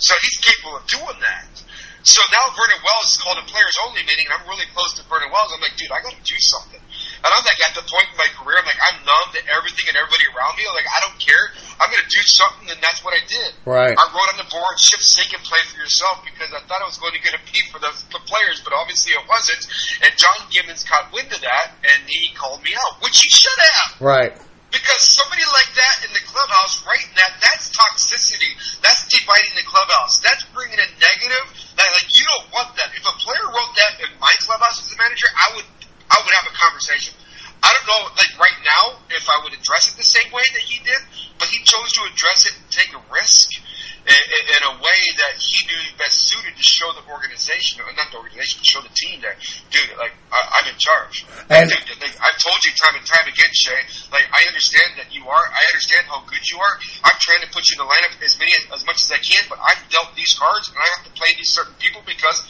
So 0.00 0.16
he's 0.24 0.38
capable 0.40 0.80
of 0.80 0.86
doing 0.88 1.20
that. 1.20 1.52
So 2.02 2.18
now 2.34 2.50
Vernon 2.50 2.82
Wells 2.82 3.14
is 3.14 3.18
called 3.22 3.38
a 3.38 3.46
players 3.46 3.76
only 3.86 4.02
meeting, 4.02 4.26
and 4.26 4.34
I'm 4.34 4.46
really 4.50 4.66
close 4.74 4.98
to 4.98 5.06
Vernon 5.06 5.30
Wells. 5.30 5.54
I'm 5.54 5.62
like, 5.62 5.78
dude, 5.78 5.92
I 5.94 6.02
got 6.02 6.16
to 6.16 6.24
do 6.26 6.38
something. 6.50 6.82
And 7.22 7.30
I'm 7.30 7.44
like 7.46 7.62
at 7.62 7.74
the 7.78 7.86
point 7.86 8.10
in 8.10 8.18
my 8.18 8.30
career, 8.34 8.58
I'm 8.58 8.66
like, 8.66 8.82
I'm 8.82 8.98
numb 9.06 9.28
to 9.38 9.40
everything 9.54 9.86
and 9.94 9.96
everybody 9.96 10.26
around 10.34 10.58
me. 10.58 10.66
I'm 10.66 10.74
like, 10.74 10.90
I 10.90 10.98
don't 11.06 11.18
care. 11.22 11.44
I'm 11.78 11.86
going 11.86 12.02
to 12.02 12.10
do 12.10 12.22
something, 12.26 12.66
and 12.66 12.78
that's 12.82 12.98
what 13.06 13.14
I 13.14 13.22
did. 13.30 13.50
Right. 13.62 13.94
I 13.94 14.04
wrote 14.10 14.30
on 14.34 14.38
the 14.42 14.48
board, 14.50 14.74
ship 14.82 14.98
sink 14.98 15.30
and 15.30 15.42
play 15.46 15.62
for 15.70 15.78
yourself 15.78 16.26
because 16.26 16.50
I 16.50 16.66
thought 16.66 16.82
it 16.82 16.90
was 16.90 16.98
going 16.98 17.14
to 17.14 17.22
get 17.22 17.38
a 17.38 17.42
beat 17.46 17.70
for 17.70 17.78
the, 17.78 17.94
the 18.10 18.22
players, 18.26 18.58
but 18.66 18.74
obviously 18.74 19.14
it 19.14 19.22
wasn't. 19.30 19.62
And 20.02 20.10
John 20.18 20.50
Gibbons 20.50 20.82
caught 20.82 21.14
wind 21.14 21.30
of 21.30 21.38
that, 21.46 21.78
and 21.86 21.98
he 22.10 22.34
called 22.34 22.66
me 22.66 22.74
out, 22.74 22.98
which 23.06 23.22
he 23.22 23.30
should 23.30 23.54
have. 23.54 24.02
Right. 24.02 24.34
Because 24.72 25.02
somebody 25.04 25.44
like 25.44 25.70
that 25.76 26.08
in 26.08 26.10
the 26.16 26.24
clubhouse, 26.24 26.80
right? 26.88 27.04
That 27.20 27.36
that's 27.44 27.68
toxicity. 27.76 28.56
That's 28.80 29.04
dividing 29.04 29.52
the 29.60 29.68
clubhouse. 29.68 30.24
That's 30.24 30.48
bringing 30.56 30.80
a 30.80 30.88
negative. 30.96 31.44
That 31.76 31.88
like 31.92 32.08
you 32.08 32.24
don't 32.24 32.48
want 32.56 32.72
that. 32.80 32.88
If 32.96 33.04
a 33.04 33.14
player 33.20 33.46
wrote 33.52 33.72
that 33.76 34.00
in 34.00 34.10
my 34.16 34.32
clubhouse 34.40 34.80
as 34.80 34.88
a 34.88 34.96
manager, 34.96 35.28
I 35.28 35.46
would 35.60 35.68
I 36.12 36.20
would 36.20 36.34
have 36.44 36.48
a 36.52 36.56
conversation. 36.56 37.16
I 37.62 37.70
don't 37.72 37.86
know, 37.88 38.02
like 38.18 38.34
right 38.36 38.58
now, 38.66 38.98
if 39.14 39.24
I 39.30 39.38
would 39.46 39.54
address 39.54 39.88
it 39.88 39.96
the 39.96 40.04
same 40.04 40.28
way 40.34 40.42
that 40.42 40.64
he 40.66 40.82
did, 40.82 40.98
but 41.38 41.46
he 41.48 41.62
chose 41.62 41.88
to 41.94 42.02
address 42.10 42.46
it 42.50 42.54
and 42.58 42.66
take 42.74 42.90
a 42.90 43.02
risk 43.08 43.54
in, 44.02 44.18
in, 44.18 44.62
a 44.66 44.74
way 44.82 45.00
that 45.22 45.38
he 45.38 45.54
knew 45.70 45.78
best 45.94 46.26
suited 46.26 46.58
to 46.58 46.64
show 46.66 46.90
the 46.90 47.06
organization, 47.06 47.78
or 47.86 47.86
not 47.94 48.10
the 48.10 48.18
organization, 48.18 48.58
but 48.58 48.66
show 48.66 48.82
the 48.82 48.90
team 48.98 49.22
that, 49.22 49.38
dude, 49.70 49.94
like 49.94 50.10
I, 50.34 50.38
I'm 50.58 50.66
in 50.74 50.78
charge. 50.78 51.22
And- 51.46 51.70
Dude, 51.70 52.02
like, 52.02 52.18
I've 52.18 52.38
told 52.42 52.58
you 52.66 52.74
time 52.74 52.98
and 52.98 53.06
time 53.06 53.30
again, 53.30 53.52
Shea. 53.54 53.78
Like 54.10 54.26
I 54.26 54.42
understand 54.50 54.98
that 54.98 55.14
you 55.14 55.22
are. 55.30 55.44
I 55.46 55.62
understand 55.70 56.10
how 56.10 56.26
good 56.26 56.42
you 56.50 56.58
are. 56.58 56.74
I'm 57.06 57.18
trying 57.22 57.46
to 57.46 57.50
put 57.54 57.70
you 57.70 57.78
in 57.78 57.86
the 57.86 57.86
lineup 57.86 58.18
as 58.26 58.34
many 58.42 58.50
as 58.74 58.82
much 58.82 59.06
as 59.06 59.08
I 59.14 59.22
can, 59.22 59.46
but 59.46 59.62
I've 59.62 59.86
dealt 59.86 60.18
these 60.18 60.34
cards 60.34 60.66
and 60.66 60.74
I 60.82 60.86
have 60.98 61.06
to 61.06 61.12
play 61.14 61.30
these 61.38 61.54
certain 61.54 61.78
people 61.78 62.02
because 62.02 62.42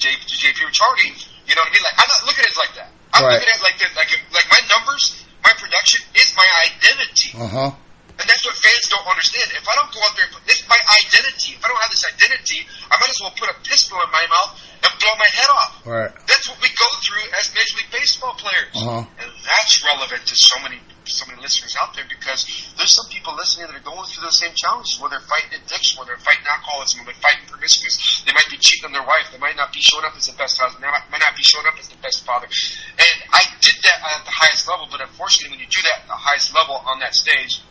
J, 0.00 0.16
JP 0.16 0.64
Ricciardi. 0.64 1.12
You 1.44 1.54
know 1.56 1.60
what 1.60 1.68
I 1.68 1.76
mean? 1.76 1.84
Like 1.84 1.96
I'm 2.00 2.08
not 2.08 2.22
looking 2.24 2.44
at 2.48 2.52
it 2.56 2.56
like 2.56 2.74
that. 2.80 2.90
I'm 3.12 3.24
Right. 3.24 3.32
looking 3.34 3.48
at 3.48 3.56
it 3.56 3.62
like 3.62 3.78
that. 3.78 3.90
Like 3.96 4.10
like 4.34 4.48
my 4.50 4.60
numbers, 4.76 5.24
my 5.44 5.52
production 5.52 6.04
is 6.14 6.34
my 6.36 6.46
identity. 6.66 7.30
Uh 7.38 7.48
huh. 7.48 7.70
And 8.16 8.24
that's 8.24 8.44
what 8.48 8.56
fans 8.56 8.88
don't 8.88 9.04
understand. 9.04 9.52
If 9.52 9.66
I 9.68 9.74
don't 9.76 9.92
go 9.92 10.00
out 10.00 10.16
there 10.16 10.24
and 10.24 10.32
put 10.32 10.44
this 10.48 10.64
my 10.64 10.80
identity, 11.04 11.52
if 11.52 11.60
I 11.60 11.68
don't 11.68 11.82
have 11.84 11.92
this 11.92 12.06
identity, 12.08 12.64
I 12.88 12.96
might 12.96 13.12
as 13.12 13.20
well 13.20 13.34
put 13.36 13.48
a 13.52 13.56
pistol 13.60 14.00
in 14.00 14.08
my 14.08 14.24
mouth 14.24 14.56
and 14.56 14.92
blow 14.96 15.14
my 15.20 15.30
head 15.36 15.50
off. 15.52 15.70
Right. 15.84 16.12
That's 16.24 16.48
what 16.48 16.58
we 16.64 16.72
go 16.72 16.88
through 17.04 17.28
as 17.36 17.52
Major 17.52 17.76
League 17.76 17.92
Baseball 17.92 18.32
players. 18.40 18.72
Uh-huh. 18.72 19.04
And 19.04 19.28
that's 19.44 19.84
relevant 19.84 20.24
to 20.24 20.34
so 20.34 20.56
many 20.64 20.80
so 21.06 21.22
many 21.30 21.38
listeners 21.38 21.76
out 21.80 21.94
there 21.94 22.04
because 22.10 22.42
there's 22.74 22.90
some 22.90 23.06
people 23.14 23.30
listening 23.38 23.70
that 23.70 23.78
are 23.78 23.86
going 23.86 24.02
through 24.10 24.26
those 24.26 24.42
same 24.42 24.50
challenges 24.58 24.98
where 24.98 25.06
they're 25.06 25.22
fighting 25.22 25.54
addiction, 25.54 25.94
where 25.98 26.06
they're 26.10 26.18
fighting 26.18 26.42
alcoholism, 26.50 27.06
where 27.06 27.14
they're 27.14 27.22
fighting 27.22 27.46
promiscuous. 27.46 28.26
They 28.26 28.34
might 28.34 28.50
be 28.50 28.58
cheating 28.58 28.90
on 28.90 28.92
their 28.92 29.06
wife. 29.06 29.30
They 29.30 29.38
might 29.38 29.54
not 29.54 29.70
be 29.70 29.78
showing 29.78 30.02
up 30.02 30.18
as 30.18 30.26
the 30.26 30.34
best 30.34 30.58
husband. 30.58 30.82
They 30.82 30.90
might, 30.90 31.06
might 31.14 31.22
not 31.22 31.38
be 31.38 31.46
showing 31.46 31.66
up 31.70 31.78
as 31.78 31.86
the 31.86 32.00
best 32.02 32.26
father. 32.26 32.50
And 32.50 33.16
I 33.30 33.42
did 33.62 33.76
that 33.86 33.98
at 34.18 34.26
the 34.26 34.34
highest 34.34 34.66
level, 34.66 34.90
but 34.90 34.98
unfortunately 34.98 35.54
when 35.54 35.62
you 35.62 35.70
do 35.70 35.82
that 35.86 36.02
at 36.04 36.08
the 36.10 36.18
highest 36.18 36.50
level 36.50 36.82
on 36.82 36.98
that 36.98 37.14
stage, 37.14 37.62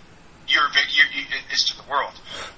your, 0.47 0.63
your, 0.93 1.07
your 1.13 1.25
is 1.53 1.63
to 1.69 1.77
the 1.77 1.85
world. 1.89 2.13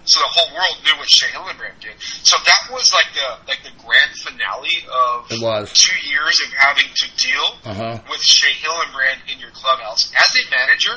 So 0.06 0.20
the 0.20 0.32
whole 0.32 0.52
world 0.56 0.76
knew 0.84 0.96
what 1.00 1.10
Shea 1.10 1.28
Hillenbrand 1.32 1.80
did. 1.80 1.96
So 2.00 2.36
that 2.46 2.62
was 2.72 2.92
like 2.94 3.10
the 3.16 3.28
like 3.48 3.62
the 3.64 3.76
grand 3.84 4.12
finale 4.20 4.84
of 4.88 5.32
It 5.32 5.42
was. 5.42 5.72
two 5.74 5.96
years 6.08 6.36
of 6.46 6.54
having 6.54 6.88
to 6.88 7.06
deal 7.18 7.48
Uh-huh. 7.66 8.00
with 8.10 8.22
Shea 8.22 8.52
Hillenbrand 8.64 9.26
in 9.32 9.40
your 9.40 9.52
clubhouse 9.52 10.12
as 10.16 10.30
a 10.36 10.44
manager. 10.52 10.96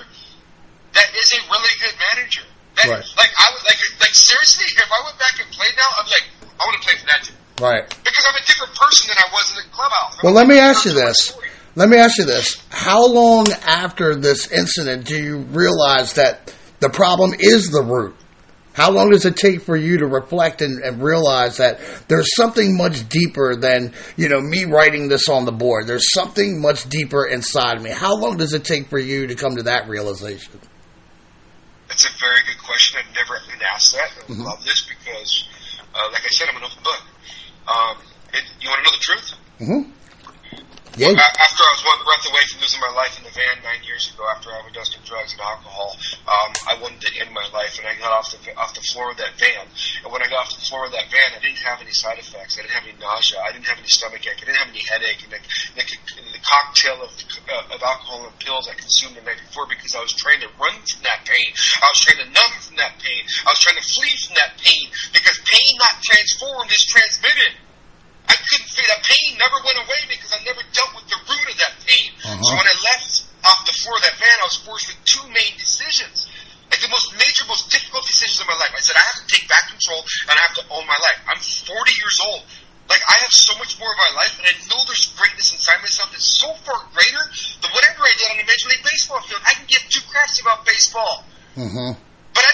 That 0.94 1.08
is 1.14 1.28
a 1.38 1.40
really 1.50 1.74
good 1.80 1.94
manager. 2.14 2.42
That, 2.76 2.86
Right. 2.86 3.04
Like 3.18 3.32
I 3.38 3.46
would 3.50 3.62
like 3.66 3.78
like 4.00 4.14
seriously, 4.14 4.66
if 4.70 4.90
I 4.90 5.00
went 5.04 5.18
back 5.18 5.36
and 5.42 5.48
played 5.50 5.74
now, 5.74 5.90
I'm 6.00 6.06
like 6.06 6.26
I 6.58 6.62
want 6.66 6.82
to 6.82 6.88
play 6.88 6.98
for 6.98 7.06
that 7.06 7.20
team 7.26 7.36
Right. 7.60 7.84
because 7.88 8.24
I'm 8.28 8.36
a 8.38 8.46
different 8.46 8.74
person 8.74 9.08
than 9.10 9.18
I 9.18 9.28
was 9.32 9.46
in 9.50 9.56
the 9.62 9.68
clubhouse. 9.74 10.14
I'm 10.18 10.20
Well, 10.24 10.34
let 10.34 10.46
me 10.46 10.58
ask 10.58 10.84
you 10.84 10.92
this. 10.94 11.34
Let 11.76 11.88
me 11.88 11.98
ask 11.98 12.18
you 12.18 12.24
this. 12.24 12.60
How 12.70 13.06
long 13.06 13.46
after 13.64 14.16
this 14.16 14.50
incident 14.50 15.06
do 15.06 15.14
you 15.16 15.38
realize 15.38 16.14
that 16.14 16.49
the 16.80 16.88
problem 16.90 17.34
is 17.38 17.70
the 17.70 17.82
root? 17.82 18.14
How 18.72 18.90
long 18.92 19.10
does 19.10 19.24
it 19.26 19.36
take 19.36 19.62
for 19.62 19.76
you 19.76 19.98
to 19.98 20.06
reflect 20.06 20.62
and, 20.62 20.82
and 20.82 21.02
realize 21.02 21.56
that 21.56 21.80
there's 22.08 22.34
something 22.36 22.76
much 22.76 23.08
deeper 23.08 23.56
than, 23.56 23.92
you 24.16 24.28
know, 24.28 24.40
me 24.40 24.64
writing 24.64 25.08
this 25.08 25.28
on 25.28 25.44
the 25.44 25.52
board? 25.52 25.86
There's 25.86 26.12
something 26.14 26.60
much 26.60 26.88
deeper 26.88 27.26
inside 27.26 27.76
of 27.78 27.82
me. 27.82 27.90
How 27.90 28.14
long 28.16 28.36
does 28.36 28.54
it 28.54 28.64
take 28.64 28.86
for 28.88 28.98
you 28.98 29.26
to 29.26 29.34
come 29.34 29.56
to 29.56 29.64
that 29.64 29.88
realization? 29.88 30.58
That's 31.88 32.04
a 32.06 32.12
very 32.20 32.40
good 32.46 32.62
question. 32.64 33.00
I've 33.00 33.14
never 33.14 33.40
been 33.50 33.60
asked 33.74 33.92
that. 33.92 34.12
I 34.28 34.32
Mhm. 34.32 34.44
love 34.44 34.64
this 34.64 34.82
because, 34.88 35.44
uh, 35.92 36.08
like 36.12 36.22
I 36.24 36.28
said, 36.28 36.48
I'm 36.50 36.56
an 36.58 36.64
open 36.64 36.82
book. 36.84 37.02
Um, 37.66 37.96
it, 38.32 38.44
you 38.60 38.68
want 38.70 38.84
to 38.84 38.90
know 38.90 38.96
the 38.96 39.02
truth? 39.02 39.34
hmm 39.58 39.90
Yeah. 40.98 41.14
After 41.14 41.62
I 41.62 41.70
was 41.70 41.84
one 41.86 42.02
breath 42.02 42.26
away 42.26 42.42
from 42.50 42.60
losing 42.60 42.82
my 42.82 42.90
life 42.98 43.14
in 43.14 43.22
the 43.22 43.30
van 43.30 43.62
nine 43.62 43.82
years 43.86 44.10
ago, 44.10 44.26
after 44.26 44.50
on 44.50 44.66
drugs 45.06 45.32
and 45.34 45.42
alcohol, 45.42 45.94
um, 46.26 46.50
I 46.66 46.74
wanted 46.82 47.02
to 47.02 47.10
end 47.18 47.30
my 47.30 47.46
life, 47.54 47.78
and 47.78 47.86
I 47.86 47.94
got 47.98 48.10
off 48.10 48.30
the 48.30 48.38
off 48.58 48.74
the 48.74 48.82
floor 48.82 49.10
of 49.10 49.18
that 49.18 49.38
van. 49.38 49.66
And 50.02 50.10
when 50.10 50.22
I 50.22 50.28
got 50.30 50.46
off 50.46 50.54
the 50.54 50.66
floor 50.66 50.86
of 50.86 50.92
that 50.92 51.06
van, 51.10 51.34
I 51.34 51.40
didn't 51.42 51.62
have 51.62 51.78
any 51.82 51.94
side 51.94 52.18
effects. 52.18 52.58
I 52.58 52.62
didn't 52.62 52.74
have 52.74 52.86
any 52.86 52.98
nausea. 52.98 53.38
I 53.38 53.50
didn't 53.54 53.66
have 53.66 53.78
any 53.78 53.90
stomach 53.90 54.26
ache. 54.26 54.38
I 54.42 54.46
didn't 54.50 54.62
have 54.62 54.72
any 54.74 54.82
headache. 54.82 55.22
And 55.22 55.32
the, 55.34 55.40
the, 55.78 55.84
the 56.30 56.42
cocktail 56.42 57.02
of 57.06 57.10
uh, 57.10 57.74
of 57.74 57.78
alcohol 57.82 58.26
and 58.26 58.34
pills 58.42 58.66
I 58.66 58.74
consumed 58.74 59.14
the 59.14 59.22
night 59.22 59.38
before 59.46 59.70
because 59.70 59.94
I 59.94 60.02
was 60.02 60.14
trying 60.14 60.42
to 60.42 60.50
run 60.58 60.74
from 60.74 61.02
that 61.06 61.22
pain. 61.22 61.48
I 61.82 61.86
was 61.86 62.00
trying 62.02 62.20
to 62.22 62.28
numb 62.30 62.54
from 62.62 62.76
that 62.82 62.98
pain. 62.98 63.22
I 63.46 63.50
was 63.50 63.60
trying 63.62 63.78
to 63.78 63.86
flee 63.86 64.14
from 64.26 64.34
that 64.42 64.58
pain 64.58 64.84
because 65.14 65.38
pain 65.46 65.70
not 65.78 66.02
transformed 66.02 66.70
is 66.70 66.82
transmitted. 66.90 67.69
I 68.30 68.36
couldn't 68.38 68.70
feel 68.70 68.86
that 68.94 69.02
pain 69.02 69.34
never 69.36 69.58
went 69.66 69.78
away 69.82 70.00
because 70.06 70.30
I 70.32 70.40
never 70.46 70.62
dealt 70.70 70.92
with 70.94 71.06
the 71.10 71.18
root 71.26 71.46
of 71.50 71.56
that 71.58 71.74
pain. 71.82 72.08
So 72.22 72.30
Uh-huh. 72.30 72.56
when 72.56 72.68
I 72.70 72.76
left 72.94 73.26
off 73.42 73.60
the 73.66 73.74
floor 73.82 73.96
of 73.98 74.02
that 74.06 74.16
van, 74.22 74.36
I 74.40 74.46
was 74.46 74.58
forced 74.62 74.86
with 74.88 75.00
two 75.04 75.24
main 75.34 75.52
decisions. 75.58 76.30
Like 76.70 76.78
the 76.80 76.92
most 76.94 77.10
major, 77.18 77.42
most 77.50 77.66
difficult 77.74 78.06
decisions 78.06 78.38
of 78.38 78.46
my 78.46 78.54
life. 78.54 78.70
I 78.70 78.78
said, 78.78 78.94
I 78.94 79.02
have 79.10 79.18
to 79.26 79.28
take 79.34 79.50
back 79.50 79.66
control 79.74 80.06
and 80.30 80.34
I 80.38 80.42
have 80.46 80.56
to 80.62 80.64
own 80.70 80.86
my 80.86 80.94
life. 81.02 81.18
I'm 81.26 81.42
40 81.42 81.74
years 81.98 82.18
old. 82.30 82.42
Like 82.86 83.02
I 83.10 83.16
have 83.26 83.34
so 83.34 83.54
much 83.58 83.74
more 83.82 83.90
of 83.90 83.98
my 83.98 84.22
life 84.22 84.34
and 84.38 84.46
I 84.46 84.54
know 84.70 84.78
there's 84.86 85.10
greatness 85.18 85.50
inside 85.50 85.78
myself 85.82 86.10
that's 86.14 86.26
so 86.26 86.54
far 86.62 86.78
greater 86.94 87.22
than 87.62 87.70
whatever 87.74 88.02
I 88.06 88.14
did 88.18 88.28
on 88.34 88.38
the 88.38 88.46
Major 88.46 88.68
League 88.70 88.86
Baseball 88.86 89.18
field. 89.26 89.42
I 89.46 89.54
can 89.58 89.66
give 89.66 89.82
two 89.90 90.02
craps 90.10 90.38
about 90.42 90.62
baseball. 90.66 91.24
hmm 91.58 91.92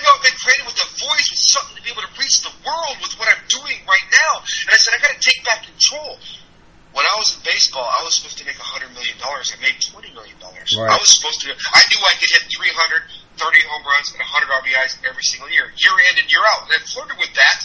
But 0.07 0.15
I 0.15 0.15
know 0.15 0.19
I've 0.23 0.27
been 0.31 0.39
created 0.39 0.67
with 0.71 0.79
a 0.79 0.89
voice, 1.03 1.27
with 1.35 1.43
something 1.43 1.75
to 1.75 1.83
be 1.83 1.91
able 1.91 2.07
to 2.07 2.13
reach 2.15 2.39
the 2.47 2.55
world 2.63 2.97
with 3.03 3.19
what 3.19 3.27
I'm 3.27 3.43
doing 3.51 3.75
right 3.91 4.09
now. 4.15 4.33
And 4.39 4.71
I 4.71 4.79
said, 4.79 4.95
I 4.95 5.03
got 5.03 5.19
to 5.19 5.23
take 5.23 5.43
back 5.43 5.67
control. 5.67 6.23
When 6.95 7.05
I 7.05 7.15
was 7.19 7.35
in 7.35 7.43
baseball, 7.43 7.85
I 7.85 8.07
was 8.07 8.15
supposed 8.15 8.39
to 8.39 8.47
make 8.47 8.57
$100 8.57 8.95
million. 8.95 9.19
I 9.19 9.59
made 9.59 9.77
$20 9.83 10.15
million. 10.15 10.39
Right. 10.41 10.89
I 10.89 10.97
was 10.97 11.11
supposed 11.11 11.43
to, 11.45 11.51
I 11.51 11.83
knew 11.91 12.01
I 12.01 12.15
could 12.23 12.31
hit 12.31 12.47
300, 12.49 13.03
30 13.37 13.69
home 13.69 13.85
runs, 13.85 14.15
and 14.15 14.23
100 14.23 14.65
RBIs 14.65 15.03
every 15.05 15.27
single 15.27 15.51
year, 15.51 15.69
year 15.77 15.97
in 16.09 16.15
and 16.23 16.29
year 16.31 16.45
out. 16.57 16.71
And 16.71 16.73
I 16.73 16.81
flirted 16.87 17.19
with 17.19 17.35
that 17.37 17.59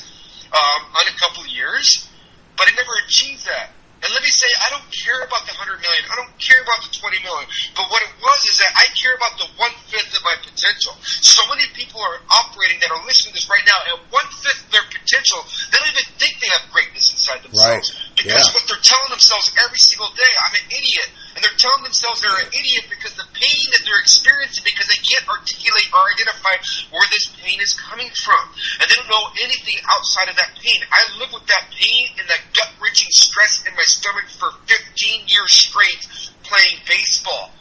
um, 0.52 0.82
on 0.98 1.06
a 1.08 1.16
couple 1.22 1.46
of 1.46 1.52
years, 1.54 2.10
but 2.58 2.68
I 2.68 2.76
never 2.76 2.92
achieved 3.08 3.46
that. 3.48 3.72
And 4.02 4.10
let 4.10 4.22
me 4.26 4.34
say, 4.34 4.50
I 4.66 4.74
don't 4.74 4.90
care 4.90 5.22
about 5.22 5.46
the 5.46 5.54
100 5.62 5.78
million. 5.78 6.04
I 6.10 6.16
don't 6.18 6.34
care 6.42 6.58
about 6.58 6.82
the 6.82 6.90
20 6.90 7.22
million. 7.22 7.46
But 7.78 7.86
what 7.94 8.02
it 8.02 8.10
was 8.18 8.40
is 8.50 8.58
that 8.58 8.74
I 8.74 8.90
care 8.98 9.14
about 9.14 9.38
the 9.38 9.46
one 9.62 9.74
fifth 9.94 10.10
of 10.18 10.26
my 10.26 10.36
potential. 10.42 10.98
So 11.22 11.46
many 11.54 11.70
people 11.78 12.02
are 12.02 12.18
operating 12.42 12.82
that 12.82 12.90
are 12.90 13.02
listening 13.06 13.38
to 13.38 13.38
this 13.38 13.46
right 13.46 13.62
now 13.62 13.78
at 13.94 14.02
one 14.10 14.26
fifth 14.42 14.66
of 14.66 14.70
their 14.74 14.88
potential. 14.90 15.46
They 15.70 15.78
don't 15.78 15.94
even 15.94 16.08
think 16.18 16.34
they 16.42 16.50
have 16.50 16.66
greatness 16.74 17.14
inside 17.14 17.46
themselves. 17.46 17.94
Right. 17.94 18.18
Because 18.18 18.50
Yeah. 18.50 18.54
what 18.58 18.64
they're 18.66 18.82
telling 18.82 19.12
themselves 19.14 19.54
every 19.62 19.78
single 19.78 20.10
day, 20.18 20.34
I'm 20.50 20.56
an 20.58 20.66
idiot. 20.74 21.10
And 21.36 21.40
they're 21.40 21.62
telling 21.62 21.88
themselves 21.88 22.20
they're 22.20 22.44
an 22.44 22.52
idiot 22.52 22.92
because 22.92 23.16
the 23.16 23.28
pain 23.32 23.64
that 23.72 23.88
they're 23.88 24.04
experiencing 24.04 24.68
because 24.68 24.92
they 24.92 25.00
can't 25.00 25.24
articulate 25.32 25.88
or 25.96 26.04
identify 26.12 26.56
where 26.92 27.08
this 27.08 27.32
pain 27.40 27.60
is 27.64 27.72
coming 27.80 28.12
from. 28.20 28.44
And 28.84 28.86
they 28.92 28.98
don't 29.00 29.08
know 29.08 29.32
anything 29.40 29.80
outside 29.96 30.28
of 30.28 30.36
that 30.36 30.60
pain. 30.60 30.84
I 30.92 31.02
live 31.24 31.32
with 31.32 31.48
that 31.48 31.72
pain 31.72 32.12
and 32.20 32.28
that 32.28 32.52
gut 32.52 32.76
wrenching 32.84 33.12
stress 33.16 33.64
in 33.64 33.72
my 33.80 33.88
stomach 33.88 34.28
for 34.28 34.52
15 34.68 35.32
years 35.32 35.52
straight 35.56 36.04
playing 36.44 36.84
baseball. 36.84 37.56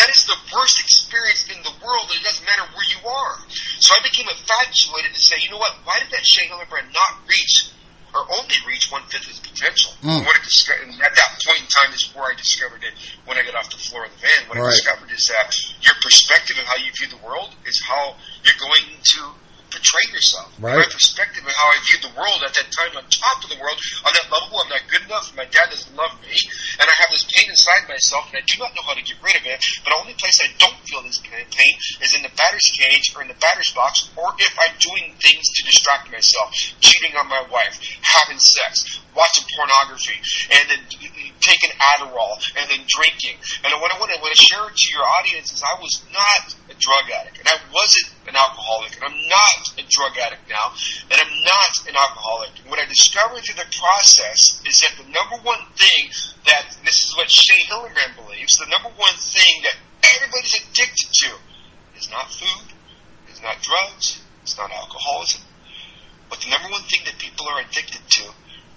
That 0.00 0.08
is 0.08 0.24
the 0.24 0.40
worst 0.56 0.80
experience 0.80 1.44
in 1.52 1.60
the 1.62 1.74
world, 1.84 2.08
and 2.08 2.16
it 2.16 2.24
doesn't 2.24 2.48
matter 2.48 2.64
where 2.72 2.88
you 2.88 3.00
are. 3.04 3.36
So 3.76 3.92
I 3.92 4.00
became 4.00 4.24
infatuated 4.24 5.12
to 5.12 5.20
say, 5.20 5.36
you 5.44 5.52
know 5.52 5.60
what? 5.60 5.76
Why 5.84 6.00
did 6.00 6.08
that 6.16 6.24
Shea 6.24 6.48
Hillenbrand 6.48 6.88
not 6.96 7.28
reach 7.28 7.76
or 8.14 8.26
only 8.38 8.56
reach 8.66 8.92
one 8.92 9.02
fifth 9.08 9.24
of 9.24 9.32
his 9.32 9.40
potential? 9.40 9.92
Mm. 10.02 10.24
What 10.24 10.36
I 10.36 10.44
discovered, 10.44 10.88
and 10.88 11.00
at 11.00 11.14
that 11.14 11.30
point 11.44 11.60
in 11.60 11.68
time 11.68 11.92
is 11.94 12.08
where 12.14 12.30
I 12.30 12.34
discovered 12.34 12.84
it 12.84 12.94
when 13.24 13.38
I 13.38 13.42
got 13.42 13.54
off 13.54 13.70
the 13.70 13.80
floor 13.80 14.04
of 14.04 14.12
the 14.12 14.20
van. 14.26 14.48
What 14.48 14.58
I 14.58 14.70
discovered 14.70 15.10
is 15.10 15.26
that 15.28 15.50
your 15.80 15.94
perspective 16.02 16.58
of 16.58 16.64
how 16.64 16.76
you 16.76 16.92
view 16.92 17.08
the 17.08 17.22
world 17.24 17.54
is 17.66 17.80
how 17.80 18.16
you're 18.44 18.60
going 18.60 18.96
to 19.00 19.20
portray 19.72 20.04
yourself. 20.12 20.52
Right. 20.60 20.76
My 20.76 20.88
perspective 20.92 21.42
of 21.42 21.54
how 21.56 21.68
I 21.72 21.78
viewed 21.88 22.04
the 22.04 22.14
world 22.14 22.40
at 22.44 22.52
that 22.52 22.68
time 22.68 22.92
on 23.00 23.08
top 23.08 23.40
of 23.40 23.48
the 23.48 23.56
world, 23.56 23.80
on 24.04 24.12
that 24.12 24.28
level, 24.28 24.60
I'm 24.60 24.68
not 24.68 24.84
good 24.92 25.04
enough, 25.08 25.32
my 25.32 25.48
dad 25.48 25.72
doesn't 25.72 25.96
love 25.96 26.12
me, 26.20 26.36
and 26.76 26.84
I 26.84 26.94
have 27.00 27.10
this 27.10 27.24
pain 27.24 27.48
inside 27.48 27.88
myself, 27.88 28.28
and 28.30 28.38
I 28.38 28.44
do 28.44 28.60
not 28.60 28.76
know 28.76 28.84
how 28.84 28.94
to 28.94 29.02
get 29.02 29.16
rid 29.24 29.40
of 29.40 29.44
it, 29.48 29.58
but 29.80 29.96
the 29.96 30.00
only 30.04 30.16
place 30.20 30.38
I 30.44 30.52
don't 30.60 30.76
feel 30.84 31.00
this 31.02 31.18
pain 31.24 31.48
pain 31.48 31.74
is 32.04 32.12
in 32.14 32.22
the 32.22 32.32
batter's 32.36 32.68
cage 32.76 33.16
or 33.16 33.22
in 33.24 33.28
the 33.32 33.40
batter's 33.40 33.72
box, 33.72 34.12
or 34.16 34.36
if 34.38 34.52
I'm 34.60 34.76
doing 34.78 35.16
things 35.16 35.48
to 35.48 35.60
distract 35.64 36.12
myself, 36.12 36.52
cheating 36.80 37.16
on 37.16 37.28
my 37.28 37.42
wife, 37.48 37.80
having 38.02 38.38
sex, 38.38 39.00
watching 39.16 39.44
pornography, 39.56 40.16
and 40.52 40.64
then 40.68 40.82
taking 41.40 41.72
Adderall, 41.96 42.36
and 42.56 42.68
then 42.68 42.84
drinking. 42.88 43.36
And 43.64 43.72
what 43.80 43.92
I 43.92 43.98
want 43.98 44.12
to, 44.12 44.20
want 44.20 44.34
to 44.34 44.40
share 44.40 44.68
to 44.68 44.86
your 44.92 45.04
audience 45.20 45.52
is 45.52 45.62
I 45.62 45.80
was 45.80 46.02
not 46.12 46.54
a 46.70 46.74
drug 46.78 47.04
addict, 47.20 47.38
and 47.38 47.48
I 47.48 47.58
wasn't 47.72 48.12
an 48.26 48.36
alcoholic, 48.36 48.94
and 48.96 49.04
I'm 49.04 49.20
not 49.28 49.62
a 49.78 49.84
drug 49.88 50.14
addict 50.18 50.48
now, 50.48 50.72
and 51.10 51.18
I'm 51.18 51.34
not 51.42 51.72
an 51.88 51.96
alcoholic. 51.96 52.50
What 52.68 52.78
I 52.78 52.86
discovered 52.86 53.42
through 53.42 53.58
the 53.58 53.70
process 53.74 54.62
is 54.66 54.80
that 54.80 54.94
the 54.98 55.08
number 55.10 55.42
one 55.42 55.62
thing 55.76 56.10
that, 56.46 56.76
this 56.84 57.04
is 57.04 57.16
what 57.16 57.30
Shea 57.30 57.66
Hillenbrand 57.66 58.16
believes, 58.16 58.58
the 58.58 58.70
number 58.70 58.90
one 58.96 59.16
thing 59.18 59.62
that 59.62 59.76
everybody's 60.14 60.54
addicted 60.54 61.10
to 61.26 61.30
is 61.98 62.10
not 62.10 62.30
food, 62.30 62.72
is 63.30 63.42
not 63.42 63.62
drugs, 63.62 64.22
it's 64.42 64.56
not 64.56 64.70
alcoholism. 64.70 65.42
But 66.28 66.40
the 66.40 66.50
number 66.50 66.70
one 66.70 66.82
thing 66.82 67.00
that 67.04 67.18
people 67.18 67.46
are 67.48 67.60
addicted 67.60 68.00
to 68.08 68.32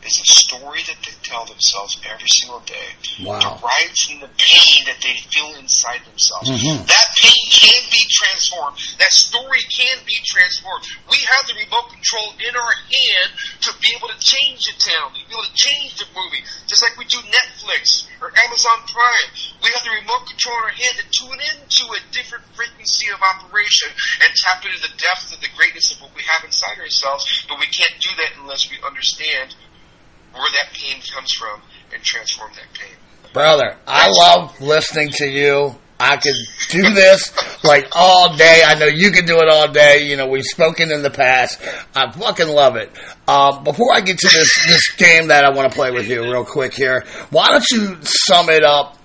is 0.06 0.16
the 0.18 0.26
story 0.26 0.82
that 0.88 0.98
they 1.04 1.14
tell 1.24 1.46
themselves 1.46 1.98
every 2.06 2.30
single 2.30 2.60
day. 2.62 2.94
Wow. 3.24 3.40
Derived 3.40 3.98
from 3.98 4.20
the 4.22 4.32
pain 4.38 4.86
that 4.86 5.02
they 5.02 5.18
feel 5.34 5.56
inside 5.56 6.06
themselves. 6.06 6.50
Mhm. 6.50 6.86
That 6.88 7.08
pain 7.22 7.44
can 7.52 7.82
be 7.90 8.06
transformed. 8.10 8.78
That 9.00 9.12
story 9.12 9.62
can 9.72 10.04
be 10.06 10.20
transformed. 10.26 10.86
We 11.10 11.18
have 11.18 11.48
the 11.48 11.56
remote 11.56 11.90
control 11.90 12.36
in 12.40 12.56
our 12.56 12.74
hand 12.74 13.30
to 13.62 13.74
be 13.82 13.94
able 13.96 14.10
to 14.10 14.20
change 14.20 14.66
the 14.66 14.74
town, 14.78 15.14
to 15.14 15.20
be 15.26 15.34
able 15.34 15.46
to 15.46 15.54
change 15.56 15.96
the 15.96 16.06
movie, 16.14 16.44
just 16.68 16.82
like 16.82 16.98
we 16.98 17.06
do 17.06 17.18
Netflix 17.22 18.06
or 18.22 18.32
Amazon 18.46 18.80
Prime. 18.88 19.30
We 19.62 19.72
have 19.72 19.84
the 19.84 19.92
remote 19.92 20.28
control 20.28 20.58
in 20.58 20.64
our 20.64 20.78
hand 20.78 20.96
to 20.98 21.06
tune 21.10 21.40
into 21.42 21.84
a 21.94 22.00
different 22.12 22.46
frequency 22.56 23.10
of 23.10 23.22
operation 23.22 23.90
and 24.22 24.34
tap 24.36 24.66
into 24.66 24.80
the 24.82 24.94
depth 24.98 25.34
of 25.34 25.42
the 25.42 25.50
greatness 25.56 25.92
of 25.92 26.02
what 26.02 26.16
we 26.16 26.24
have 26.24 26.44
inside 26.46 26.80
ourselves, 26.80 27.26
but 27.48 27.60
we 27.60 27.68
can't 27.68 28.00
do 28.00 28.10
that 28.18 28.34
unless 28.38 28.70
we 28.70 28.78
understand 28.86 29.56
where 30.36 30.52
that 30.52 30.74
pain 30.74 31.02
comes 31.14 31.34
from 31.34 31.62
and 31.94 32.04
transform 32.04 32.52
that 32.56 32.74
pain. 32.78 32.96
Brother, 33.34 33.78
I 33.88 34.10
love 34.10 34.62
listening 34.62 35.10
to 35.16 35.28
you. 35.28 35.76
I 36.00 36.18
could 36.18 36.36
do 36.70 36.94
this 36.94 37.34
like 37.64 37.88
all 37.96 38.36
day. 38.36 38.64
I 38.66 38.76
know 38.76 38.86
you 38.86 39.12
can 39.12 39.26
do 39.26 39.40
it 39.40 39.50
all 39.50 39.72
day. 39.72 40.06
You 40.06 40.18
know, 40.18 40.28
we've 40.28 40.44
spoken 40.44 40.92
in 40.92 41.02
the 41.02 41.10
past. 41.10 41.62
I 41.96 42.12
fucking 42.12 42.50
love 42.50 42.76
it. 42.76 42.92
Um, 43.28 43.64
before 43.64 43.94
I 43.94 44.02
get 44.02 44.18
to 44.18 44.28
this, 44.28 44.50
this 44.68 44.96
game 44.96 45.30
that 45.30 45.46
I 45.46 45.52
want 45.52 45.72
to 45.72 45.76
play 45.76 45.92
with 45.92 46.10
you 46.10 46.24
real 46.24 46.44
quick 46.44 46.74
here, 46.74 47.06
why 47.30 47.48
don't 47.48 47.70
you 47.72 47.98
sum 48.02 48.50
it 48.50 48.64
up? 48.64 48.98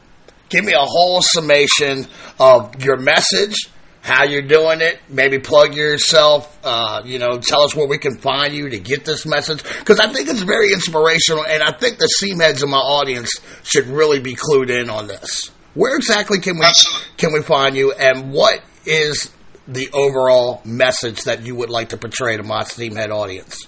Give 0.49 0.65
me 0.65 0.73
a 0.73 0.85
whole 0.85 1.23
summation 1.23 2.07
of 2.41 2.83
your 2.83 2.97
message, 2.97 3.55
how 4.03 4.25
you're 4.25 4.43
doing 4.43 4.81
it. 4.81 4.99
Maybe 5.09 5.39
plug 5.39 5.75
yourself. 5.75 6.59
Uh, 6.65 7.03
you 7.05 7.19
know, 7.19 7.39
tell 7.39 7.63
us 7.63 7.75
where 7.75 7.87
we 7.87 7.99
can 7.99 8.19
find 8.19 8.55
you 8.55 8.71
to 8.71 8.79
get 8.79 9.05
this 9.05 9.27
message 9.27 9.63
because 9.63 10.01
I 10.01 10.13
think 10.13 10.29
it's 10.29 10.43
very 10.43 10.73
inspirational, 10.73 11.45
and 11.45 11.63
I 11.63 11.73
think 11.73 11.99
the 11.99 12.07
seam 12.07 12.41
heads 12.41 12.63
in 12.63 12.71
my 12.71 12.79
audience 12.79 13.33
should 13.63 13.87
really 13.87 14.21
be 14.21 14.35
clued 14.35 14.71
in 14.71 14.91
on 14.91 15.07
this. 15.07 15.51
Where 15.75 15.97
exactly 15.97 16.41
can 16.41 16.59
we 16.59 16.65
Absolutely. 16.65 17.09
can 17.17 17.33
we 17.33 17.43
find 17.43 17.77
you, 17.77 17.93
and 17.93 18.33
what 18.33 18.61
is 18.87 19.31
the 19.71 19.89
overall 19.93 20.61
message 20.65 21.23
that 21.25 21.43
you 21.43 21.55
would 21.55 21.71
like 21.71 21.91
to 21.91 21.97
portray 21.97 22.37
to 22.37 22.43
my 22.43 22.63
Seamhead 22.65 23.11
audience. 23.11 23.67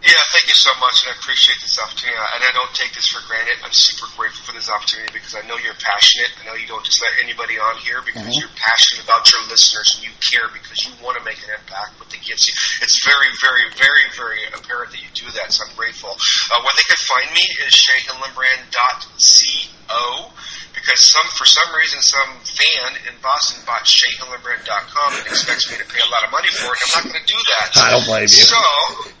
Yeah, 0.00 0.16
thank 0.32 0.48
you 0.48 0.56
so 0.56 0.72
much, 0.80 1.04
and 1.04 1.12
I 1.12 1.20
appreciate 1.20 1.60
this 1.60 1.76
opportunity. 1.76 2.16
And 2.16 2.40
I 2.40 2.48
don't 2.56 2.72
take 2.72 2.96
this 2.96 3.12
for 3.12 3.20
granted. 3.28 3.60
I'm 3.60 3.68
super 3.76 4.08
grateful 4.16 4.48
for 4.48 4.56
this 4.56 4.72
opportunity 4.72 5.12
because 5.12 5.36
I 5.36 5.44
know 5.44 5.60
you're 5.60 5.76
passionate. 5.76 6.32
I 6.40 6.48
know 6.48 6.56
you 6.56 6.64
don't 6.64 6.80
just 6.80 7.04
let 7.04 7.20
anybody 7.20 7.60
on 7.60 7.76
here 7.84 8.00
because 8.00 8.24
Mhm. 8.32 8.40
you're 8.40 8.48
passionate 8.56 9.04
about 9.04 9.28
your 9.28 9.44
listeners 9.52 10.00
and 10.00 10.08
you 10.08 10.12
care 10.24 10.48
because 10.48 10.88
you 10.88 10.96
want 11.04 11.20
to 11.20 11.24
make 11.24 11.36
an 11.44 11.52
impact 11.52 12.00
with 12.00 12.08
the 12.08 12.16
gifts. 12.16 12.48
You. 12.48 12.54
It's 12.80 12.96
very, 13.04 13.28
very, 13.44 13.68
very, 13.76 14.08
very 14.16 14.40
apparent 14.56 14.88
that 14.96 15.04
you 15.04 15.12
do 15.12 15.28
that, 15.36 15.52
so 15.52 15.68
I'm 15.68 15.76
grateful. 15.76 16.16
Uh, 16.16 16.56
where 16.64 16.72
they 16.80 16.86
can 16.88 16.96
find 17.04 17.28
me 17.36 17.44
is 17.68 17.76
shayhillenbrand.co 17.76 20.32
because 20.74 21.00
some, 21.04 21.26
for 21.36 21.44
some 21.44 21.68
reason, 21.76 22.00
some 22.00 22.30
fan 22.44 22.96
in 23.08 23.14
Boston 23.22 23.62
bought 23.66 23.84
shayhillenbrand.com 23.84 25.08
and 25.18 25.26
expects 25.26 25.70
me 25.70 25.76
to 25.78 25.86
pay 25.86 26.00
a 26.00 26.10
lot 26.10 26.24
of 26.24 26.30
money 26.30 26.48
for 26.54 26.72
it. 26.72 26.78
I'm 26.94 27.04
not 27.04 27.12
going 27.12 27.20
to 27.20 27.28
do 27.28 27.40
that. 27.56 27.66
I 27.76 27.90
don't 27.90 28.06
blame 28.06 28.26
you. 28.26 28.44
So, 28.48 28.60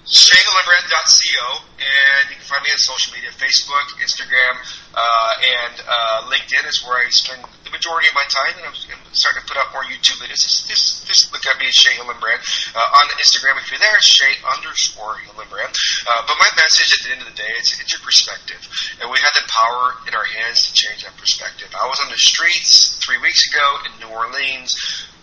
shayhillenbrand.co, 0.06 1.42
and 1.78 2.22
you 2.30 2.36
can 2.38 2.46
find 2.46 2.62
me 2.62 2.70
on 2.72 2.80
social 2.80 3.12
media, 3.14 3.30
Facebook, 3.34 3.86
Instagram, 4.02 4.54
uh, 4.94 5.00
and 5.42 5.74
uh, 5.82 6.30
LinkedIn 6.30 6.66
is 6.66 6.82
where 6.86 6.98
I 6.98 7.08
spend 7.10 7.42
the 7.64 7.70
majority 7.70 8.08
of 8.10 8.14
my 8.14 8.26
time, 8.26 8.54
and 8.58 8.66
I'm, 8.70 8.76
I'm 8.76 9.09
starting 9.12 9.42
to 9.42 9.46
put 9.46 9.58
up 9.58 9.72
more 9.74 9.82
YouTube 9.86 10.18
videos. 10.22 10.42
Just, 10.42 10.68
just, 10.68 11.06
just 11.06 11.22
look 11.32 11.42
at 11.46 11.58
me 11.58 11.66
Shea 11.70 11.94
Hillenbrand. 11.98 12.40
Uh, 12.74 12.98
on 13.00 13.04
Instagram, 13.18 13.58
if 13.58 13.70
you're 13.70 13.82
there, 13.82 13.98
Shea 14.02 14.32
underscore 14.46 15.18
Hillenbrand. 15.26 15.72
Uh, 16.06 16.20
but 16.26 16.36
my 16.38 16.50
message 16.56 16.90
at 16.94 17.00
the 17.06 17.10
end 17.12 17.22
of 17.22 17.28
the 17.28 17.38
day, 17.38 17.52
it's, 17.58 17.74
it's 17.80 17.92
your 17.92 18.02
perspective. 18.02 18.62
And 19.02 19.10
we 19.10 19.18
have 19.18 19.34
the 19.34 19.46
power 19.46 19.98
in 20.06 20.14
our 20.14 20.26
hands 20.26 20.66
to 20.66 20.70
change 20.74 21.02
that 21.02 21.16
perspective. 21.16 21.68
I 21.74 21.86
was 21.86 21.98
on 22.02 22.10
the 22.10 22.20
streets 22.20 22.98
three 23.02 23.18
weeks 23.18 23.42
ago 23.50 23.66
in 23.86 23.90
New 24.00 24.10
Orleans, 24.14 24.74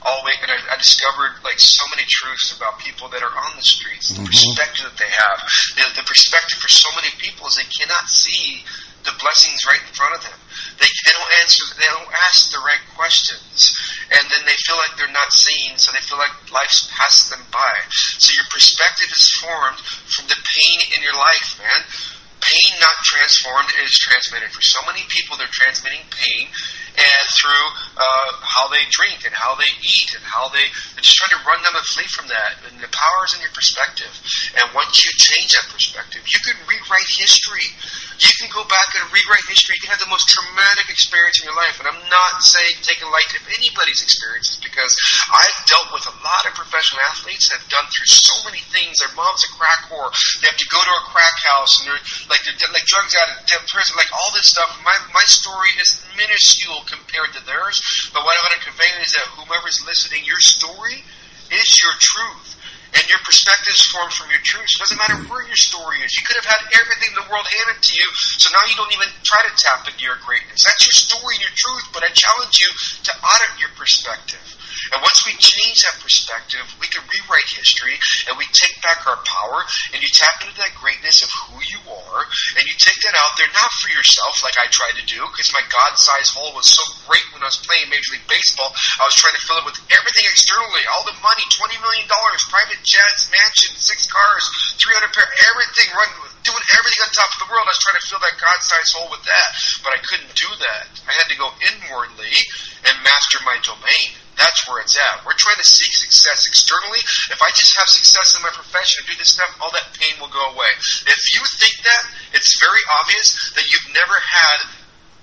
all 0.06 0.22
week, 0.26 0.38
and 0.42 0.52
I, 0.52 0.60
I 0.74 0.78
discovered 0.78 1.42
like 1.42 1.58
so 1.58 1.82
many 1.96 2.06
truths 2.06 2.54
about 2.54 2.78
people 2.78 3.10
that 3.10 3.24
are 3.24 3.34
on 3.34 3.58
the 3.58 3.66
streets, 3.66 4.14
the 4.14 4.22
mm-hmm. 4.22 4.30
perspective 4.30 4.86
that 4.86 4.98
they 5.00 5.10
have. 5.10 5.38
The, 5.78 6.02
the 6.02 6.06
perspective 6.06 6.60
for 6.62 6.70
so 6.70 6.90
many 6.94 7.10
people 7.18 7.48
is 7.50 7.58
they 7.58 7.70
cannot 7.70 8.06
see 8.10 8.62
the 9.08 9.16
blessings 9.24 9.64
right 9.64 9.80
in 9.80 9.94
front 9.96 10.20
of 10.20 10.22
them. 10.22 10.36
They, 10.84 10.92
they 11.08 11.14
don't 11.16 11.34
answer, 11.40 11.64
they 11.80 11.90
don't 11.90 12.12
ask 12.28 12.52
the 12.52 12.60
right 12.60 12.84
questions, 12.94 13.72
and 14.12 14.24
then 14.28 14.44
they 14.44 14.58
feel 14.68 14.76
like 14.84 15.00
they're 15.00 15.16
not 15.16 15.32
seen, 15.32 15.80
so 15.80 15.96
they 15.96 16.04
feel 16.04 16.20
like 16.20 16.36
life's 16.52 16.92
passed 16.92 17.32
them 17.32 17.42
by. 17.50 17.74
So 18.20 18.36
your 18.36 18.50
perspective 18.52 19.10
is 19.16 19.26
formed 19.40 19.80
from 20.12 20.28
the 20.28 20.40
pain 20.44 20.78
in 20.98 21.02
your 21.02 21.16
life, 21.16 21.56
man. 21.58 21.82
Pain 22.42 22.72
not 22.80 22.98
transformed 23.04 23.70
is 23.84 23.98
transmitted. 23.98 24.52
For 24.52 24.62
so 24.62 24.80
many 24.86 25.04
people, 25.10 25.38
they're 25.38 25.52
transmitting 25.52 26.06
pain 26.12 26.48
and 26.98 27.26
through 27.38 27.66
uh, 27.94 28.30
how 28.42 28.66
they 28.74 28.82
drink 28.90 29.22
and 29.22 29.34
how 29.38 29.54
they 29.54 29.70
eat 29.86 30.10
and 30.18 30.26
how 30.26 30.50
they 30.50 30.66
they're 30.98 31.06
just 31.06 31.14
trying 31.14 31.38
to 31.38 31.46
run 31.46 31.62
them 31.62 31.78
and 31.78 31.86
flee 31.86 32.10
from 32.10 32.26
that. 32.26 32.58
And 32.66 32.82
the 32.82 32.90
power 32.90 33.22
is 33.30 33.38
in 33.38 33.46
your 33.46 33.54
perspective. 33.54 34.10
And 34.58 34.66
once 34.74 35.06
you 35.06 35.14
change 35.14 35.54
that 35.54 35.70
perspective, 35.70 36.26
you 36.26 36.42
can 36.42 36.58
rewrite 36.66 37.12
history. 37.14 37.70
You 38.18 38.34
can 38.42 38.50
go 38.50 38.66
back 38.66 38.90
and 38.98 39.06
rewrite 39.14 39.46
history. 39.46 39.78
You 39.78 39.86
can 39.86 39.94
have 39.94 40.02
the 40.02 40.10
most 40.10 40.26
traumatic 40.26 40.90
experience 40.90 41.38
in 41.38 41.54
your 41.54 41.58
life. 41.58 41.78
And 41.78 41.86
I'm 41.86 42.02
not 42.10 42.42
saying 42.42 42.82
take 42.82 43.06
a 43.06 43.10
light 43.14 43.30
of 43.38 43.46
anybody's 43.46 44.02
experiences 44.02 44.58
because 44.58 44.90
I've 45.30 45.58
dealt 45.70 45.94
with 45.94 46.10
a 46.10 46.18
lot 46.26 46.44
of 46.50 46.58
professional 46.58 47.06
athletes 47.14 47.54
that 47.54 47.62
have 47.62 47.70
done 47.70 47.86
through 47.94 48.10
so 48.10 48.34
many 48.50 48.66
things. 48.74 49.06
Their 49.06 49.14
mom's 49.14 49.46
a 49.46 49.54
crack 49.54 49.86
whore. 49.94 50.10
They 50.42 50.50
have 50.50 50.58
to 50.58 50.70
go 50.74 50.82
to 50.82 50.94
a 50.98 51.04
crack 51.14 51.38
house 51.46 51.74
and 51.78 51.94
they're 51.94 52.06
like 52.30 52.44
like 52.44 52.86
drugs 52.86 53.16
out 53.24 53.30
of 53.32 53.64
prison, 53.72 53.96
like 53.96 54.12
all 54.12 54.30
this 54.36 54.52
stuff. 54.52 54.70
My 54.84 54.96
my 55.14 55.26
story 55.26 55.72
is 55.80 56.04
minuscule 56.16 56.84
compared 56.88 57.34
to 57.36 57.42
theirs. 57.46 57.80
But 58.14 58.24
what 58.24 58.36
I 58.36 58.40
want 58.44 58.54
to 58.60 58.64
convey 58.68 58.92
is 59.02 59.12
that 59.16 59.26
whomever's 59.36 59.80
listening, 59.86 60.26
your 60.26 60.40
story 60.40 61.04
is 61.52 61.68
your 61.80 61.96
truth. 62.00 62.57
And 62.96 63.04
your 63.12 63.20
perspective 63.24 63.76
is 63.76 63.84
formed 63.92 64.14
from 64.16 64.32
your 64.32 64.44
truth. 64.44 64.68
So 64.68 64.80
it 64.80 64.84
doesn't 64.88 65.02
matter 65.02 65.18
where 65.28 65.44
your 65.44 65.60
story 65.60 66.00
is. 66.04 66.16
You 66.16 66.24
could 66.24 66.40
have 66.40 66.48
had 66.48 66.62
everything 66.80 67.12
in 67.12 67.20
the 67.20 67.28
world 67.28 67.44
handed 67.44 67.84
to 67.84 67.94
you, 67.94 68.08
so 68.40 68.48
now 68.52 68.64
you 68.68 68.76
don't 68.80 68.94
even 68.96 69.10
try 69.28 69.44
to 69.44 69.52
tap 69.56 69.88
into 69.88 70.04
your 70.04 70.20
greatness. 70.24 70.64
That's 70.64 70.84
your 70.88 70.98
story 70.98 71.36
and 71.36 71.44
your 71.44 71.56
truth, 71.56 71.86
but 71.92 72.04
I 72.04 72.10
challenge 72.16 72.56
you 72.64 72.70
to 72.72 73.12
audit 73.12 73.52
your 73.60 73.74
perspective. 73.76 74.46
And 74.94 75.04
once 75.04 75.20
we 75.28 75.36
change 75.36 75.84
that 75.84 76.00
perspective, 76.00 76.64
we 76.80 76.88
can 76.88 77.04
rewrite 77.04 77.50
history 77.52 77.98
and 78.30 78.40
we 78.40 78.48
take 78.56 78.78
back 78.80 79.04
our 79.04 79.20
power 79.26 79.66
and 79.92 80.00
you 80.00 80.08
tap 80.08 80.40
into 80.44 80.56
that 80.64 80.78
greatness 80.80 81.26
of 81.26 81.30
who 81.34 81.60
you 81.60 81.82
are 81.92 82.24
and 82.56 82.64
you 82.64 82.76
take 82.80 82.96
that 83.04 83.18
out 83.18 83.34
there 83.36 83.52
not 83.52 83.72
for 83.84 83.92
yourself 83.92 84.40
like 84.46 84.56
I 84.56 84.68
tried 84.72 84.96
to 85.02 85.06
do 85.10 85.20
because 85.34 85.52
my 85.52 85.66
God-sized 85.66 86.32
hole 86.32 86.56
was 86.56 86.70
so 86.72 86.84
great 87.10 87.26
when 87.36 87.44
I 87.44 87.52
was 87.52 87.60
playing 87.60 87.92
Major 87.92 88.16
League 88.16 88.30
Baseball. 88.32 88.72
I 88.72 89.04
was 89.08 89.18
trying 89.18 89.36
to 89.36 89.44
fill 89.44 89.60
it 89.60 89.68
with 89.68 89.80
everything 89.92 90.26
externally, 90.30 90.84
all 90.94 91.04
the 91.04 91.18
money, 91.20 91.46
$20 91.52 91.84
million, 91.84 92.06
private 92.08 92.77
jets, 92.84 93.30
mansions, 93.32 93.80
six 93.82 94.06
cars, 94.10 94.44
300 94.78 95.14
pair, 95.14 95.28
everything, 95.54 95.90
run, 95.94 96.12
doing 96.44 96.66
everything 96.78 97.02
on 97.06 97.12
top 97.14 97.32
of 97.34 97.40
the 97.46 97.50
world. 97.50 97.66
I 97.66 97.74
was 97.74 97.84
trying 97.84 98.00
to 98.00 98.06
fill 98.08 98.24
that 98.24 98.36
God-sized 98.38 98.92
hole 98.94 99.10
with 99.12 99.26
that, 99.26 99.50
but 99.84 99.92
I 99.94 100.00
couldn't 100.06 100.34
do 100.34 100.50
that. 100.50 100.88
I 101.06 101.14
had 101.18 101.28
to 101.32 101.38
go 101.38 101.50
inwardly 101.74 102.36
and 102.88 102.96
master 103.04 103.40
my 103.44 103.58
domain. 103.64 104.10
That's 104.38 104.62
where 104.70 104.80
it's 104.86 104.94
at. 104.94 105.26
We're 105.26 105.38
trying 105.38 105.58
to 105.58 105.66
seek 105.66 105.90
success 105.98 106.46
externally. 106.46 107.02
If 107.34 107.42
I 107.42 107.50
just 107.58 107.74
have 107.82 107.90
success 107.90 108.38
in 108.38 108.46
my 108.46 108.54
profession 108.54 109.02
and 109.02 109.10
do 109.10 109.18
this 109.18 109.34
stuff, 109.34 109.50
all 109.58 109.74
that 109.74 109.98
pain 109.98 110.14
will 110.22 110.30
go 110.30 110.46
away. 110.54 110.72
If 111.10 111.22
you 111.34 111.42
think 111.58 111.74
that, 111.82 112.04
it's 112.38 112.54
very 112.62 112.84
obvious 113.02 113.34
that 113.58 113.66
you've 113.66 113.90
never 113.98 114.14
had 114.14 114.58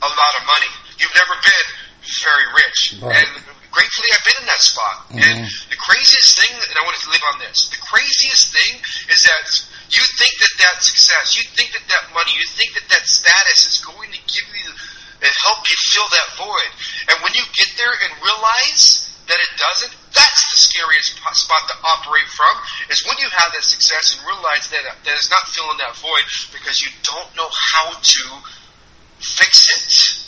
a 0.02 0.11
lot 0.11 0.32
of 0.42 0.42
money. 0.50 0.72
You've 0.98 1.14
never 1.14 1.38
been 1.38 1.66
very 2.05 2.46
rich. 2.52 3.00
Right. 3.00 3.16
And 3.16 3.28
gratefully, 3.74 4.11
I've 4.14 4.26
been 4.26 4.40
in 4.44 4.48
that 4.48 4.62
spot. 4.62 4.96
And 5.11 5.36
mm-hmm. 5.44 5.70
the 5.70 5.80
craziest 5.80 6.38
thing, 6.38 6.52
and 6.55 6.76
I 6.78 6.82
want 6.86 6.94
to 7.00 7.11
live 7.11 7.24
on 7.34 7.36
this, 7.42 7.68
the 7.72 7.82
craziest 7.82 8.55
thing 8.55 8.72
is 9.11 9.20
that 9.26 9.46
you 9.90 10.02
think 10.18 10.34
that 10.38 10.55
that 10.62 10.76
success, 10.82 11.34
you 11.34 11.44
think 11.55 11.74
that 11.74 11.86
that 11.90 12.05
money, 12.14 12.32
you 12.34 12.46
think 12.55 12.74
that 12.78 12.86
that 12.94 13.05
status 13.05 13.66
is 13.66 13.82
going 13.82 14.11
to 14.14 14.20
give 14.30 14.48
you 14.55 14.70
and 15.24 15.32
help 15.48 15.64
you 15.66 15.76
fill 15.90 16.09
that 16.12 16.28
void. 16.36 16.70
And 17.09 17.16
when 17.24 17.32
you 17.32 17.44
get 17.57 17.70
there 17.80 17.92
and 17.92 18.12
realize 18.20 19.09
that 19.26 19.40
it 19.40 19.52
doesn't, 19.57 19.94
that's 20.12 20.42
the 20.52 20.61
scariest 20.68 21.16
spot 21.16 21.64
to 21.72 21.76
operate 21.96 22.28
from, 22.28 22.55
is 22.92 23.00
when 23.09 23.16
you 23.16 23.28
have 23.32 23.50
that 23.57 23.64
success 23.64 24.12
and 24.12 24.20
realize 24.28 24.68
that 24.68 24.84
that 24.84 25.16
is 25.16 25.32
not 25.32 25.48
filling 25.48 25.80
that 25.80 25.96
void 25.96 26.26
because 26.52 26.84
you 26.84 26.92
don't 27.02 27.32
know 27.32 27.48
how 27.72 27.96
to 27.96 28.24
fix 29.25 29.64
it. 29.72 29.81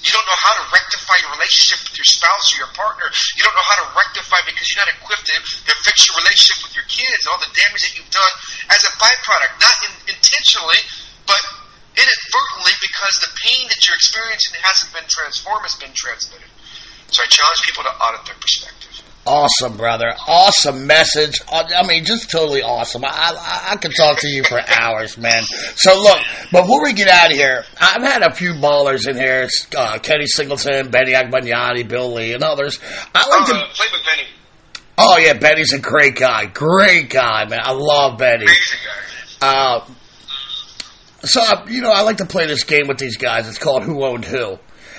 You 0.07 0.11
don't 0.17 0.25
know 0.25 0.41
how 0.41 0.55
to 0.61 0.65
rectify 0.73 1.17
your 1.21 1.33
relationship 1.37 1.85
with 1.85 1.97
your 2.01 2.09
spouse 2.09 2.47
or 2.55 2.57
your 2.65 2.73
partner. 2.73 3.07
You 3.37 3.43
don't 3.45 3.57
know 3.57 3.69
how 3.69 3.79
to 3.85 3.89
rectify 3.93 4.41
because 4.49 4.67
you're 4.73 4.83
not 4.83 4.93
equipped 4.97 5.27
to, 5.29 5.37
to 5.43 5.73
fix 5.85 5.97
your 6.09 6.17
relationship 6.25 6.59
with 6.65 6.75
your 6.79 6.89
kids 6.89 7.21
and 7.27 7.31
all 7.35 7.43
the 7.43 7.53
damage 7.53 7.83
that 7.85 7.93
you've 7.99 8.15
done 8.15 8.35
as 8.73 8.81
a 8.87 8.93
byproduct, 8.97 9.53
not 9.61 9.77
in, 9.85 9.93
intentionally, 10.17 10.81
but 11.29 11.43
inadvertently 11.97 12.75
because 12.81 13.15
the 13.25 13.33
pain 13.45 13.65
that 13.69 13.81
you're 13.85 13.99
experiencing 13.99 14.57
hasn't 14.63 14.93
been 14.93 15.09
transformed, 15.09 15.65
it's 15.65 15.81
been 15.81 15.97
transmitted. 15.97 16.49
So 17.11 17.23
I 17.23 17.27
challenge 17.29 17.61
people 17.65 17.85
to 17.85 17.93
audit 18.03 18.23
their 18.27 18.39
perspective. 18.39 19.03
Awesome, 19.27 19.77
brother. 19.77 20.15
Awesome 20.29 20.87
message. 20.87 21.41
Uh, 21.51 21.65
I 21.77 21.85
mean, 21.87 22.05
just 22.05 22.31
totally 22.31 22.63
awesome. 22.63 23.05
I, 23.05 23.09
I, 23.11 23.69
I 23.73 23.77
could 23.77 23.93
talk 23.97 24.21
to 24.21 24.29
you 24.29 24.45
for 24.45 24.61
hours, 24.79 25.19
man. 25.19 25.43
So 25.75 25.97
look, 25.99 26.19
before 26.53 26.83
we 26.85 26.93
get 26.93 27.09
out 27.09 27.31
of 27.33 27.37
here, 27.37 27.65
I've 27.81 28.03
had 28.03 28.23
a 28.23 28.33
few 28.33 28.53
ballers 28.55 29.09
in 29.09 29.17
here. 29.17 29.49
Uh, 29.77 29.99
Kenny 29.99 30.27
Singleton, 30.27 30.91
Benny 30.91 31.13
Agbayani, 31.13 31.89
Bill 31.89 32.15
Lee, 32.15 32.35
and 32.35 32.45
others. 32.45 32.79
I 33.15 33.29
like 33.29 33.43
Uh, 33.43 33.47
to. 33.47 33.75
play 33.75 33.87
with 33.93 34.03
Benny. 34.05 34.29
Oh 34.99 35.19
yeah, 35.19 35.35
Benny's 35.35 35.73
a 35.73 35.79
great 35.81 36.15
guy. 36.17 36.47
Great 36.47 37.11
guy, 37.11 37.47
man. 37.47 37.61
I 37.63 37.73
love 37.73 38.19
Benny. 38.19 38.45
Amazing 38.45 38.79
guy. 39.41 39.49
Uh, 39.49 39.85
so 41.25 41.43
you 41.69 41.83
know, 41.83 41.91
I 41.91 42.03
like 42.03 42.19
to 42.19 42.27
play 42.27 42.47
this 42.47 42.65
game 42.65 42.87
with 42.87 42.99
these 42.99 43.17
guys. 43.17 43.49
It's 43.49 43.59
called 43.59 43.83
Who 43.83 44.05
Owned 44.05 44.25
Who. 44.25 44.59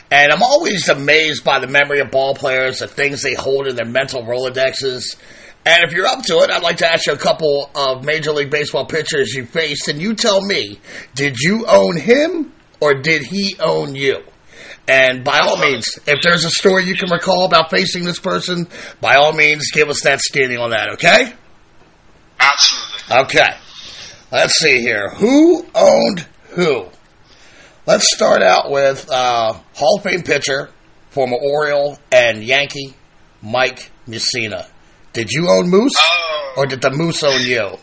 And 0.10 0.32
I'm 0.32 0.42
always 0.42 0.88
amazed 0.88 1.44
by 1.44 1.60
the 1.60 1.68
memory 1.68 2.00
of 2.00 2.12
ball 2.12 2.34
players, 2.34 2.80
the 2.80 2.88
things 2.88 3.22
they 3.22 3.34
hold 3.34 3.68
in 3.68 3.76
their 3.76 3.86
mental 3.86 4.24
Rolodexes. 4.24 5.18
And 5.66 5.84
if 5.84 5.92
you're 5.92 6.08
up 6.08 6.24
to 6.24 6.40
it, 6.40 6.50
I'd 6.50 6.64
like 6.64 6.78
to 6.78 6.90
ask 6.90 7.08
you 7.08 7.14
a 7.14 7.18
couple 7.18 7.70
of 7.76 8.06
Major 8.06 8.32
League 8.32 8.50
Baseball 8.50 8.86
pitchers 8.86 9.34
you 9.34 9.46
faced, 9.46 9.90
and 9.90 10.02
you 10.02 10.14
tell 10.14 10.42
me, 10.42 10.80
did 11.14 11.38
you 11.40 11.66
own 11.68 11.98
him 11.98 12.54
or 12.80 13.02
did 13.02 13.24
he 13.24 13.58
own 13.60 13.96
you? 13.96 14.24
And 14.88 15.26
by 15.26 15.40
all 15.40 15.58
means, 15.58 16.00
if 16.08 16.22
there's 16.24 16.46
a 16.46 16.50
story 16.50 16.86
you 16.86 16.96
can 16.96 17.12
recall 17.12 17.46
about 17.46 17.70
facing 17.70 18.06
this 18.06 18.20
person, 18.20 18.68
by 19.02 19.16
all 19.16 19.34
means, 19.34 19.72
give 19.72 19.90
us 19.90 20.04
that 20.04 20.22
skinny 20.22 20.56
on 20.56 20.70
that, 20.70 20.94
okay? 20.94 21.34
Absolutely. 22.40 23.18
Okay. 23.26 23.58
Let's 24.32 24.58
see 24.58 24.80
here. 24.80 25.10
Who 25.10 25.66
owned 25.76 26.26
who? 26.52 26.88
Let's 27.88 28.14
start 28.14 28.42
out 28.42 28.70
with 28.70 29.10
uh, 29.10 29.54
Hall 29.74 29.98
of 29.98 30.04
Fame 30.04 30.22
pitcher, 30.24 30.70
former 31.10 31.38
Oriole 31.42 31.98
and 32.12 32.44
Yankee, 32.44 32.94
Mike 33.42 33.90
Mussina. 34.06 34.68
Did 35.14 35.30
you 35.32 35.50
own 35.50 35.70
Moose, 35.70 35.94
Oh. 35.98 36.54
or 36.58 36.66
did 36.66 36.82
the 36.82 36.92
Moose 36.92 37.24
own 37.24 37.42
you? 37.42 37.62
Uh, 37.62 37.78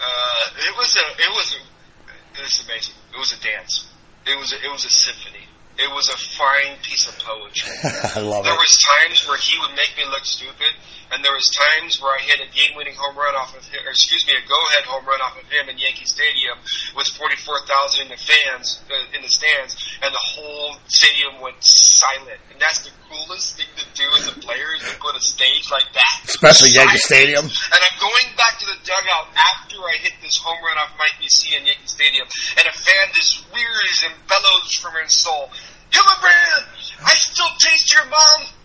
it 0.00 0.76
was 0.76 0.96
a, 0.96 1.06
it 1.22 1.30
was 1.30 1.54
a, 1.54 2.40
it 2.40 2.42
was 2.42 2.64
amazing. 2.66 2.94
It 3.14 3.18
was 3.18 3.32
a 3.32 3.40
dance. 3.40 3.86
It 4.26 4.36
was 4.38 4.52
a, 4.52 4.56
it 4.56 4.72
was 4.72 4.84
a 4.84 4.90
symphony. 4.90 5.44
It 5.78 5.88
was 5.94 6.08
a 6.08 6.16
fine 6.18 6.76
piece 6.82 7.06
of 7.08 7.16
poetry. 7.20 7.70
I 8.16 8.20
love 8.20 8.42
There 8.44 8.52
it. 8.52 8.56
There 8.56 8.58
was 8.58 8.76
times 9.06 9.26
where 9.28 9.38
he 9.38 9.56
would 9.60 9.70
make 9.70 9.94
me 9.96 10.04
look 10.10 10.24
stupid, 10.24 10.74
and 11.10 11.24
there 11.24 11.34
was 11.34 11.46
times 11.50 11.98
where 11.98 12.14
I 12.14 12.22
hit 12.22 12.38
a 12.38 12.48
game-winning 12.54 12.94
home 12.94 13.18
run 13.18 13.34
off 13.34 13.50
of 13.56 13.66
him, 13.66 13.82
or 13.82 13.90
excuse 13.90 14.22
me, 14.26 14.34
a 14.38 14.44
go-ahead 14.46 14.86
home 14.86 15.02
run 15.06 15.18
off 15.20 15.34
of 15.34 15.46
him 15.50 15.66
in 15.66 15.78
Yankee 15.78 16.06
Stadium 16.06 16.54
with 16.94 17.10
44,000 17.18 18.06
in 18.06 18.08
the 18.14 18.20
fans 18.20 18.82
uh, 18.86 19.16
in 19.16 19.22
the 19.22 19.28
stands, 19.28 19.74
and 20.02 20.14
the 20.14 20.24
whole 20.34 20.78
stadium 20.86 21.42
went 21.42 21.58
silent. 21.60 22.38
And 22.54 22.62
that's 22.62 22.86
the 22.86 22.94
coolest 23.10 23.58
thing 23.58 23.70
to 23.74 23.86
do 23.98 24.06
as 24.18 24.30
a 24.30 24.36
player 24.38 24.70
is 24.78 24.86
to 24.86 24.94
put 25.02 25.18
a 25.18 25.22
stage 25.22 25.66
like 25.70 25.90
that, 25.92 26.14
Especially 26.30 26.70
Yankee. 26.70 27.02
Stadium. 27.02 27.44
And 27.44 27.80
I'm 27.82 27.98
going 27.98 28.28
back 28.38 28.62
to 28.62 28.66
the 28.70 28.78
dugout 28.86 29.34
after 29.34 29.82
I 29.82 29.98
hit 29.98 30.14
this 30.22 30.38
home 30.38 30.58
run 30.62 30.78
off 30.78 30.94
Mike 30.94 31.18
BC 31.18 31.58
in 31.58 31.66
Yankee 31.66 31.90
Stadium, 31.90 32.26
and 32.54 32.64
a 32.66 32.74
fan 32.74 33.06
just 33.14 33.42
rears 33.50 33.98
and 34.06 34.14
bellows 34.30 34.74
from 34.78 34.94
her 34.94 35.06
soul, 35.08 35.50
Hillenbrand, 35.90 36.70
I 37.02 37.14
still 37.18 37.50
taste 37.58 37.92
your 37.92 38.06
mom. 38.06 38.59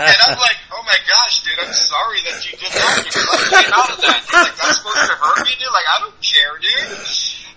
And 0.00 0.18
I'm 0.26 0.38
like, 0.38 0.58
oh 0.72 0.82
my 0.82 0.98
gosh, 1.06 1.44
dude, 1.44 1.58
I'm 1.60 1.72
sorry 1.72 2.20
that 2.26 2.42
you 2.44 2.58
did 2.58 2.72
that. 2.72 3.04
You 3.04 3.20
left 3.30 3.52
me 3.52 3.62
out 3.70 3.90
of 3.90 4.00
that. 4.00 4.20
Dude. 4.26 4.34
Like, 4.34 4.56
that's 4.58 4.76
supposed 4.78 5.06
to 5.06 5.16
hurt 5.16 5.46
me, 5.46 5.54
dude. 5.58 5.70
Like, 5.70 5.86
I 5.86 6.00
don't 6.02 6.18
care, 6.18 6.58
dude. 6.58 6.98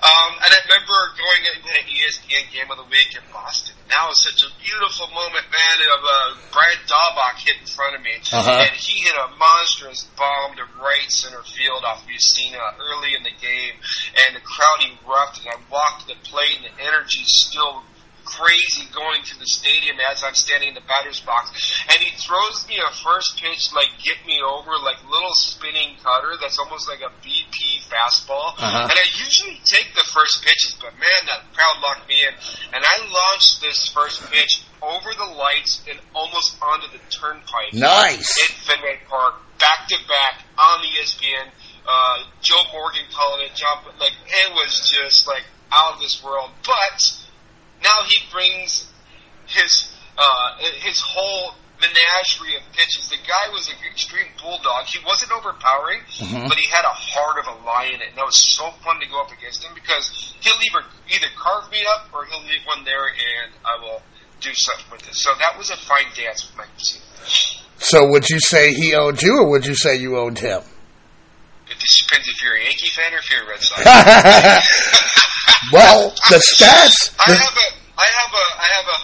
Um, 0.04 0.36
and 0.36 0.52
I 0.52 0.60
remember 0.68 1.16
going 1.16 1.42
into 1.48 1.64
an 1.64 1.88
ESPN 1.88 2.52
game 2.52 2.68
of 2.68 2.76
the 2.76 2.84
week 2.92 3.16
in 3.16 3.24
Boston. 3.32 3.72
That 3.88 4.04
was 4.04 4.20
such 4.20 4.44
a 4.44 4.52
beautiful 4.60 5.08
moment, 5.16 5.48
man, 5.48 5.78
of 5.96 6.02
uh, 6.04 6.36
Brian 6.52 6.84
Daubach 6.84 7.40
hit 7.40 7.56
in 7.64 7.68
front 7.72 7.96
of 7.96 8.04
me. 8.04 8.20
Uh-huh. 8.20 8.68
And 8.68 8.76
he 8.76 9.00
hit 9.00 9.16
a 9.16 9.32
monstrous 9.40 10.04
bomb 10.20 10.60
to 10.60 10.68
right 10.84 11.08
center 11.08 11.40
field 11.48 11.88
off 11.88 12.04
Mussina 12.04 12.60
early 12.84 13.16
in 13.16 13.24
the 13.24 13.32
game. 13.40 13.80
And 14.28 14.36
the 14.36 14.44
crowd 14.44 14.84
erupted. 14.84 15.48
I 15.48 15.56
walked 15.72 16.12
the 16.12 16.20
plate, 16.28 16.60
and 16.60 16.68
the 16.68 16.76
energy 16.84 17.24
still 17.24 17.88
crazy 18.26 18.88
going 18.94 19.22
to 19.24 19.40
the 19.40 19.46
stadium 19.46 19.98
as 20.10 20.24
I'm 20.24 20.34
standing 20.34 20.70
in 20.70 20.76
the 20.76 20.86
batter's 20.88 21.20
box. 21.22 21.52
And 21.90 21.98
he 22.00 22.16
throws 22.18 22.68
me 22.68 22.80
a 22.80 22.92
first 23.04 23.38
pitch, 23.38 23.74
like 23.76 23.90
get 24.04 24.18
me 24.26 24.42
over, 24.42 24.72
like 24.84 24.98
little 25.10 25.34
spinning 25.34 25.96
cutter 26.04 26.36
that's 26.42 26.58
almost 26.60 26.88
like 26.90 27.02
a 27.02 27.12
BP 27.26 27.84
fastball. 27.88 28.56
Uh-huh. 28.58 28.88
And 28.90 28.98
I 28.98 29.06
usually 29.20 29.60
take 29.64 29.94
the 29.94 30.06
first 30.12 30.44
pitches, 30.44 30.76
but 30.80 30.94
man, 30.94 31.22
that 31.28 31.52
crowd 31.54 31.78
locked 31.84 32.08
me 32.08 32.16
in. 32.24 32.34
And 32.74 32.84
I 32.84 32.96
launched 33.06 33.62
this 33.62 33.88
first 33.90 34.24
pitch 34.32 34.64
over 34.82 35.14
the 35.18 35.30
lights 35.36 35.84
and 35.90 36.00
almost 36.14 36.58
onto 36.62 36.88
the 36.92 37.00
turnpike 37.10 37.74
Nice. 37.74 38.36
in 38.50 38.56
Fenway 38.68 39.00
Park, 39.08 39.36
back 39.60 39.88
to 39.88 39.98
back 40.08 40.44
on 40.58 40.82
the 40.82 40.88
ESPN. 41.00 41.48
Uh, 41.88 42.24
Joe 42.42 42.64
Morgan 42.72 43.04
calling 43.12 43.46
it, 43.46 43.56
John, 43.56 43.84
like 44.00 44.14
it 44.26 44.54
was 44.54 44.90
just 44.90 45.28
like 45.28 45.44
out 45.72 45.96
of 45.96 46.00
this 46.00 46.24
world. 46.24 46.52
But 46.66 47.20
now 47.84 47.98
he 48.08 48.18
brings 48.32 48.90
his 49.48 49.92
uh, 50.18 50.58
his 50.80 51.00
whole 51.02 51.56
menagerie 51.84 52.56
of 52.56 52.64
pitches. 52.72 53.10
The 53.10 53.20
guy 53.20 53.52
was 53.52 53.68
an 53.68 53.76
extreme 53.92 54.32
bulldog. 54.40 54.86
He 54.88 55.04
wasn't 55.06 55.32
overpowering, 55.34 56.00
but 56.48 56.58
he 56.58 56.68
had 56.70 56.86
a 56.88 56.96
heart 56.96 57.44
of 57.44 57.46
a 57.52 57.66
lion, 57.66 58.00
it 58.00 58.10
and 58.10 58.18
that 58.18 58.26
was 58.26 58.40
so 58.56 58.72
fun 58.84 59.00
to 59.00 59.08
go 59.08 59.20
up 59.22 59.32
against 59.32 59.64
him 59.64 59.74
because 59.76 60.34
he'll 60.40 60.60
either 60.64 60.88
either 61.12 61.28
carve 61.36 61.70
me 61.72 61.84
up 61.96 62.08
or 62.14 62.26
he'll 62.26 62.44
leave 62.48 62.64
one 62.66 62.86
there, 62.86 63.08
and 63.08 63.52
I 63.66 63.76
will 63.84 64.02
do 64.40 64.52
something 64.54 64.92
with 64.92 65.08
it. 65.08 65.16
So 65.16 65.32
that 65.40 65.58
was 65.58 65.70
a 65.72 65.78
fine 65.78 66.08
dance 66.16 66.48
with 66.48 66.58
Mike 66.58 66.72
Mussina. 66.78 67.04
So 67.78 68.08
would 68.08 68.30
you 68.30 68.40
say 68.40 68.74
he 68.74 68.96
owned 68.96 69.22
you, 69.22 69.40
or 69.40 69.50
would 69.50 69.66
you 69.66 69.76
say 69.76 69.96
you 69.98 70.18
owned 70.18 70.40
him? 70.40 70.62
It 71.68 71.80
just 71.80 72.08
depends 72.08 72.28
if 72.28 72.44
you're 72.44 72.56
a 72.56 72.64
Yankee 72.64 72.90
fan 72.90 73.14
or 73.14 73.18
if 73.18 73.32
you're 73.32 73.44
a 73.44 73.48
Red 73.48 73.62
Sox. 73.62 73.84
well, 75.72 76.10
the 76.30 76.38
stats. 76.44 77.16
I 77.20 77.32
have 77.34 77.56
a 77.56 77.68
I 77.98 78.08
have 78.08 78.34
a 78.34 78.46
I 78.60 78.68
have 78.78 78.88
a 78.88 78.98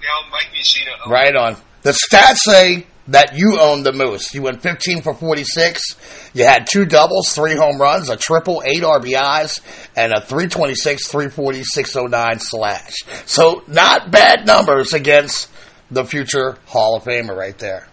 now. 0.00 0.30
Mike 0.30 0.52
Mussina. 0.54 1.04
owns 1.04 1.12
Right 1.12 1.36
on. 1.36 1.56
The 1.82 1.92
stats 1.92 2.38
say 2.38 2.86
that 3.08 3.36
you 3.36 3.58
owned 3.60 3.84
the 3.84 3.92
Moose. 3.92 4.34
You 4.34 4.42
went 4.42 4.62
15 4.62 5.02
for 5.02 5.14
46. 5.14 6.30
You 6.32 6.44
had 6.44 6.66
two 6.70 6.86
doubles, 6.86 7.34
three 7.34 7.54
home 7.54 7.78
runs, 7.78 8.08
a 8.08 8.16
triple, 8.16 8.62
eight 8.64 8.82
RBIs, 8.82 9.60
and 9.94 10.12
a 10.12 10.20
326, 10.20 11.08
340, 11.08 11.64
609 11.64 12.38
slash. 12.40 12.94
So 13.26 13.62
not 13.66 14.10
bad 14.10 14.46
numbers 14.46 14.92
against 14.94 15.50
the 15.90 16.04
future 16.04 16.56
Hall 16.66 16.96
of 16.96 17.04
Famer 17.04 17.36
right 17.36 17.58
there. 17.58 17.88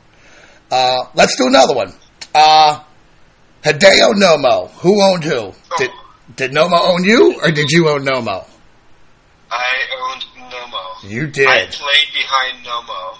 Uh, 0.69 0.99
let's 1.13 1.35
do 1.35 1.47
another 1.47 1.75
one. 1.75 1.93
Uh, 2.33 2.81
Hideo 3.63 4.13
Nomo. 4.13 4.69
Who 4.79 5.03
owned 5.03 5.23
who? 5.23 5.53
Did, 5.77 5.91
did 6.35 6.51
Nomo 6.51 6.79
own 6.79 7.03
you, 7.03 7.39
or 7.41 7.51
did 7.51 7.69
you 7.69 7.89
own 7.89 8.05
Nomo? 8.05 8.47
I 9.51 9.63
owned 10.09 10.23
Nomo. 11.03 11.31
did. 11.31 11.47
I 11.47 11.65
played 11.65 12.09
behind 12.13 12.65
Nomo 12.65 13.17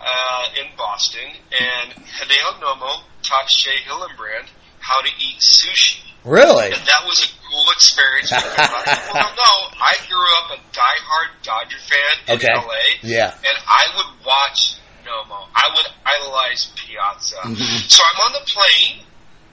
uh, 0.00 0.60
in 0.60 0.66
Boston, 0.76 1.28
and 1.50 1.92
Hideo 2.04 2.60
Nomo 2.60 3.02
taught 3.22 3.50
Shea 3.50 3.76
Hillenbrand 3.86 4.48
how 4.80 5.00
to 5.02 5.08
eat 5.08 5.40
sushi. 5.40 6.00
Really? 6.24 6.66
And 6.66 6.74
that 6.74 7.02
was 7.06 7.24
a 7.24 7.28
cool 7.48 7.64
experience. 7.72 8.30
because 8.30 8.44
a 8.44 8.72
lot 8.72 8.86
of 8.86 8.98
people 8.98 9.14
don't 9.20 9.36
know, 9.36 9.56
I 9.80 9.94
grew 10.08 10.28
up 10.42 10.58
a 10.58 10.60
diehard 10.74 11.30
Dodger 11.42 11.78
fan 11.78 12.14
in 12.28 12.34
Okay. 12.36 12.54
LA. 12.54 12.84
Yeah. 13.02 13.32
And 13.32 13.58
I 13.66 13.84
would 13.96 14.26
watch 14.26 14.76
Nomo. 15.06 15.48
I 15.54 15.66
would 15.74 15.86
idolize 16.04 16.70
Piazza. 16.76 17.36
Mm-hmm. 17.36 17.88
So 17.88 18.02
I'm 18.02 18.20
on 18.26 18.32
the 18.40 18.44
plane 18.50 19.04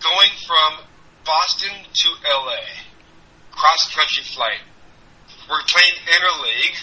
going 0.01 0.31
from 0.45 0.85
Boston 1.23 1.71
to 1.93 2.09
LA. 2.27 2.59
Cross 3.51 3.93
country 3.95 4.23
flight. 4.23 4.59
We're 5.49 5.61
playing 5.67 5.95
interleague. 6.11 6.77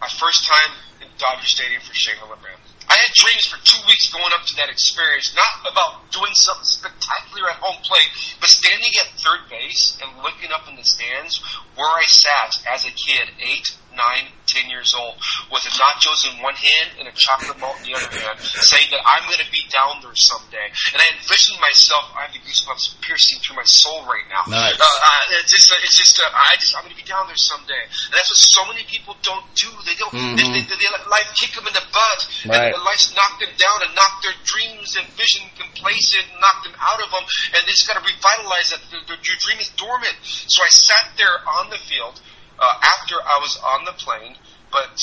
My 0.00 0.08
first 0.08 0.46
time 0.46 0.78
in 1.02 1.08
Dodger 1.18 1.46
Stadium 1.46 1.82
for 1.82 1.94
Shea 1.94 2.14
Hillenbrand. 2.22 2.62
I 2.88 2.96
had 2.96 3.12
dreams 3.14 3.44
for 3.46 3.58
two 3.66 3.82
weeks 3.86 4.08
going 4.12 4.32
up 4.32 4.46
to 4.46 4.56
that 4.56 4.70
experience, 4.70 5.34
not 5.34 5.70
about 5.70 6.10
doing 6.10 6.32
something 6.34 6.64
spectacular 6.64 7.50
at 7.50 7.56
home 7.56 7.82
plate, 7.82 8.38
but 8.40 8.48
standing 8.48 8.94
at 9.02 9.12
third 9.20 9.50
base 9.50 9.98
and 10.00 10.22
looking 10.22 10.50
up 10.52 10.68
in 10.68 10.76
the 10.76 10.84
stands 10.84 11.42
where 11.74 11.88
I 11.88 12.02
sat 12.06 12.62
as 12.70 12.84
a 12.86 12.90
kid, 12.94 13.28
eight, 13.40 13.66
nine, 13.98 14.30
ten 14.46 14.70
years 14.70 14.94
old, 14.94 15.18
with 15.50 15.66
the 15.66 15.74
nachos 15.74 16.22
in 16.30 16.38
one 16.38 16.54
hand 16.54 17.02
and 17.02 17.06
a 17.10 17.14
chocolate 17.18 17.58
malt 17.58 17.76
in 17.82 17.90
the 17.90 17.94
other 17.98 18.08
hand, 18.14 18.38
saying 18.40 18.88
that 18.94 19.02
I'm 19.02 19.26
going 19.26 19.42
to 19.42 19.50
be 19.50 19.66
down 19.68 19.98
there 20.00 20.14
someday. 20.14 20.70
And 20.94 21.02
I 21.02 21.06
envisioned 21.18 21.58
myself, 21.58 22.14
I 22.14 22.30
have 22.30 22.32
the 22.32 22.40
goosebumps 22.40 23.02
piercing 23.02 23.42
through 23.42 23.58
my 23.58 23.66
soul 23.66 24.06
right 24.06 24.24
now. 24.30 24.46
Nice. 24.46 24.78
Uh, 24.78 24.86
uh, 24.86 25.42
it's 25.42 25.50
just, 25.50 25.68
uh, 25.74 25.82
it's 25.82 25.98
just, 25.98 26.14
uh, 26.22 26.30
I 26.30 26.54
just, 26.62 26.72
I'm 26.78 26.86
going 26.86 26.94
to 26.94 27.00
be 27.00 27.04
down 27.04 27.26
there 27.26 27.36
someday. 27.36 27.82
And 27.82 28.14
that's 28.14 28.30
what 28.30 28.38
so 28.38 28.62
many 28.70 28.86
people 28.86 29.18
don't 29.26 29.44
do. 29.58 29.68
They 29.82 29.98
don't, 29.98 30.14
they, 30.14 30.46
they, 30.46 30.62
they, 30.64 30.78
they 30.78 30.90
let 30.94 31.10
life 31.10 31.28
kick 31.34 31.58
them 31.58 31.66
in 31.66 31.74
the 31.74 31.84
butt. 31.90 32.20
Right. 32.46 32.70
And 32.70 32.80
life's 32.86 33.10
knocked 33.12 33.42
them 33.42 33.52
down 33.58 33.78
and 33.82 33.92
knocked 33.98 34.22
their 34.22 34.38
dreams 34.46 34.94
and 34.94 35.04
vision 35.18 35.44
complacent 35.58 36.24
and 36.30 36.38
knocked 36.38 36.64
them 36.70 36.76
out 36.78 37.02
of 37.02 37.10
them. 37.10 37.26
And 37.52 37.60
they 37.66 37.74
just 37.74 37.90
got 37.90 37.98
to 37.98 38.04
revitalize 38.06 38.70
that. 38.70 38.80
Their, 38.94 39.02
their, 39.10 39.20
your 39.20 39.38
dream 39.42 39.58
is 39.58 39.68
dormant. 39.76 40.16
So 40.22 40.62
I 40.62 40.70
sat 40.70 41.18
there 41.18 41.42
on 41.60 41.68
the 41.68 41.76
field 41.76 42.20
uh, 42.58 42.74
after 42.82 43.14
I 43.14 43.38
was 43.40 43.58
on 43.74 43.84
the 43.84 43.92
plane, 43.92 44.36
but 44.70 44.98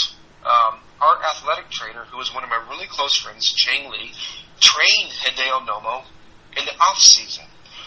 um, 0.45 0.79
our 1.01 1.17
athletic 1.23 1.69
trainer, 1.71 2.05
who 2.05 2.17
was 2.17 2.33
one 2.33 2.43
of 2.43 2.49
my 2.49 2.61
really 2.69 2.87
close 2.87 3.15
friends, 3.15 3.51
Chang 3.53 3.89
Lee, 3.89 4.13
trained 4.59 5.11
Hideo 5.11 5.65
Nomo 5.65 6.03
in 6.57 6.65
the 6.65 6.75
off 6.89 6.99
season. 6.99 7.45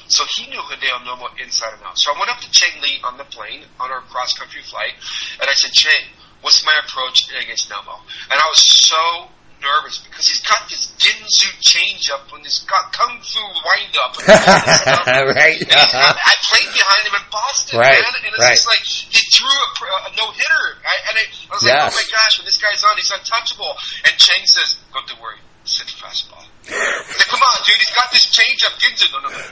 So 0.09 0.25
he 0.37 0.49
knew 0.49 0.61
Hideo 0.61 1.05
Nomo 1.05 1.29
inside 1.43 1.75
and 1.75 1.83
out. 1.85 1.99
So 1.99 2.13
I 2.13 2.19
went 2.19 2.31
up 2.31 2.41
to 2.41 2.51
Chang 2.51 2.81
Lee 2.83 2.99
on 3.05 3.19
the 3.19 3.25
plane 3.25 3.65
on 3.79 3.91
our 3.91 4.01
cross 4.01 4.33
country 4.33 4.63
flight, 4.63 4.95
and 5.41 5.49
I 5.49 5.53
said, 5.53 5.73
Chang, 5.73 6.09
what's 6.41 6.65
my 6.65 6.73
approach 6.85 7.29
against 7.31 7.71
Nomo? 7.71 8.01
And 8.31 8.41
I 8.41 8.47
was 8.49 8.65
so 8.65 9.29
nervous 9.61 9.99
because 10.03 10.27
he's 10.29 10.43
got 10.43 10.69
this 10.71 10.91
Ginsu 10.99 11.51
changeup 11.63 12.31
and 12.35 12.45
this 12.45 12.65
kung 12.67 13.21
fu 13.21 13.43
windup. 13.43 14.13
right. 14.27 15.59
I, 15.59 16.35
played 16.49 16.71
behind 16.73 17.03
him 17.07 17.15
in 17.19 17.27
Boston, 17.31 17.79
Right, 17.79 18.01
man, 18.01 18.15
and 18.25 18.33
it's 18.33 18.41
right. 18.41 18.57
just 18.57 18.69
like 18.69 18.85
he 18.85 19.23
threw 19.35 19.51
a, 19.51 19.69
a 20.07 20.11
no 20.17 20.31
hitter, 20.33 20.65
and 20.81 21.15
I, 21.19 21.25
I 21.51 21.55
was 21.55 21.63
like, 21.65 21.77
oh 21.77 21.93
my 21.93 22.07
gosh, 22.09 22.33
when 22.39 22.47
this 22.47 22.59
guy's 22.59 22.83
on, 22.83 22.97
he's 22.97 23.11
untouchable. 23.11 23.75
And 24.07 24.15
Chang 24.19 24.45
says, 24.47 24.77
"Don't 24.93 25.21
worry, 25.21 25.39
sit 25.65 25.87
fastball." 25.95 26.43
Said, 26.69 27.29
Come 27.29 27.41
on, 27.41 27.57
dude, 27.65 27.81
he's 27.81 27.95
got 27.97 28.09
this 28.13 28.27
changeup, 28.29 28.75
Ginsu. 28.81 29.13
No, 29.13 29.19
no, 29.21 29.29
no, 29.29 29.39
no. 29.39 29.45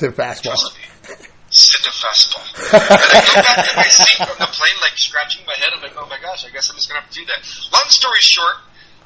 The 0.00 0.12
fastball. 0.12 0.56
Trust 0.56 0.76
me. 0.76 1.26
Sit 1.50 1.82
the 1.82 1.90
fastball. 1.90 2.46
and 2.78 3.02
I 3.10 3.26
go 3.26 3.42
back 3.42 3.68
to 3.68 3.76
my 3.76 3.88
seat 3.90 4.20
on 4.20 4.38
the 4.38 4.46
plane, 4.46 4.78
like 4.82 4.94
scratching 4.94 5.42
my 5.46 5.54
head. 5.58 5.74
I'm 5.74 5.82
like, 5.82 5.96
oh 5.98 6.06
my 6.06 6.18
gosh, 6.22 6.46
I 6.46 6.50
guess 6.50 6.70
I'm 6.70 6.76
just 6.76 6.88
gonna 6.88 7.00
have 7.00 7.10
to 7.10 7.18
do 7.18 7.26
that. 7.26 7.42
Long 7.74 7.88
story 7.90 8.22
short, 8.22 8.56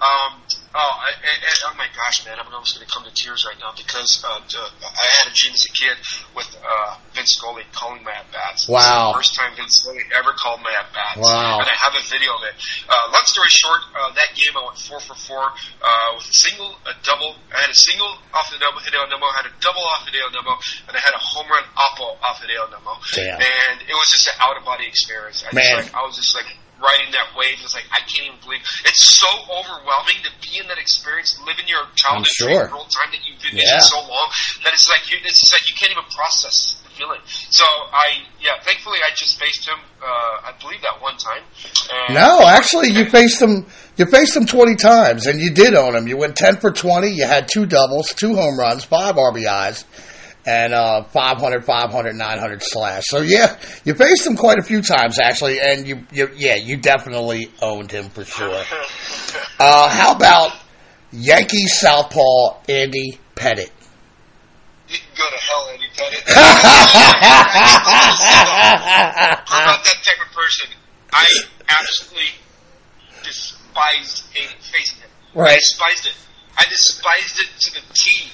um, 0.02 0.42
oh, 0.74 0.94
I, 0.98 1.10
I, 1.14 1.50
oh 1.70 1.74
my 1.78 1.86
gosh, 1.94 2.26
man, 2.26 2.36
I'm 2.38 2.50
almost 2.52 2.74
gonna 2.74 2.90
come 2.90 3.06
to 3.06 3.14
tears 3.14 3.46
right 3.46 3.56
now 3.62 3.70
because 3.76 4.22
uh, 4.26 4.42
I 4.42 5.06
had 5.22 5.30
a 5.30 5.34
dream 5.34 5.54
as 5.54 5.64
a 5.64 5.72
kid 5.72 5.96
with 6.34 6.50
uh, 6.58 6.98
Vince 7.14 7.38
Scully 7.38 7.62
calling 7.72 8.02
my 8.02 8.12
at 8.12 8.26
bats. 8.34 8.68
Wow. 8.68 9.14
first 9.14 9.34
time 9.38 9.54
Vince 9.54 9.80
Scully 9.80 10.02
ever 10.16 10.34
called 10.34 10.60
my 10.66 10.74
at 10.74 10.90
bats. 10.90 11.22
Wow. 11.22 11.62
And 11.62 11.68
I 11.70 11.76
have 11.86 11.94
a 11.94 12.04
video 12.10 12.34
of 12.34 12.42
it. 12.42 12.54
Uh, 12.90 13.14
long 13.14 13.26
story 13.26 13.48
short, 13.48 13.80
uh, 13.94 14.10
that 14.18 14.34
game 14.34 14.54
I 14.58 14.66
went 14.66 14.78
four 14.82 14.98
for 14.98 15.14
four 15.14 15.44
uh, 15.46 16.08
with 16.18 16.26
a 16.26 16.36
single, 16.36 16.74
a 16.90 16.94
double. 17.06 17.38
I 17.54 17.62
had 17.62 17.70
a 17.70 17.78
single 17.78 18.18
off 18.34 18.50
the 18.50 18.58
double 18.58 18.82
Hideo 18.82 19.06
Nomo, 19.06 19.30
I 19.30 19.46
had 19.46 19.48
a 19.48 19.54
double 19.62 19.84
off 19.94 20.02
Hideo 20.10 20.26
Nomo, 20.34 20.58
and 20.90 20.92
I 20.96 21.00
had 21.00 21.14
a 21.14 21.22
home 21.22 21.46
run 21.46 21.62
oppo 21.78 22.18
off 22.26 22.42
Hideo 22.42 22.66
Nomo. 22.74 22.98
Damn. 23.14 23.38
And 23.38 23.78
it 23.86 23.94
was 23.94 24.10
just 24.10 24.26
an 24.26 24.34
out 24.42 24.58
of 24.58 24.64
body 24.66 24.86
experience. 24.90 25.46
I 25.46 25.54
Man. 25.54 25.62
Just, 25.62 25.94
like, 25.94 25.94
I 25.94 26.02
was 26.02 26.16
just 26.16 26.34
like 26.34 26.50
riding 26.84 27.10
that 27.16 27.32
wave. 27.32 27.56
It's 27.64 27.72
like 27.74 27.88
I 27.90 28.04
can't 28.04 28.28
even 28.28 28.40
believe 28.44 28.60
it's 28.84 29.02
so 29.02 29.26
overwhelming 29.48 30.20
to 30.28 30.30
be 30.44 30.60
in 30.60 30.68
that 30.68 30.78
experience, 30.78 31.40
living 31.46 31.64
your 31.66 31.88
childhood 31.96 32.28
sure. 32.28 32.68
for 32.68 32.84
time 32.92 33.10
that 33.16 33.24
you've 33.24 33.40
been 33.40 33.56
Yeah. 33.56 33.80
so 33.80 33.98
long 34.00 34.28
that 34.64 34.72
it's 34.76 34.88
like 34.88 35.08
you, 35.10 35.16
it's 35.24 35.40
just 35.40 35.52
like 35.52 35.64
you 35.68 35.74
can't 35.74 35.92
even 35.92 36.04
process 36.12 36.76
the 36.84 36.90
feeling. 36.90 37.20
So 37.50 37.64
I, 37.64 38.22
yeah, 38.40 38.60
thankfully 38.62 38.98
I 39.00 39.14
just 39.16 39.40
faced 39.40 39.66
him. 39.66 39.78
Uh, 40.02 40.50
I 40.50 40.52
believe 40.60 40.82
that 40.82 41.00
one 41.00 41.16
time. 41.16 41.42
And 42.06 42.14
No, 42.14 42.46
actually, 42.46 42.90
you 42.90 43.08
faced 43.08 43.40
him. 43.40 43.66
You 43.96 44.06
faced 44.06 44.36
him 44.36 44.44
twenty 44.46 44.74
times, 44.76 45.26
and 45.26 45.40
you 45.40 45.50
did 45.54 45.74
own 45.74 45.94
him. 45.94 46.06
You 46.08 46.16
went 46.16 46.36
ten 46.36 46.56
for 46.56 46.70
twenty. 46.72 47.10
You 47.10 47.26
had 47.26 47.48
two 47.48 47.64
doubles, 47.64 48.12
two 48.12 48.34
home 48.34 48.58
runs, 48.58 48.84
five 48.84 49.14
RBIs, 49.14 49.84
and 50.46 50.74
uh, 50.74 51.04
500, 51.04 51.64
500, 51.64 52.14
900 52.14 52.62
slash. 52.62 53.04
So 53.06 53.20
yeah, 53.22 53.56
you 53.84 53.94
faced 53.94 54.26
him 54.26 54.36
quite 54.36 54.58
a 54.58 54.62
few 54.62 54.82
times 54.82 55.18
actually, 55.18 55.58
and 55.60 55.86
you, 55.88 56.06
you 56.12 56.28
yeah, 56.36 56.56
you 56.56 56.76
definitely 56.76 57.50
owned 57.62 57.90
him 57.90 58.08
for 58.10 58.24
sure. 58.24 58.62
Uh, 59.58 59.88
how 59.88 60.12
about 60.16 60.52
Yankee 61.12 61.66
southpaw 61.68 62.56
Andy 62.68 63.20
Pettitte? 63.36 63.70
You 64.88 64.98
can 64.98 65.16
go 65.16 65.30
to 65.30 65.36
hell, 65.36 65.68
Andy 65.72 65.86
Pettitte. 65.94 66.24
I'm 68.34 69.66
not 69.66 69.84
that 69.84 69.98
type 70.02 70.26
of 70.26 70.32
person. 70.34 70.70
I 71.12 71.26
absolutely 71.68 72.30
despised 73.22 74.24
facing 74.34 74.98
him. 75.00 75.10
I 75.36 75.38
Right. 75.38 75.58
despised 75.58 76.06
it. 76.06 76.14
I 76.58 76.64
despised 76.68 77.40
it 77.40 77.48
to 77.60 77.72
the 77.74 77.80
T. 77.94 78.28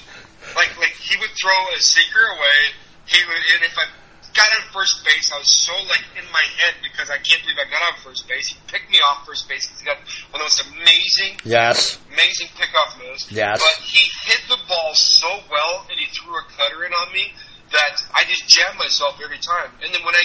Like, 0.55 0.73
like 0.77 0.95
he 0.97 1.17
would 1.19 1.31
throw 1.39 1.59
a 1.75 1.79
sinker 1.81 2.25
away. 2.37 2.59
He 3.05 3.19
would, 3.25 3.43
and 3.55 3.63
if 3.65 3.75
I 3.77 3.85
got 4.33 4.47
on 4.59 4.63
first 4.71 5.03
base, 5.03 5.31
I 5.31 5.39
was 5.39 5.51
so 5.51 5.73
like 5.91 6.05
in 6.15 6.23
my 6.31 6.45
head 6.63 6.79
because 6.81 7.09
I 7.09 7.17
can't 7.19 7.41
believe 7.43 7.59
I 7.59 7.67
got 7.69 7.81
on 7.91 7.99
first 7.99 8.27
base. 8.27 8.47
He 8.47 8.57
picked 8.67 8.89
me 8.89 8.97
off 9.11 9.25
first 9.25 9.47
base 9.49 9.67
because 9.67 9.79
he 9.81 9.85
got 9.85 9.97
one 10.31 10.39
of 10.41 10.47
those 10.47 10.61
amazing 10.71 11.35
Yes. 11.43 11.99
amazing 12.13 12.47
pickoff 12.55 12.95
moves. 12.99 13.27
Yes. 13.31 13.59
But 13.59 13.83
he 13.83 14.07
hit 14.31 14.41
the 14.47 14.57
ball 14.67 14.91
so 14.95 15.27
well 15.51 15.85
and 15.89 15.99
he 15.99 16.07
threw 16.15 16.35
a 16.37 16.43
cutter 16.55 16.85
in 16.85 16.93
on 16.93 17.11
me 17.11 17.33
that 17.71 18.03
I 18.13 18.23
just 18.27 18.47
jammed 18.47 18.77
myself 18.79 19.19
every 19.23 19.39
time. 19.39 19.71
And 19.83 19.93
then 19.93 20.03
when 20.03 20.15
I, 20.15 20.23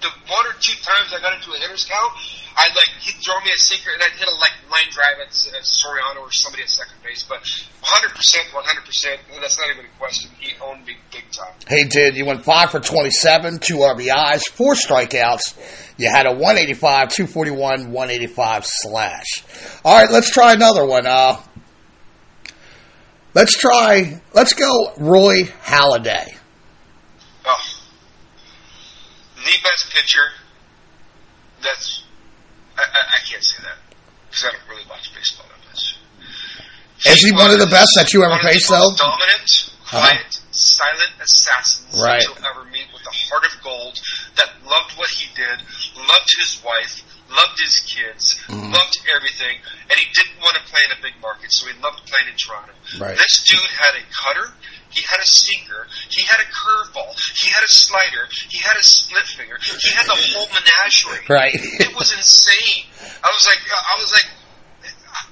the 0.00 0.08
one 0.28 0.46
or 0.46 0.54
two 0.60 0.76
times 0.82 1.12
I 1.14 1.20
got 1.20 1.34
into 1.34 1.52
a 1.52 1.58
hitter's 1.58 1.84
count, 1.84 2.12
I'd 2.56 2.72
like, 2.74 3.00
he'd 3.00 3.20
throw 3.24 3.38
me 3.40 3.50
a 3.54 3.58
sinker 3.58 3.90
and 3.92 4.02
I'd 4.02 4.16
hit 4.18 4.28
a 4.28 4.34
like 4.36 4.52
line 4.70 4.90
drive 4.92 5.20
at, 5.20 5.28
at 5.28 5.64
Soriano 5.64 6.20
or 6.20 6.32
somebody 6.32 6.62
at 6.62 6.70
second 6.70 6.96
base. 7.02 7.22
But 7.22 7.42
100%, 7.42 8.16
100%, 8.52 9.40
that's 9.40 9.58
not 9.58 9.70
even 9.72 9.84
a 9.86 9.98
question. 9.98 10.30
He 10.38 10.52
owned 10.60 10.84
me 10.84 10.96
big 11.12 11.24
time. 11.32 11.54
He 11.68 11.84
did. 11.84 12.16
You 12.16 12.26
went 12.26 12.44
five 12.44 12.70
for 12.70 12.80
27, 12.80 13.58
two 13.58 13.76
RBIs, 13.76 14.48
four 14.48 14.74
strikeouts. 14.74 15.56
You 15.98 16.10
had 16.10 16.26
a 16.26 16.32
185, 16.32 17.08
241, 17.10 17.92
185 17.92 18.64
slash. 18.66 19.44
All 19.84 19.96
right, 19.96 20.10
let's 20.10 20.30
try 20.30 20.52
another 20.52 20.84
one. 20.84 21.06
Uh, 21.06 21.40
let's 23.34 23.56
try, 23.56 24.20
let's 24.34 24.52
go 24.52 24.92
Roy 24.98 25.44
Halladay. 25.44 26.36
Oh, 27.46 27.76
the 29.46 29.56
best 29.62 29.90
pitcher. 29.94 30.26
That's 31.62 32.04
I, 32.76 32.82
I, 32.82 33.00
I 33.16 33.18
can't 33.24 33.42
say 33.42 33.62
that 33.62 33.78
because 34.28 34.44
I 34.44 34.50
don't 34.52 34.68
really 34.68 34.84
watch 34.90 35.14
baseball 35.14 35.46
that 35.48 35.62
much. 35.70 35.96
Is 37.06 37.22
he 37.22 37.32
one 37.32 37.50
of 37.52 37.58
the 37.60 37.66
best 37.70 37.92
that 37.96 38.12
you 38.12 38.22
ever 38.24 38.36
one 38.36 38.42
faced, 38.42 38.68
though? 38.68 38.92
Dominant, 38.96 39.70
quiet, 39.88 40.32
silent 40.50 41.12
assassins 41.22 41.92
Right. 42.02 42.20
that 42.20 42.28
you'll 42.28 42.44
ever 42.44 42.64
meet 42.68 42.88
with 42.92 43.04
a 43.06 43.14
heart 43.30 43.44
of 43.46 43.52
gold 43.62 43.96
that 44.36 44.48
loved 44.64 44.96
what 44.98 45.08
he 45.08 45.28
did, 45.36 45.60
loved 45.96 46.30
his 46.40 46.60
wife, 46.64 47.04
loved 47.30 47.56
his 47.62 47.80
kids, 47.80 48.36
Mm-hmm. 48.48 48.72
loved 48.72 48.96
everything, 49.14 49.56
and 49.88 49.96
he 49.96 50.06
didn't 50.16 50.40
want 50.40 50.56
to 50.56 50.62
play 50.72 50.80
in 50.90 50.98
a 50.98 51.00
big 51.02 51.14
market, 51.22 51.52
so 51.52 51.68
he 51.68 51.72
loved 51.80 52.00
playing 52.08 52.32
in 52.32 52.36
Toronto. 52.36 52.72
Right. 53.00 53.16
This 53.16 53.44
dude 53.44 53.70
had 53.70 53.94
a 54.00 54.04
cutter. 54.12 54.52
He 54.96 55.04
had 55.04 55.20
a 55.20 55.28
sinker. 55.28 55.86
He 56.08 56.22
had 56.24 56.40
a 56.40 56.48
curveball. 56.48 57.12
He 57.36 57.52
had 57.52 57.60
a 57.60 57.68
slider. 57.68 58.24
He 58.48 58.58
had 58.64 58.80
a 58.80 58.82
split 58.82 59.28
finger. 59.28 59.58
He 59.60 59.92
had 59.92 60.06
the 60.06 60.16
whole 60.16 60.48
menagerie. 60.48 61.26
Right. 61.28 61.52
It 61.52 61.94
was 61.94 62.16
insane. 62.16 62.88
I 63.22 63.28
was 63.28 63.44
like, 63.44 63.60
I 63.60 64.00
was 64.00 64.12
like, 64.16 64.28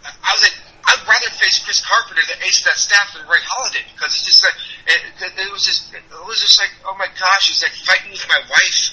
I, 0.04 0.10
I 0.12 0.30
was 0.36 0.42
like, 0.44 0.56
I'd 0.86 1.08
rather 1.08 1.30
face 1.36 1.58
Chris 1.64 1.80
Carpenter, 1.80 2.22
the 2.28 2.36
ace 2.44 2.62
that 2.64 2.76
staff, 2.76 3.14
than 3.14 3.26
Roy 3.26 3.40
Halladay 3.40 3.84
because 3.94 4.14
it's 4.14 4.26
just 4.28 4.44
like 4.44 4.54
it, 4.88 5.00
it, 5.20 5.32
it 5.36 5.52
was 5.52 5.64
just 5.64 5.94
it 5.94 6.02
was 6.26 6.40
just 6.40 6.60
like 6.60 6.70
oh 6.84 6.94
my 6.96 7.08
gosh, 7.16 7.48
it's 7.48 7.62
like 7.64 7.72
fighting 7.84 8.12
with 8.12 8.28
my 8.28 8.40
wife. 8.48 8.82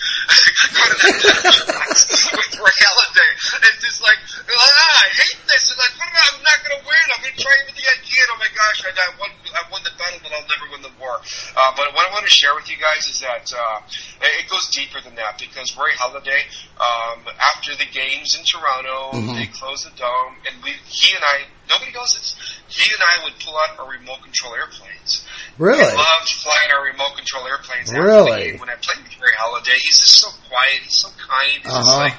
with 2.37 2.59
Roy 2.59 2.71
Halladay, 2.71 3.31
it's 3.67 3.81
just 3.83 4.01
like 4.03 4.19
ah, 4.47 5.03
I 5.03 5.07
hate 5.11 5.39
this. 5.47 5.71
It's 5.71 5.79
like 5.79 5.91
I'm 6.01 6.41
not 6.43 6.57
going 6.63 6.79
to 6.79 6.83
win. 6.87 7.05
I'm 7.15 7.21
going 7.23 7.35
to 7.35 7.41
try 7.41 7.53
everything 7.63 7.85
I 7.87 7.97
can. 8.03 8.25
Oh 8.31 8.37
my 8.39 8.51
gosh, 8.51 8.79
I, 8.87 8.89
I 8.91 9.09
won. 9.19 9.31
I 9.51 9.61
won 9.71 9.81
the 9.83 9.91
battle, 9.99 10.19
but 10.23 10.31
I'll 10.31 10.47
never 10.47 10.71
win 10.71 10.81
the 10.81 10.93
war. 10.99 11.19
Uh, 11.19 11.71
but 11.75 11.91
what 11.91 12.07
I 12.07 12.11
want 12.15 12.23
to 12.23 12.31
share 12.33 12.55
with 12.55 12.69
you 12.71 12.77
guys 12.79 13.07
is 13.07 13.19
that 13.19 13.51
uh, 13.51 13.81
it 14.21 14.47
goes 14.49 14.69
deeper 14.71 15.01
than 15.03 15.15
that 15.15 15.37
because 15.37 15.75
Roy 15.75 15.91
Halladay, 15.99 16.47
um, 16.79 17.27
after 17.55 17.75
the 17.75 17.85
games 17.91 18.35
in 18.37 18.43
Toronto, 18.47 19.11
they 19.35 19.47
closed 19.47 19.85
the 19.85 19.91
dome, 19.97 20.35
and 20.47 20.63
we, 20.63 20.71
he 20.87 21.15
and 21.15 21.23
I, 21.23 21.37
nobody 21.69 21.91
knows 21.91 22.13
this. 22.15 22.35
He 22.71 22.87
and 22.87 23.01
I 23.03 23.23
would 23.25 23.35
pull 23.43 23.55
out 23.57 23.77
our 23.79 23.89
remote 23.91 24.23
control 24.23 24.55
airplanes. 24.55 25.25
Really? 25.59 25.83
I 25.83 25.93
loved 25.93 26.29
flying 26.39 26.69
our 26.73 26.83
remote 26.87 27.15
control 27.19 27.45
airplanes. 27.47 27.91
Really? 27.91 28.55
When 28.57 28.69
I 28.69 28.75
played 28.79 29.03
with 29.03 29.13
Roy 29.19 29.33
Halladay, 29.43 29.75
he's 29.75 29.99
just 29.99 30.15
so 30.23 30.29
quiet. 30.47 30.81
He's 30.87 30.97
so 31.03 31.09
kind. 31.19 31.59
He's 31.61 31.67
just 31.67 31.75
Uh-huh. 31.91 32.07
like 32.07 32.15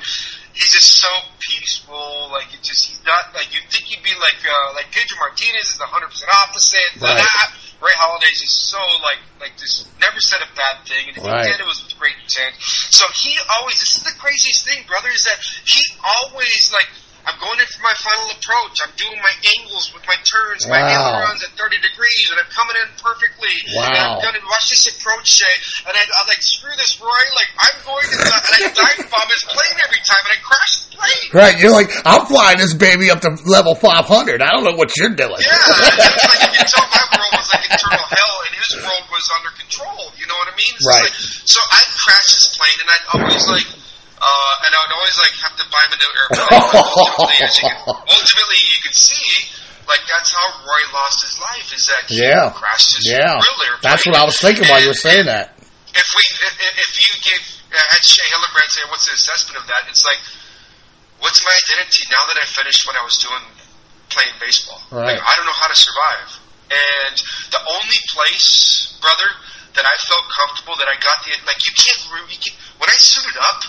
he's 0.52 0.68
just 0.76 1.00
so 1.00 1.08
peaceful. 1.40 2.28
Like 2.30 2.52
it 2.52 2.60
just 2.62 2.84
he's 2.86 3.00
not 3.04 3.32
like 3.34 3.48
you'd 3.54 3.64
think 3.72 3.84
he'd 3.88 4.04
be 4.04 4.12
like 4.20 4.40
uh, 4.44 4.74
like 4.76 4.92
Pedro 4.92 5.16
Martinez 5.24 5.72
is 5.72 5.78
the 5.80 5.88
hundred 5.88 6.12
percent 6.12 6.30
opposite. 6.44 6.90
Right. 7.00 7.24
Roy 7.80 7.90
Halladay's 7.98 8.38
just 8.44 8.70
so 8.70 8.78
like 9.02 9.18
like 9.40 9.56
just 9.58 9.88
never 9.98 10.20
said 10.20 10.38
a 10.44 10.50
bad 10.54 10.86
thing, 10.86 11.08
and 11.08 11.16
if 11.18 11.24
Right. 11.24 11.46
he 11.46 11.50
did, 11.50 11.60
it 11.60 11.66
was 11.66 11.82
with 11.82 11.96
great 11.98 12.14
intent. 12.20 12.54
So 12.94 13.04
he 13.16 13.34
always 13.58 13.80
this 13.80 13.96
is 13.96 14.02
the 14.04 14.14
craziest 14.20 14.64
thing, 14.68 14.84
brother, 14.86 15.08
is 15.10 15.24
that 15.24 15.40
he 15.66 15.80
always 16.20 16.70
like. 16.72 16.86
I'm 17.22 17.38
going 17.38 17.58
in 17.62 17.68
for 17.70 17.82
my 17.86 17.94
final 18.02 18.28
approach. 18.34 18.74
I'm 18.82 18.94
doing 18.98 19.18
my 19.22 19.34
angles 19.58 19.94
with 19.94 20.02
my 20.10 20.18
turns, 20.26 20.66
my 20.66 20.82
Wow. 20.82 20.90
ailerons 21.22 21.42
at 21.46 21.54
30 21.54 21.78
degrees, 21.78 22.26
and 22.34 22.42
I'm 22.42 22.50
coming 22.50 22.76
in 22.82 22.88
perfectly. 22.98 23.54
Wow. 23.78 23.86
And 23.86 23.94
I'm 23.94 24.14
gonna 24.26 24.42
watch 24.42 24.66
this 24.74 24.90
approach, 24.90 25.30
Shea, 25.30 25.54
and 25.86 25.94
I, 25.94 26.02
I'm 26.02 26.26
like, 26.26 26.42
screw 26.42 26.74
this, 26.74 26.98
Roy. 26.98 27.22
Like, 27.38 27.50
I'm 27.62 27.76
going 27.86 28.06
to, 28.10 28.16
and 28.26 28.52
I 28.58 28.58
dive 28.74 29.00
bomb 29.06 29.28
his 29.30 29.44
plane 29.46 29.76
every 29.86 30.02
time, 30.02 30.22
and 30.26 30.32
I 30.34 30.38
crash 30.42 30.72
his 30.74 30.86
plane. 30.98 31.26
Right, 31.30 31.54
you're 31.62 31.70
like, 31.74 31.90
I'm 32.04 32.26
flying 32.26 32.58
this 32.58 32.74
baby 32.74 33.10
up 33.10 33.22
to 33.22 33.30
level 33.46 33.74
500. 33.78 34.42
I 34.42 34.50
don't 34.50 34.64
know 34.66 34.74
what 34.74 34.90
you're 34.98 35.14
doing. 35.14 35.38
Yeah, 35.38 35.54
it's 35.54 36.26
like 36.26 36.42
you 36.42 36.52
can 36.58 36.66
tell 36.66 36.86
my 36.90 37.04
world 37.14 37.32
was 37.38 37.48
like 37.54 37.64
eternal 37.70 38.02
hell, 38.02 38.36
and 38.50 38.52
his 38.58 38.70
world 38.82 39.04
was 39.14 39.24
under 39.38 39.50
control. 39.54 40.10
You 40.18 40.26
know 40.26 40.36
what 40.42 40.50
I 40.50 40.56
mean? 40.58 40.74
It's 40.74 40.86
Right. 40.90 41.06
Like, 41.06 41.14
so 41.46 41.60
I'd 41.70 41.90
crash 42.02 42.28
his 42.34 42.46
plane, 42.58 42.78
and 42.82 42.88
I'd 42.90 43.06
always 43.14 43.44
like, 43.46 43.66
uh, 44.22 44.64
and 44.64 44.70
I'd 44.70 44.92
always 44.94 45.16
like 45.18 45.34
have 45.42 45.56
to 45.58 45.66
buy 45.66 45.82
him 45.82 45.92
a 45.92 45.98
new 45.98 46.12
airplane. 46.22 46.62
Ultimately, 46.78 47.38
as 47.42 47.54
you 47.58 47.66
can, 47.66 47.78
ultimately, 48.16 48.60
you 48.70 48.78
can 48.86 48.94
see, 48.94 49.26
like 49.90 50.02
that's 50.06 50.30
how 50.30 50.46
Roy 50.62 50.82
lost 50.94 51.26
his 51.26 51.34
life. 51.42 51.66
Is 51.74 51.84
that 51.90 52.02
he 52.06 52.22
Yeah. 52.22 52.54
crashed 52.54 52.94
his 52.96 53.04
Yeah. 53.10 53.34
real 53.42 53.58
airplane. 53.66 53.82
That's 53.82 54.06
what 54.06 54.14
I 54.16 54.24
was 54.24 54.38
thinking 54.38 54.64
while 54.70 54.78
you 54.80 54.94
were 54.94 55.02
saying 55.02 55.26
that. 55.26 55.58
if 55.92 56.06
we 56.14 56.22
if, 56.46 56.54
if 56.86 56.90
you 57.02 57.10
give 57.26 57.42
uh, 57.74 57.76
had 57.76 58.02
Shea 58.06 58.26
Hillenbrand 58.30 58.70
say 58.70 58.84
what's 58.88 59.06
the 59.10 59.14
assessment 59.18 59.56
of 59.58 59.66
that, 59.68 59.90
it's 59.90 60.04
like 60.06 60.20
what's 61.18 61.42
my 61.42 61.54
identity 61.66 62.06
now 62.10 62.22
that 62.30 62.38
I 62.38 62.46
finished 62.46 62.86
what 62.86 62.94
I 62.98 63.04
was 63.04 63.16
doing 63.18 63.42
playing 64.10 64.34
baseball? 64.38 64.80
Right. 64.90 65.16
Like, 65.16 65.20
I 65.24 65.32
don't 65.36 65.46
know 65.46 65.56
how 65.56 65.68
to 65.72 65.78
survive. 65.78 66.28
And 66.72 67.16
the 67.52 67.60
only 67.64 68.00
place, 68.12 68.92
brother, 69.00 69.28
that 69.76 69.84
I 69.88 69.96
felt 70.08 70.24
comfortable 70.36 70.76
that 70.80 70.88
I 70.88 70.96
got 71.00 71.20
the 71.24 71.32
like 71.48 71.60
you 71.64 71.72
can't, 71.76 72.00
you 72.28 72.38
can't 72.40 72.56
when 72.80 72.88
I 72.88 72.96
suited 73.00 73.36
up 73.40 73.60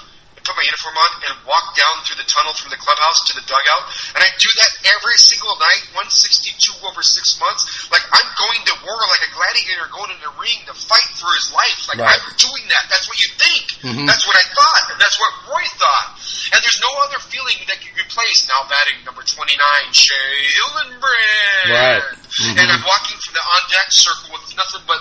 put 0.44 0.56
my 0.60 0.66
uniform 0.68 0.96
on 1.00 1.10
and 1.28 1.34
walked 1.48 1.74
down 1.80 1.96
through 2.04 2.20
the 2.20 2.28
tunnel 2.28 2.54
from 2.54 2.70
the 2.72 2.80
clubhouse 2.80 3.20
to 3.32 3.34
the 3.40 3.46
dugout, 3.48 3.84
and 4.16 4.22
I 4.24 4.30
do 4.30 4.50
that 4.60 4.72
every 5.00 5.18
single 5.18 5.56
night, 5.58 5.84
162 5.96 6.84
over 6.84 7.02
six 7.02 7.40
months. 7.40 7.64
Like 7.90 8.04
I'm 8.12 8.30
going 8.38 8.62
to 8.68 8.74
war 8.84 9.00
like 9.08 9.24
a 9.28 9.32
gladiator 9.34 9.88
going 9.92 10.12
in 10.12 10.20
the 10.22 10.34
ring 10.40 10.60
to 10.68 10.76
fight 10.76 11.10
for 11.16 11.32
his 11.34 11.48
life. 11.52 11.80
Like 11.90 12.00
Right. 12.04 12.20
I'm 12.20 12.36
doing 12.36 12.66
that. 12.68 12.84
That's 12.92 13.08
what 13.08 13.18
you 13.22 13.30
think. 13.40 13.64
Mhm. 13.84 14.06
That's 14.08 14.26
what 14.28 14.36
I 14.36 14.46
thought, 14.52 14.84
and 14.92 15.00
that's 15.00 15.18
what 15.20 15.32
Roy 15.48 15.66
thought. 15.80 16.10
And 16.54 16.60
there's 16.60 16.82
no 16.84 16.92
other 17.08 17.20
feeling 17.32 17.58
that 17.72 17.80
can 17.80 17.94
replace 17.96 18.48
now 18.50 18.68
batting 18.68 19.04
number 19.06 19.24
29, 19.24 19.94
Shea 19.94 20.36
Hillenbrand. 20.60 21.70
Right. 21.72 22.04
Mhm. 22.44 22.58
And 22.60 22.68
I'm 22.72 22.84
walking 22.84 23.18
from 23.24 23.34
the 23.34 23.44
on 23.46 23.62
deck 23.70 23.88
circle 23.92 24.30
with 24.34 24.56
nothing 24.58 24.84
but 24.88 25.00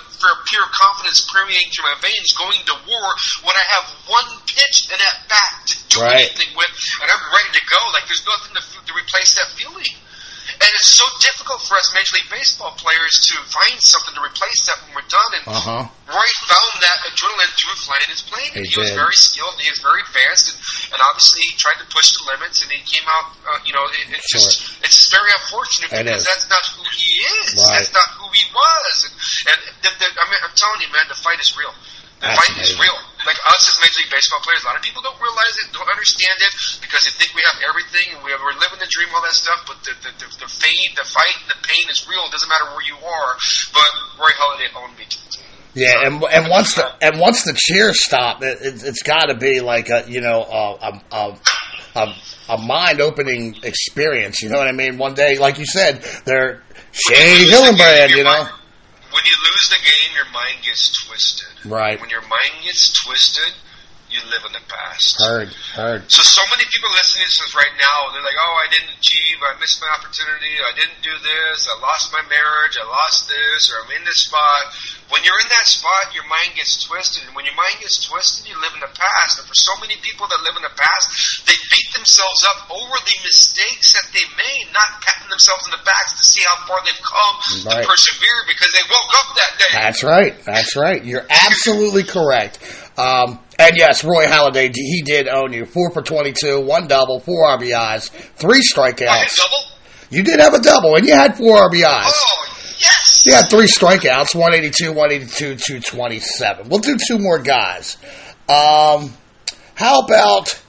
pure 0.52 0.68
confidence 0.84 1.20
permeating 1.32 1.70
through 1.72 1.88
my 1.88 1.98
veins, 2.00 2.32
going 2.36 2.60
to 2.64 2.74
war 2.86 3.08
when 3.42 3.56
I 3.56 3.64
have 3.74 3.86
one 4.06 4.28
pitch 4.46 4.84
and 4.92 5.00
at 5.00 5.28
to 5.66 5.74
do 5.88 6.00
Right. 6.00 6.24
anything 6.24 6.50
with, 6.56 6.72
and 7.02 7.08
I'm 7.10 7.24
ready 7.32 7.52
to 7.58 7.64
go. 7.68 7.80
Like 7.92 8.06
there's 8.08 8.24
nothing 8.26 8.52
to, 8.56 8.62
to 8.62 8.92
replace 8.96 9.34
that 9.40 9.48
feeling. 9.58 9.92
And 10.62 10.70
it's 10.78 10.94
so 10.94 11.02
difficult 11.18 11.58
for 11.66 11.74
us 11.74 11.90
Major 11.90 12.22
League 12.22 12.30
Baseball 12.30 12.70
players 12.78 13.14
to 13.30 13.34
find 13.50 13.74
something 13.82 14.14
to 14.14 14.22
replace 14.22 14.62
that 14.70 14.78
when 14.84 14.94
we're 14.94 15.10
done. 15.10 15.30
And 15.34 15.44
Uh-huh. 15.48 15.82
Roy 16.06 16.28
found 16.46 16.72
that 16.86 16.98
adrenaline 17.08 17.50
through 17.58 17.78
flying 17.82 18.10
his 18.14 18.22
plane. 18.22 18.52
He 18.54 18.70
he, 18.70 18.78
was 18.78 18.94
very 18.94 19.16
skilled. 19.16 19.58
And 19.58 19.62
he 19.66 19.70
was 19.74 19.82
very 19.82 20.06
advanced, 20.06 20.54
and, 20.54 20.58
and 20.94 21.00
obviously 21.10 21.40
he 21.42 21.50
tried 21.58 21.82
to 21.82 21.86
push 21.90 22.14
the 22.14 22.22
limits. 22.30 22.62
And 22.62 22.70
he 22.70 22.78
came 22.86 23.02
out. 23.10 23.26
Uh, 23.42 23.58
you 23.66 23.72
know, 23.74 23.82
it, 23.90 24.06
it's 24.14 24.30
just 24.30 24.62
it's 24.86 24.96
just 25.02 25.10
very 25.10 25.30
unfortunate 25.34 25.88
It 25.90 26.04
because 26.06 26.22
is. 26.22 26.30
that's 26.30 26.46
not 26.46 26.62
who 26.78 26.84
he 26.94 27.10
is. 27.42 27.48
Right. 27.58 27.82
That's 27.82 27.92
not 27.96 28.08
who 28.22 28.26
he 28.30 28.44
was. 28.54 28.94
And, 29.08 29.14
and 29.50 29.58
the, 29.82 29.90
the, 29.98 30.06
I 30.14 30.24
mean, 30.30 30.40
I'm 30.46 30.54
telling 30.54 30.78
you, 30.84 30.90
man, 30.94 31.06
the 31.10 31.18
fight 31.18 31.40
is 31.42 31.50
real. 31.58 31.74
The 32.22 32.28
fight 32.38 32.54
is 32.62 32.70
real. 32.78 32.98
Like 33.26 33.38
us 33.54 33.62
as 33.70 33.76
Major 33.78 34.02
League 34.02 34.12
Baseball 34.12 34.42
players, 34.42 34.62
a 34.64 34.72
lot 34.72 34.76
of 34.76 34.84
people 34.84 35.02
don't 35.02 35.18
realize 35.22 35.54
it, 35.62 35.70
don't 35.70 35.88
understand 35.88 36.38
it, 36.42 36.52
because 36.82 37.02
they 37.06 37.14
think 37.18 37.30
we 37.38 37.42
have 37.46 37.58
everything 37.70 38.06
and 38.16 38.20
we 38.26 38.34
we're 38.34 38.58
living 38.58 38.82
the 38.82 38.90
dream, 38.90 39.08
all 39.14 39.22
that 39.22 39.36
stuff. 39.36 39.62
But 39.66 39.78
the 39.86 39.94
the, 40.02 40.10
the, 40.18 40.26
the 40.42 40.48
pain, 40.48 40.86
the 40.98 41.06
fight, 41.06 41.38
the 41.46 41.58
pain 41.62 41.84
is 41.86 42.04
real. 42.10 42.26
It 42.26 42.32
doesn't 42.34 42.50
matter 42.50 42.68
where 42.74 42.86
you 42.86 42.98
are. 42.98 43.30
But 43.70 43.90
Roy 44.18 44.32
Halladay 44.34 44.70
owned 44.74 44.96
me. 44.98 45.06
Yeah, 45.74 46.04
and 46.04 46.22
and 46.22 46.50
once 46.50 46.74
the 46.74 46.84
and 47.00 47.18
once 47.18 47.44
the 47.44 47.54
cheers 47.56 48.04
stop, 48.04 48.42
it, 48.42 48.58
it, 48.60 48.82
it's 48.84 49.02
got 49.02 49.26
to 49.26 49.36
be 49.36 49.60
like 49.60 49.88
a 49.88 50.04
you 50.06 50.20
know 50.20 50.42
a 50.42 51.00
a, 51.10 51.38
a, 51.96 52.14
a 52.50 52.58
mind 52.58 53.00
opening 53.00 53.56
experience. 53.62 54.42
You 54.42 54.50
know 54.50 54.58
what 54.58 54.68
I 54.68 54.72
mean? 54.72 54.98
One 54.98 55.14
day, 55.14 55.38
like 55.38 55.58
you 55.58 55.64
said, 55.64 56.04
they're 56.26 56.62
Shane 56.92 57.48
Hillenbrand. 57.48 58.10
You 58.10 58.24
know, 58.24 58.48
When 59.12 59.22
you 59.24 59.36
lose 59.44 59.66
the 59.68 59.80
game, 59.84 60.10
your 60.16 60.30
mind 60.32 60.64
gets 60.64 60.88
twisted. 61.04 61.52
Right. 61.68 62.00
When 62.00 62.08
your 62.08 62.24
mind 62.24 62.64
gets 62.64 62.88
twisted, 63.04 63.52
you 64.12 64.20
live 64.28 64.44
in 64.44 64.52
the 64.52 64.64
past. 64.68 65.16
heard 65.20 65.48
heard. 65.72 66.04
So 66.12 66.20
so 66.20 66.44
many 66.52 66.68
people 66.68 66.92
listening 66.92 67.28
to 67.28 67.38
this 67.44 67.54
right 67.56 67.76
now, 67.80 68.12
they're 68.12 68.24
like, 68.24 68.36
"Oh, 68.36 68.56
I 68.60 68.68
didn't 68.68 68.92
achieve. 69.00 69.40
I 69.40 69.56
missed 69.56 69.80
my 69.80 69.88
opportunity. 69.96 70.52
I 70.60 70.72
didn't 70.76 71.00
do 71.00 71.16
this. 71.16 71.68
I 71.68 71.80
lost 71.80 72.12
my 72.12 72.24
marriage. 72.28 72.76
I 72.76 72.84
lost 72.84 73.28
this, 73.28 73.72
or 73.72 73.84
I'm 73.84 73.92
in 73.96 74.04
this 74.04 74.28
spot." 74.28 74.64
When 75.12 75.20
you're 75.28 75.36
in 75.44 75.50
that 75.52 75.68
spot, 75.68 76.16
your 76.16 76.24
mind 76.24 76.56
gets 76.56 76.80
twisted, 76.88 77.28
and 77.28 77.36
when 77.36 77.44
your 77.44 77.52
mind 77.54 77.84
gets 77.84 78.00
twisted, 78.00 78.48
you 78.48 78.56
live 78.64 78.72
in 78.72 78.80
the 78.80 78.88
past. 78.96 79.38
And 79.38 79.46
for 79.46 79.52
so 79.52 79.76
many 79.84 80.00
people 80.00 80.24
that 80.24 80.40
live 80.40 80.56
in 80.56 80.64
the 80.64 80.72
past, 80.72 81.44
they 81.44 81.52
beat 81.68 81.88
themselves 81.92 82.40
up 82.48 82.72
over 82.72 82.96
the 82.96 83.16
mistakes 83.20 83.92
that 83.92 84.08
they 84.16 84.24
made, 84.40 84.72
not 84.72 85.04
patting 85.04 85.28
themselves 85.28 85.68
in 85.68 85.76
the 85.76 85.84
backs 85.84 86.16
to 86.16 86.24
see 86.24 86.40
how 86.48 86.64
far 86.64 86.80
they've 86.88 87.04
come 87.04 87.34
Right. 87.68 87.84
to 87.84 87.88
persevere 87.92 88.38
because 88.48 88.72
they 88.72 88.84
woke 88.88 89.12
up 89.20 89.28
that 89.36 89.52
day. 89.60 89.72
That's 89.76 90.00
right. 90.02 90.32
That's 90.48 90.72
right. 90.80 91.04
You're 91.04 91.26
absolutely 91.28 92.04
correct. 92.08 92.56
Um, 92.96 93.36
and 93.60 93.76
yes, 93.76 94.04
Roy 94.04 94.24
Halladay, 94.24 94.72
he 94.74 95.02
did 95.04 95.28
own 95.28 95.52
you. 95.52 95.66
Four 95.68 95.92
for 95.92 96.00
22, 96.00 96.60
one 96.64 96.88
double, 96.88 97.20
four 97.20 97.44
RBIs, 97.52 98.08
three 98.40 98.60
strikeouts. 98.64 99.36
double. 99.36 99.64
You 100.08 100.22
did 100.24 100.40
have 100.40 100.54
a 100.54 100.60
double, 100.60 100.96
and 100.96 101.06
you 101.06 101.14
had 101.14 101.36
four 101.36 101.68
RBIs. 101.68 102.12
Oh 102.16 102.46
You 103.24 103.34
had 103.34 103.48
three 103.48 103.66
strikeouts, 103.66 104.34
182, 104.34 104.88
182, 104.92 105.56
227. 105.56 106.68
We'll 106.68 106.80
do 106.80 106.96
two 107.08 107.18
more 107.18 107.38
guys. 107.38 107.96
Um, 108.48 109.12
how 109.74 110.00
about, 110.00 110.60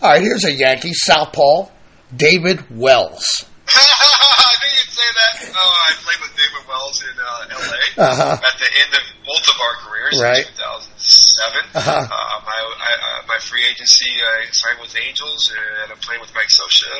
all 0.00 0.10
right, 0.12 0.20
here's 0.22 0.44
a 0.44 0.52
Yankee, 0.52 0.92
Southpaw, 0.94 1.68
David 2.14 2.64
Wells. 2.70 3.44
I 3.68 4.54
knew 4.62 4.70
you'd 4.70 4.92
say 4.94 5.08
that. 5.48 5.52
Oh, 5.56 5.74
I 5.88 5.92
played 5.94 6.20
with 6.22 6.36
David 6.36 6.68
Wells 6.68 7.02
in 7.02 7.18
uh, 7.18 7.54
L.A. 7.58 8.10
Uh-huh. 8.10 8.32
at 8.34 8.58
the 8.58 8.70
end 8.84 8.94
of 8.94 9.26
both 9.26 9.46
of 9.48 9.56
our 9.60 9.74
careers 9.90 10.20
Right. 10.22 10.46
in 10.46 10.54
2007. 11.40 11.70
Uh-huh. 11.74 11.90
Uh, 12.04 12.40
my 12.44 12.58
I, 12.60 12.92
uh, 12.92 13.22
my 13.28 13.38
free 13.40 13.64
agency, 13.64 14.10
I 14.20 14.44
signed 14.52 14.80
with 14.80 14.94
Angels, 14.96 15.52
and 15.52 15.92
I'm 15.92 15.98
playing 15.98 16.20
with 16.20 16.32
Mike 16.34 16.48
Scioscia, 16.52 16.92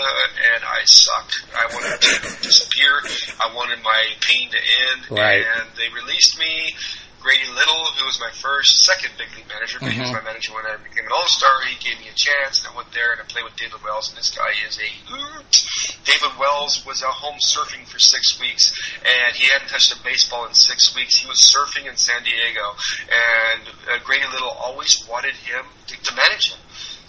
and 0.55 0.65
I 0.65 0.81
suck. 0.85 1.29
I 1.53 1.65
wanted 1.75 2.01
to 2.01 2.43
disappear. 2.43 3.01
I 3.41 3.55
wanted 3.55 3.83
my 3.83 4.01
pain 4.21 4.51
to 4.51 4.57
end, 4.59 5.01
Right. 5.11 5.45
and 5.45 5.69
they 5.77 5.89
released 5.93 6.39
me. 6.39 6.75
Grady 7.21 7.47
Little, 7.53 7.85
who 8.01 8.07
was 8.07 8.19
my 8.19 8.31
first, 8.33 8.81
second 8.87 9.13
big 9.19 9.29
league 9.37 9.49
manager, 9.49 9.79
but 9.81 9.93
he 9.93 10.01
was 10.01 10.09
Mhm. 10.09 10.15
my 10.15 10.21
manager 10.23 10.55
when 10.55 10.65
I 10.67 10.77
became 10.77 11.05
an 11.05 11.13
All 11.13 11.29
Star. 11.29 11.61
He 11.63 11.75
gave 11.77 11.99
me 12.01 12.09
a 12.09 12.15
chance, 12.17 12.61
and 12.61 12.69
I 12.69 12.77
went 12.77 12.91
there 12.93 13.13
and 13.13 13.21
I 13.21 13.25
played 13.25 13.45
with 13.45 13.57
David 13.57 13.83
Wells, 13.83 14.09
and 14.09 14.17
this 14.17 14.31
guy 14.31 14.53
is 14.67 14.79
a 14.79 14.89
hoot. 15.13 15.65
David 16.05 16.37
Wells 16.39 16.85
was 16.87 17.03
at 17.03 17.11
home 17.11 17.39
surfing 17.45 17.87
for 17.87 17.99
six 17.99 18.39
weeks, 18.41 18.73
and 19.05 19.37
he 19.37 19.47
hadn't 19.53 19.69
touched 19.69 19.93
a 19.93 19.99
baseball 20.03 20.47
in 20.47 20.55
six 20.55 20.95
weeks. 20.95 21.17
He 21.17 21.27
was 21.27 21.39
surfing 21.41 21.87
in 21.87 21.97
San 21.97 22.23
Diego, 22.25 22.77
and 23.11 23.69
uh, 23.91 23.99
Grady 23.99 24.27
Little 24.29 24.51
always 24.51 25.05
wanted 25.07 25.35
him 25.37 25.67
to, 25.89 25.97
to 26.03 26.15
manage 26.15 26.53
him. 26.53 26.60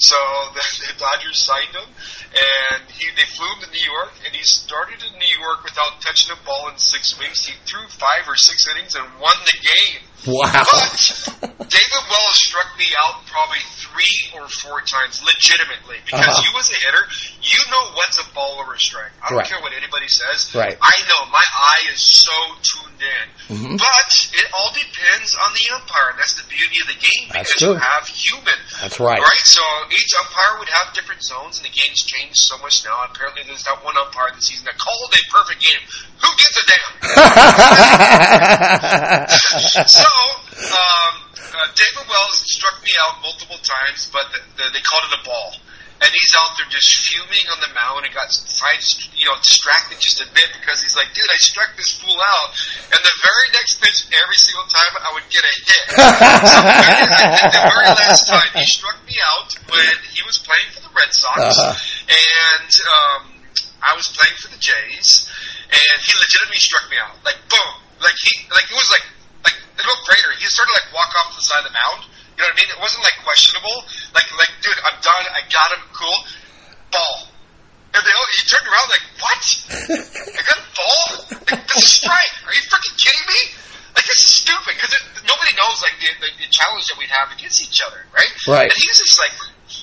So 0.01 0.17
the, 0.57 0.65
the 0.81 0.97
Dodgers 0.97 1.37
signed 1.45 1.77
him, 1.77 1.85
and 1.85 2.81
he 2.89 3.05
they 3.13 3.29
flew 3.37 3.45
him 3.53 3.61
to 3.61 3.69
New 3.69 3.85
York, 3.85 4.13
and 4.25 4.35
he 4.35 4.43
started 4.43 4.97
in 5.05 5.13
New 5.13 5.33
York 5.39 5.63
without 5.63 6.01
touching 6.01 6.33
a 6.33 6.39
ball 6.43 6.69
in 6.69 6.77
six 6.77 7.17
weeks. 7.21 7.45
He 7.45 7.53
threw 7.69 7.85
five 7.87 8.25
or 8.27 8.35
six 8.35 8.67
innings 8.67 8.95
and 8.95 9.05
won 9.21 9.37
the 9.45 9.57
game. 9.61 10.01
Wow. 10.27 10.51
But 10.53 11.67
David 11.69 12.03
Wells 12.09 12.35
struck 12.37 12.77
me 12.77 12.85
out 13.07 13.25
probably 13.25 13.57
three 13.81 14.29
or 14.39 14.47
four 14.47 14.81
times 14.81 15.19
legitimately 15.23 15.97
because 16.05 16.27
Uh-huh. 16.27 16.43
you 16.45 16.53
as 16.59 16.69
a 16.69 16.75
hitter, 16.75 17.07
you 17.41 17.59
know 17.71 17.91
when's 17.97 18.19
a 18.19 18.23
ball 18.33 18.57
or 18.61 18.73
a 18.75 18.79
strike. 18.79 19.11
I 19.23 19.29
don't 19.29 19.39
Right. 19.39 19.47
care 19.47 19.59
what 19.61 19.73
anybody 19.73 20.07
says. 20.07 20.53
Right. 20.53 20.77
I 20.81 20.93
know 21.09 21.25
my 21.25 21.43
eye 21.57 21.87
is 21.93 22.03
so 22.03 22.31
tuned 22.61 23.01
in. 23.01 23.29
Mhm. 23.57 23.77
But 23.79 24.27
it 24.33 24.45
all 24.53 24.69
depends 24.71 25.35
on 25.35 25.53
the 25.53 25.69
umpire, 25.73 26.09
and 26.11 26.19
that's 26.19 26.33
the 26.35 26.43
beauty 26.43 26.79
of 26.81 26.87
the 26.87 26.93
game 27.01 27.29
That's 27.33 27.49
because 27.49 27.61
true. 27.61 27.73
you 27.73 27.79
have 27.81 28.07
human. 28.07 28.59
That's 28.79 28.99
right. 28.99 29.19
Right? 29.19 29.43
So 29.45 29.61
each 29.89 30.13
umpire 30.21 30.59
would 30.59 30.69
have 30.69 30.93
different 30.93 31.23
zones, 31.23 31.57
and 31.57 31.65
the 31.65 31.69
game's 31.73 32.03
changed 32.05 32.37
so 32.37 32.57
much 32.59 32.83
now. 32.85 33.01
Apparently, 33.09 33.41
there's 33.43 33.63
that 33.63 33.83
one 33.83 33.97
umpire 33.97 34.31
this 34.35 34.45
season 34.47 34.65
that 34.65 34.77
called 34.77 35.11
a 35.13 35.17
perfect 35.31 35.61
game. 35.61 35.81
Who 36.21 36.29
gives 36.37 36.57
a 36.57 36.63
damn? 36.69 36.91
so, 40.11 40.75
um, 40.75 41.13
uh, 41.55 41.67
David 41.75 42.03
Wells 42.07 42.43
struck 42.51 42.83
me 42.83 42.91
out 43.07 43.23
multiple 43.23 43.59
times, 43.63 44.09
but 44.11 44.27
the, 44.35 44.39
the, 44.59 44.65
they 44.75 44.83
called 44.83 45.05
it 45.07 45.19
a 45.19 45.23
ball. 45.23 45.51
And 46.01 46.09
he's 46.09 46.33
out 46.41 46.57
there 46.57 46.65
just 46.73 46.89
fuming 47.05 47.45
on 47.53 47.61
the 47.61 47.69
mound 47.77 48.09
and 48.09 48.09
got 48.09 48.33
side, 48.33 48.81
you 49.13 49.29
know, 49.29 49.37
distracted 49.37 50.01
just 50.01 50.17
a 50.17 50.25
bit 50.33 50.49
because 50.57 50.81
he's 50.81 50.97
like, 50.97 51.13
dude, 51.13 51.29
I 51.29 51.37
struck 51.37 51.77
this 51.77 51.93
fool 51.93 52.17
out. 52.17 52.49
And 52.89 52.97
the 53.05 53.15
very 53.21 53.47
next 53.53 53.77
pitch, 53.77 54.09
every 54.09 54.39
single 54.41 54.65
time, 54.65 54.91
I 54.97 55.09
would 55.13 55.29
get 55.29 55.45
a 55.45 55.53
hit. 55.61 55.85
so 56.49 56.57
the, 56.57 56.81
the 57.53 57.63
very 57.69 57.89
last 57.93 58.25
time, 58.25 58.49
he 58.57 58.65
struck 58.65 58.97
me 59.05 59.13
out 59.29 59.53
when 59.69 59.93
he 60.09 60.25
was 60.25 60.41
playing 60.41 60.73
for 60.73 60.81
the 60.81 60.89
Red 60.89 61.13
Sox. 61.13 61.37
Uh-huh. 61.37 61.77
And 62.09 62.71
um, 62.81 63.21
I 63.85 63.93
was 63.93 64.09
playing 64.09 64.33
for 64.41 64.49
the 64.49 64.57
Jays. 64.57 65.29
And 65.69 65.97
he 66.01 66.11
legitimately 66.17 66.65
struck 66.65 66.89
me 66.89 66.97
out. 66.97 67.13
Like, 67.21 67.37
boom. 67.45 67.77
Like, 68.01 68.17
he, 68.17 68.41
like, 68.49 68.65
it 68.65 68.73
was 68.73 68.89
like, 68.89 69.05
like, 69.81 69.89
no 69.89 69.97
crater. 70.05 70.29
He 70.37 70.45
started 70.45 70.73
like 70.77 70.89
walk 70.93 71.09
off 71.25 71.33
the 71.33 71.41
side 71.41 71.65
of 71.65 71.73
the 71.73 71.75
mound. 71.75 72.05
You 72.37 72.45
know 72.45 72.53
what 72.53 72.57
I 72.57 72.59
mean? 72.61 72.69
It 72.69 72.79
wasn't 72.81 73.01
like 73.03 73.17
questionable. 73.25 73.77
Like, 74.13 74.29
like, 74.37 74.53
dude, 74.61 74.77
I'm 74.85 74.97
done. 75.01 75.23
I 75.33 75.41
got 75.49 75.67
him. 75.77 75.81
Cool. 75.93 76.19
Ball. 76.93 77.17
And 77.91 78.01
they 78.07 78.13
all, 78.15 78.27
he 78.31 78.41
turned 78.47 78.67
around 78.71 78.87
like, 78.87 79.05
what? 79.19 79.41
I 80.37 80.41
got 80.47 80.57
a 80.61 80.67
ball? 80.71 81.05
Like, 81.51 81.65
this 81.67 81.81
is 81.83 81.91
strike. 81.99 82.33
Are 82.47 82.53
you 82.55 82.63
freaking 82.71 82.95
kidding 82.95 83.27
me? 83.27 83.41
Like, 83.91 84.07
this 84.07 84.21
is 84.23 84.31
stupid 84.47 84.71
because 84.79 84.95
nobody 85.27 85.51
knows 85.59 85.77
like 85.83 85.99
the, 85.99 86.07
the, 86.23 86.29
the 86.39 86.49
challenge 86.49 86.87
that 86.87 86.95
we'd 86.95 87.11
have 87.11 87.35
against 87.35 87.59
each 87.59 87.83
other, 87.83 87.99
right? 88.15 88.31
Right. 88.47 88.71
And 88.71 88.77
he 88.79 88.87
was 88.87 89.03
just 89.03 89.19
like, 89.19 89.35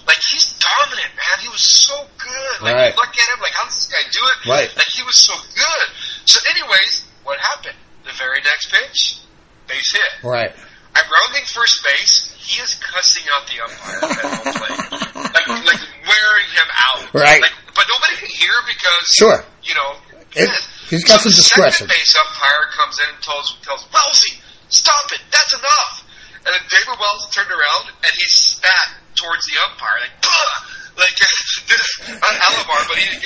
like 0.08 0.20
he's 0.32 0.56
dominant, 0.56 1.12
man. 1.12 1.36
He 1.44 1.52
was 1.52 1.60
so 1.60 2.08
good. 2.16 2.56
Like, 2.64 2.74
Right. 2.74 2.94
look 2.96 3.12
at 3.12 3.28
him, 3.36 3.40
like, 3.44 3.52
how 3.52 3.68
does 3.68 3.76
this 3.76 3.92
guy 3.92 4.00
do 4.08 4.22
it? 4.24 4.36
Right. 4.48 4.70
Like, 4.72 4.88
he 4.96 5.04
was 5.04 5.20
so 5.20 5.36
good. 5.52 5.86
So, 6.24 6.40
anyways, 6.56 7.04
what 7.28 7.36
happened? 7.52 7.76
The 8.08 8.16
very 8.16 8.40
next 8.40 8.72
pitch, 8.72 9.20
base 9.68 9.92
hit. 9.92 10.12
right. 10.24 10.52
I'm 10.96 11.04
rounding 11.06 11.44
first 11.46 11.84
base. 11.84 12.34
He 12.40 12.58
is 12.60 12.74
cussing 12.80 13.22
out 13.36 13.44
the 13.46 13.60
umpire 13.62 14.00
at 14.02 14.24
home 14.34 14.54
plate, 14.56 14.80
like 15.36 15.48
like 15.68 15.82
wearing 16.02 16.48
him 16.50 16.68
out. 16.90 17.00
Right. 17.14 17.42
Like, 17.44 17.54
but 17.76 17.84
nobody 17.86 18.14
can 18.24 18.32
hear 18.34 18.56
because 18.66 19.04
Sure. 19.14 19.38
you 19.62 19.74
know. 19.78 19.90
It- 20.34 20.50
he's 20.90 21.04
got 21.04 21.20
So 21.20 21.28
some 21.28 21.32
the 21.32 21.40
discretion. 21.44 21.86
Second 21.86 21.92
base 21.94 22.12
umpire 22.18 22.64
comes 22.74 22.96
in 22.98 23.08
and 23.14 23.20
tells 23.22 23.46
tells 23.62 23.84
Wellsy, 23.92 24.40
"Stop 24.72 25.12
it! 25.12 25.20
That's 25.30 25.52
enough." 25.54 26.04
And 26.44 26.50
then 26.56 26.64
David 26.72 26.96
Wells 26.98 27.28
turned 27.30 27.52
around 27.52 27.92
and 27.92 28.12
he 28.16 28.24
spat 28.28 28.88
towards 29.14 29.44
the 29.46 29.56
umpire, 29.68 30.00
like, 30.02 30.16
"Bah!" 30.24 30.50
like 30.98 31.14
not 32.18 32.34
Alomar, 32.42 32.80
but 32.90 32.98
he. 32.98 33.06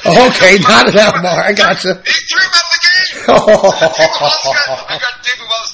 Okay, 0.00 0.56
not 0.64 0.88
an 0.88 0.94
Alomar, 0.98 1.44
I 1.46 1.52
gotcha. 1.52 1.94
He 2.02 2.16
threw 2.26 2.40
him 2.42 2.50
out 2.50 2.64
of 2.64 2.72
the 2.74 2.80
game. 2.88 3.00
David 3.30 4.16
Wells 4.20 4.42
got, 4.42 4.90
I 4.90 4.98
got 4.98 5.14
David 5.22 5.46
Wells 5.50 5.70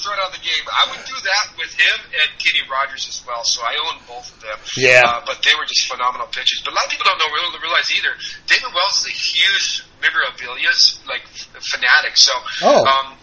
thrown 0.63 0.73
out 0.73 0.89
of 0.89 0.97
the 0.97 0.97
game. 0.97 0.97
I 0.97 0.97
would 0.97 1.05
do 1.05 1.17
that 1.21 1.45
with 1.57 1.71
him 1.77 1.97
and 2.09 2.29
Kenny 2.41 2.63
Rogers 2.69 3.05
as 3.09 3.19
well. 3.25 3.43
So 3.45 3.61
I 3.61 3.73
own 3.89 4.01
both 4.07 4.27
of 4.33 4.39
them. 4.41 4.57
Yeah. 4.77 5.03
Uh, 5.05 5.21
but 5.25 5.41
they 5.45 5.53
were 5.57 5.65
just 5.69 5.85
phenomenal 5.91 6.27
pitchers. 6.33 6.61
But 6.65 6.73
a 6.73 6.75
lot 6.75 6.85
of 6.85 6.91
people 6.91 7.05
don't 7.05 7.19
know 7.21 7.29
really 7.29 7.59
realize 7.61 7.87
either. 7.93 8.13
David 8.49 8.71
Wells 8.73 9.05
is 9.05 9.13
a 9.13 9.15
huge 9.17 9.67
memorabilia 10.01 10.71
like 11.05 11.23
f- 11.29 11.49
fanatic. 11.75 12.17
So 12.17 12.33
Oh. 12.63 12.81
um, 12.85 13.17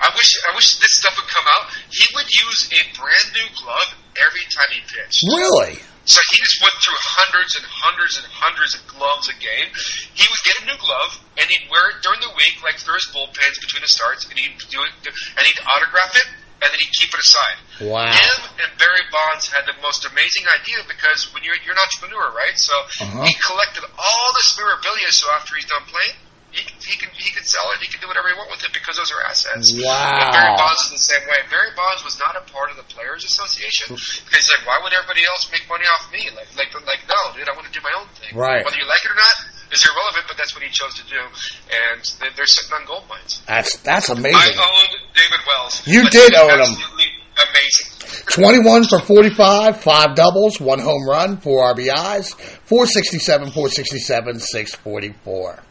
I 0.00 0.08
wish 0.16 0.30
I 0.48 0.56
wish 0.56 0.80
this 0.80 0.96
stuff 0.96 1.12
would 1.20 1.28
come 1.28 1.44
out. 1.60 1.68
He 1.92 2.04
would 2.16 2.28
use 2.32 2.72
a 2.72 2.80
brand 2.96 3.28
new 3.36 3.48
glove 3.60 3.92
every 4.16 4.46
time 4.48 4.70
he 4.72 4.80
pitched. 4.88 5.20
Really? 5.28 5.76
So 6.08 6.16
he 6.32 6.36
just 6.40 6.56
went 6.64 6.72
through 6.80 6.96
hundreds 7.20 7.54
and 7.60 7.64
hundreds 7.68 8.16
and 8.16 8.24
hundreds 8.32 8.72
of 8.74 8.80
gloves 8.88 9.28
a 9.28 9.36
game. 9.36 9.68
He 10.16 10.24
would 10.24 10.42
get 10.48 10.56
a 10.62 10.64
new 10.72 10.78
glove 10.80 11.20
and 11.36 11.44
he'd 11.52 11.68
wear 11.68 11.92
it 11.92 12.00
during 12.02 12.18
the 12.24 12.32
week, 12.32 12.56
like 12.64 12.80
through 12.80 12.96
his 12.96 13.06
bullpens 13.12 13.60
between 13.60 13.84
the 13.84 13.92
starts, 13.92 14.24
and 14.24 14.34
he'd 14.40 14.56
do 14.72 14.80
it, 14.82 14.92
and 15.04 15.42
he'd 15.44 15.60
autograph 15.76 16.16
it, 16.16 16.28
and 16.60 16.68
then 16.68 16.78
he'd 16.80 16.92
keep 16.92 17.08
it 17.12 17.20
aside. 17.24 17.58
Wow. 17.80 18.12
Him 18.12 18.38
and 18.60 18.70
Barry 18.76 19.04
Bonds 19.08 19.48
had 19.48 19.64
the 19.64 19.76
most 19.80 20.04
amazing 20.04 20.44
idea 20.60 20.84
because 20.84 21.32
when 21.32 21.40
you're 21.42 21.56
you're 21.64 21.72
an 21.72 21.80
entrepreneur, 21.80 22.28
right? 22.36 22.56
So 22.60 22.74
Uh-huh. 23.00 23.24
he 23.24 23.32
collected 23.40 23.84
all 23.96 24.28
this 24.36 24.52
memorabilia. 24.60 25.08
So 25.12 25.26
after 25.32 25.56
he's 25.56 25.64
done 25.64 25.88
playing, 25.88 26.16
he 26.52 26.66
can, 26.66 26.76
he 26.82 26.94
can 27.00 27.10
he 27.16 27.30
can 27.32 27.46
sell 27.46 27.64
it. 27.72 27.80
He 27.80 27.88
can 27.88 28.02
do 28.04 28.08
whatever 28.10 28.28
he 28.28 28.34
want 28.36 28.50
with 28.52 28.60
it 28.66 28.72
because 28.76 28.98
those 29.00 29.08
are 29.14 29.22
assets. 29.24 29.72
Wow. 29.72 30.20
And 30.20 30.28
Barry 30.34 30.52
Bonds 30.58 30.80
is 30.90 30.92
the 30.98 31.04
same 31.16 31.24
way. 31.30 31.40
Barry 31.48 31.72
Bonds 31.78 32.02
was 32.04 32.18
not 32.20 32.34
a 32.36 32.44
part 32.52 32.68
of 32.68 32.76
the 32.76 32.84
Players 32.92 33.22
Association 33.24 33.94
because 33.96 34.28
he's 34.34 34.50
like, 34.52 34.66
why 34.68 34.76
would 34.82 34.92
everybody 34.92 35.24
else 35.24 35.48
make 35.54 35.64
money 35.70 35.86
off 35.96 36.10
me? 36.12 36.26
Like 36.36 36.50
like 36.58 36.74
like 36.84 37.02
no, 37.08 37.20
dude, 37.32 37.48
I 37.48 37.54
want 37.56 37.70
to 37.70 37.74
do 37.74 37.80
my 37.80 37.94
own 37.96 38.10
thing. 38.20 38.34
Right. 38.36 38.60
Whether 38.66 38.76
you 38.82 38.88
like 38.90 39.00
it 39.00 39.10
or 39.14 39.16
not 39.16 39.36
is 39.72 39.84
irrelevant, 39.84 40.24
but 40.28 40.36
that's 40.36 40.54
what 40.54 40.62
he 40.64 40.70
chose 40.70 40.94
to 40.94 41.02
do, 41.08 41.20
and 41.20 42.02
they- 42.20 42.34
they're 42.36 42.46
sitting 42.46 42.72
on 42.72 42.84
gold 42.86 43.04
mines. 43.08 43.40
That's 43.46 43.76
that's 43.78 44.08
amazing. 44.08 44.34
I 44.36 44.46
owned 44.48 44.96
David 45.14 45.40
Wells. 45.46 45.82
You 45.86 46.08
did 46.10 46.34
own 46.34 46.50
him. 46.60 46.76
Amazing. 47.36 47.86
21 48.26 48.84
for 48.84 48.98
45, 49.00 49.80
five 49.80 50.14
doubles, 50.14 50.60
one 50.60 50.78
home 50.78 51.08
run, 51.08 51.38
four 51.38 51.72
RBIs, 51.74 52.34
467, 52.34 53.50
467, 53.50 54.40
644. 54.40 55.62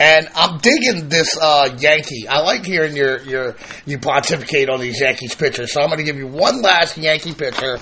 And 0.00 0.28
I'm 0.34 0.58
digging 0.58 1.08
this 1.08 1.38
uh, 1.40 1.74
Yankee. 1.78 2.26
I 2.28 2.40
like 2.40 2.64
hearing 2.64 2.96
your, 2.96 3.22
your 3.22 3.56
you 3.86 3.98
pontificate 3.98 4.68
on 4.68 4.80
these 4.80 5.00
Yankees 5.00 5.34
pitchers. 5.34 5.72
So 5.72 5.80
I'm 5.80 5.86
going 5.88 5.98
to 5.98 6.04
give 6.04 6.16
you 6.16 6.26
one 6.26 6.60
last 6.60 6.98
Yankee 6.98 7.32
pitcher, 7.34 7.78
Good. 7.78 7.80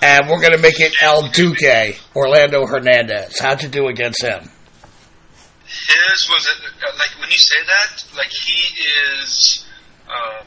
and 0.00 0.28
we're 0.28 0.40
going 0.40 0.54
to 0.56 0.62
make 0.62 0.80
it 0.80 0.94
El 1.02 1.28
Duque, 1.28 1.96
Orlando 2.16 2.66
Hernandez. 2.66 3.38
How'd 3.38 3.62
you 3.62 3.68
do 3.68 3.88
against 3.88 4.22
him? 4.22 4.48
His 5.88 6.28
was 6.30 6.46
it, 6.46 6.58
uh, 6.62 6.92
like 6.94 7.18
when 7.20 7.30
you 7.30 7.38
say 7.38 7.58
that, 7.66 8.04
like 8.16 8.30
he 8.30 8.60
is 9.20 9.64
um, 10.08 10.46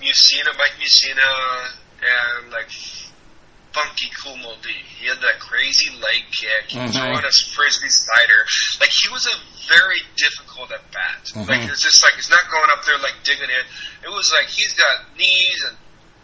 Mussina, 0.00 0.52
Mike 0.56 0.78
Mussina, 0.80 1.72
and 2.02 2.50
like 2.52 2.70
funky 3.72 4.08
cool 4.22 4.36
Moldy. 4.36 4.76
He 5.00 5.06
had 5.08 5.18
that 5.20 5.40
crazy 5.40 5.90
leg 5.96 6.24
kick. 6.32 6.68
He 6.68 6.78
was 6.78 6.92
Mhm. 6.92 7.00
throwing 7.00 7.24
a 7.24 7.32
frisbee 7.54 7.88
slider. 7.88 8.46
Like 8.80 8.90
he 9.02 9.08
was 9.08 9.26
a 9.26 9.36
very 9.68 10.00
difficult 10.16 10.70
at 10.72 10.84
bat. 10.92 11.30
Like 11.48 11.68
it's 11.68 11.82
just 11.82 12.02
like 12.02 12.14
it's 12.18 12.28
not 12.30 12.44
going 12.50 12.68
up 12.76 12.84
there 12.84 12.98
like 12.98 13.22
digging 13.24 13.48
in. 13.50 13.64
It 14.04 14.10
was 14.12 14.30
like 14.32 14.48
he's 14.48 14.74
got 14.74 15.16
knees 15.16 15.64
and 15.68 15.76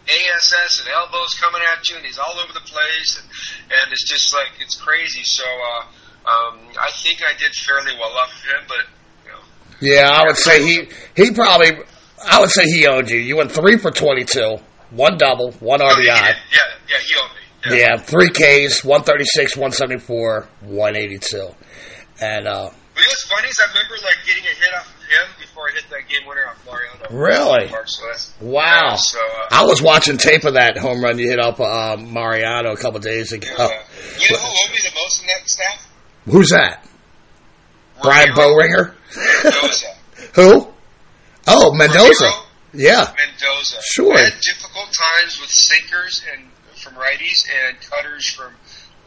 ASS 0.09 0.79
and 0.79 0.89
elbows 0.89 1.33
coming 1.35 1.61
at 1.73 1.87
you, 1.89 1.97
and 1.97 2.05
he's 2.05 2.17
all 2.17 2.39
over 2.39 2.53
the 2.53 2.61
place, 2.65 3.17
and 3.19 3.27
and 3.71 3.91
it's 3.91 4.07
just 4.07 4.33
like 4.33 4.51
it's 4.59 4.75
crazy. 4.75 5.23
So 5.23 5.43
uh, 5.45 5.85
um, 6.25 6.59
I 6.79 6.89
think 7.01 7.19
I 7.27 7.37
did 7.37 7.53
fairly 7.55 7.93
well 7.99 8.11
off 8.17 8.33
of 8.33 8.43
him, 8.43 8.65
but 8.67 8.85
you 9.25 9.31
know, 9.31 9.39
Yeah, 9.81 10.09
I 10.11 10.25
would 10.25 10.37
say 10.37 10.63
he 10.65 10.89
he 11.15 11.31
probably 11.31 11.71
I 12.27 12.39
would 12.41 12.49
say 12.51 12.65
he 12.65 12.85
owned 12.87 13.09
you. 13.09 13.17
You 13.19 13.37
went 13.37 13.51
three 13.51 13.77
for 13.77 13.91
twenty 13.91 14.25
two, 14.25 14.57
one 14.91 15.17
double, 15.17 15.51
one 15.53 15.79
RBI. 15.79 15.95
did. 15.95 16.05
yeah, 16.05 16.35
yeah, 16.89 16.97
he 16.97 17.15
owned 17.21 17.31
me. 17.73 17.79
Yeah, 17.79 17.97
three 17.97 18.29
Ks, 18.29 18.83
one 18.83 19.03
thirty 19.03 19.25
six, 19.25 19.55
one 19.57 19.71
seventy 19.71 19.99
four, 19.99 20.47
one 20.61 20.95
eighty 20.95 21.17
two, 21.19 21.49
and 22.21 22.47
uh, 22.47 22.69
But 22.69 23.01
you 23.01 23.03
know 23.03 23.07
what's 23.07 23.23
funny 23.27 23.47
is 23.47 23.59
I 23.61 23.67
remember 23.69 23.95
like 24.03 24.17
getting 24.27 24.43
a 24.43 24.47
hit 24.55 24.73
off 24.75 24.87
of 24.87 25.01
him 25.03 25.35
before 25.39 25.63
I 25.69 25.73
hit 25.73 25.83
that 25.89 26.07
game 26.09 26.27
winner 26.27 26.45
off 26.47 26.65
Mariano. 26.65 27.17
Really? 27.17 27.67
Wow. 28.41 28.95
So 28.95 29.17
uh, 29.19 29.47
I 29.51 29.63
was 29.65 29.81
watching 29.81 30.17
tape 30.17 30.43
of 30.45 30.53
that 30.53 30.77
home 30.77 31.01
run 31.03 31.17
you 31.19 31.27
hit 31.29 31.39
off 31.39 31.59
uh, 31.59 31.97
Mariano 31.97 32.71
a 32.73 32.77
couple 32.77 32.99
days 32.99 33.31
ago. 33.33 33.47
uh, 33.57 33.67
you 34.19 34.33
know 34.35 34.39
who 34.39 34.47
owed 34.47 34.71
me 34.71 34.77
the 34.83 34.91
most 34.95 35.21
in 35.21 35.27
that 35.27 35.49
staff? 35.49 35.88
Who's 36.29 36.49
that? 36.49 36.85
Brian 38.01 38.29
Boehringer? 38.29 38.93
Mendoza. 39.43 39.87
Who? 40.35 40.67
Oh, 41.47 41.73
Mendoza. 41.73 42.25
Ramiro 42.25 42.45
Yeah. 42.73 43.13
Mendoza. 43.17 43.77
Sure. 43.91 44.15
I 44.15 44.21
had 44.21 44.39
difficult 44.41 44.93
times 44.93 45.39
with 45.41 45.49
sinkers 45.49 46.23
and 46.33 46.45
from 46.77 46.93
righties 46.93 47.43
and 47.67 47.77
cutters 47.81 48.29
from 48.29 48.53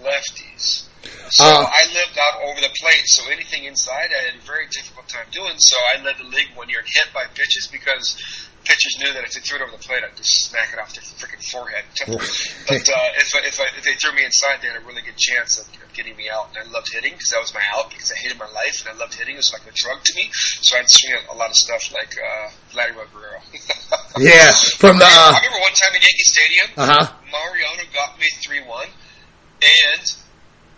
lefties. 0.02 0.84
So 1.30 1.44
Uh. 1.44 1.64
I 1.66 1.86
lived 1.94 2.18
out 2.18 2.42
over 2.42 2.60
the 2.60 2.70
plate, 2.80 3.02
so 3.06 3.30
anything 3.30 3.64
inside 3.64 4.10
I 4.12 4.24
had 4.32 4.34
a 4.36 4.44
very 4.44 4.66
difficult 4.70 5.08
time 5.08 5.26
doing. 5.30 5.54
So 5.58 5.76
I 5.96 6.02
led 6.02 6.16
the 6.18 6.24
league 6.24 6.48
one 6.54 6.68
year 6.68 6.80
and 6.80 6.88
hit 6.92 7.12
by 7.14 7.24
pitches 7.34 7.68
because 7.72 8.16
pitchers 8.64 8.96
knew 8.98 9.12
that 9.12 9.24
if 9.24 9.32
they 9.32 9.40
threw 9.40 9.58
it 9.58 9.62
over 9.62 9.72
the 9.72 9.82
plate, 9.82 10.02
I'd 10.04 10.16
just 10.16 10.48
smack 10.50 10.72
it 10.72 10.78
off 10.78 10.94
their 10.94 11.02
freaking 11.02 11.42
forehead. 11.50 11.84
but 12.06 12.84
uh, 12.88 13.08
if, 13.18 13.34
I- 13.34 13.46
if, 13.46 13.60
I, 13.60 13.66
if 13.76 13.84
they 13.84 13.94
threw 13.94 14.12
me 14.14 14.24
inside, 14.24 14.58
they 14.62 14.68
had 14.68 14.76
a 14.82 14.84
really 14.86 15.02
good 15.02 15.16
chance 15.16 15.58
of, 15.58 15.66
of 15.82 15.92
getting 15.94 16.16
me 16.16 16.30
out. 16.30 16.50
And 16.54 16.66
I 16.66 16.70
loved 16.70 16.92
hitting 16.92 17.12
because 17.12 17.30
that 17.34 17.40
was 17.40 17.52
my 17.54 17.62
out 17.74 17.90
because 17.90 18.10
I 18.12 18.16
hated 18.16 18.38
my 18.38 18.46
life 18.50 18.86
and 18.86 18.94
I 18.94 18.98
loved 18.98 19.14
hitting. 19.14 19.34
It 19.34 19.42
was 19.44 19.52
like 19.52 19.66
a 19.66 19.74
drug 19.74 20.02
to 20.04 20.12
me. 20.14 20.30
So 20.32 20.78
I'd 20.78 20.88
swing 20.88 21.14
at 21.18 21.28
a 21.32 21.36
lot 21.36 21.50
of 21.50 21.56
stuff 21.56 21.92
like 21.92 22.14
uh, 22.18 22.50
Vladimir 22.72 23.06
Guerrero. 23.12 23.40
Yeah, 24.18 24.52
from 24.76 24.98
the. 24.98 25.04
I 25.06 25.08
Uh 25.08 25.36
remember 25.40 25.60
one 25.64 25.72
time 25.72 25.96
in 25.96 26.02
Yankee 26.02 26.28
Stadium, 26.28 26.66
huh. 26.76 27.12
Mariano 27.32 27.82
got 27.94 28.18
me 28.20 28.26
3 28.44 28.60
1, 28.60 28.86
and 29.62 30.02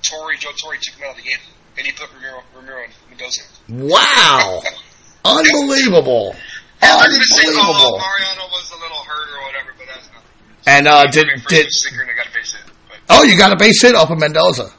Torre, 0.03 0.35
Joe 0.39 0.51
Torre 0.63 0.77
took 0.81 0.95
him 0.95 1.05
out 1.05 1.11
of 1.11 1.17
the 1.17 1.29
game. 1.29 1.39
And 1.77 1.85
he 1.85 1.93
put 1.93 2.09
Ramiro, 2.15 2.43
Ramiro 2.55 2.85
and 2.85 2.93
Mendoza. 3.11 3.43
in. 3.69 3.89
Wow. 3.89 4.63
Unbelievable. 5.25 6.37
I 6.85 7.07
oh, 7.07 7.99
Mariano 7.99 8.49
was 8.53 8.71
a 8.71 8.79
little 8.81 8.99
hurt 8.99 9.29
or 9.33 9.43
whatever, 9.47 9.71
but 9.79 9.87
that's 9.87 10.09
not. 10.13 10.23
And 10.67 10.89
uh, 10.89 11.07
did 11.11 11.29
did 11.49 11.67
sinker 11.73 12.03
and 12.03 12.11
I 12.11 12.15
got 12.15 12.29
a 12.29 12.33
base 12.33 12.53
hit. 12.53 12.63
Oh 13.11 13.23
you 13.25 13.37
got 13.37 13.53
a 13.53 13.57
base 13.57 13.83
hit 13.83 13.95
off 13.95 14.11
of 14.11 14.19
Mendoza? 14.19 14.71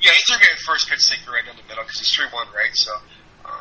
yeah, 0.00 0.10
he 0.12 0.20
threw 0.28 0.38
me 0.38 0.46
a 0.52 0.56
first 0.66 0.88
pitch 0.88 1.00
sinker 1.00 1.32
right 1.32 1.44
down 1.46 1.56
the 1.56 1.66
middle 1.68 1.82
because 1.82 1.98
he's 1.98 2.12
3 2.12 2.26
1, 2.30 2.46
right? 2.54 2.74
So. 2.74 2.92
Um, 3.44 3.52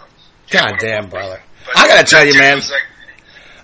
God 0.52 0.72
yeah, 0.72 1.00
damn, 1.00 1.10
brother. 1.10 1.42
But 1.66 1.78
I 1.78 1.88
gotta 1.88 2.04
tell 2.04 2.26
you, 2.26 2.36
man. 2.38 2.60
like- 2.60 2.92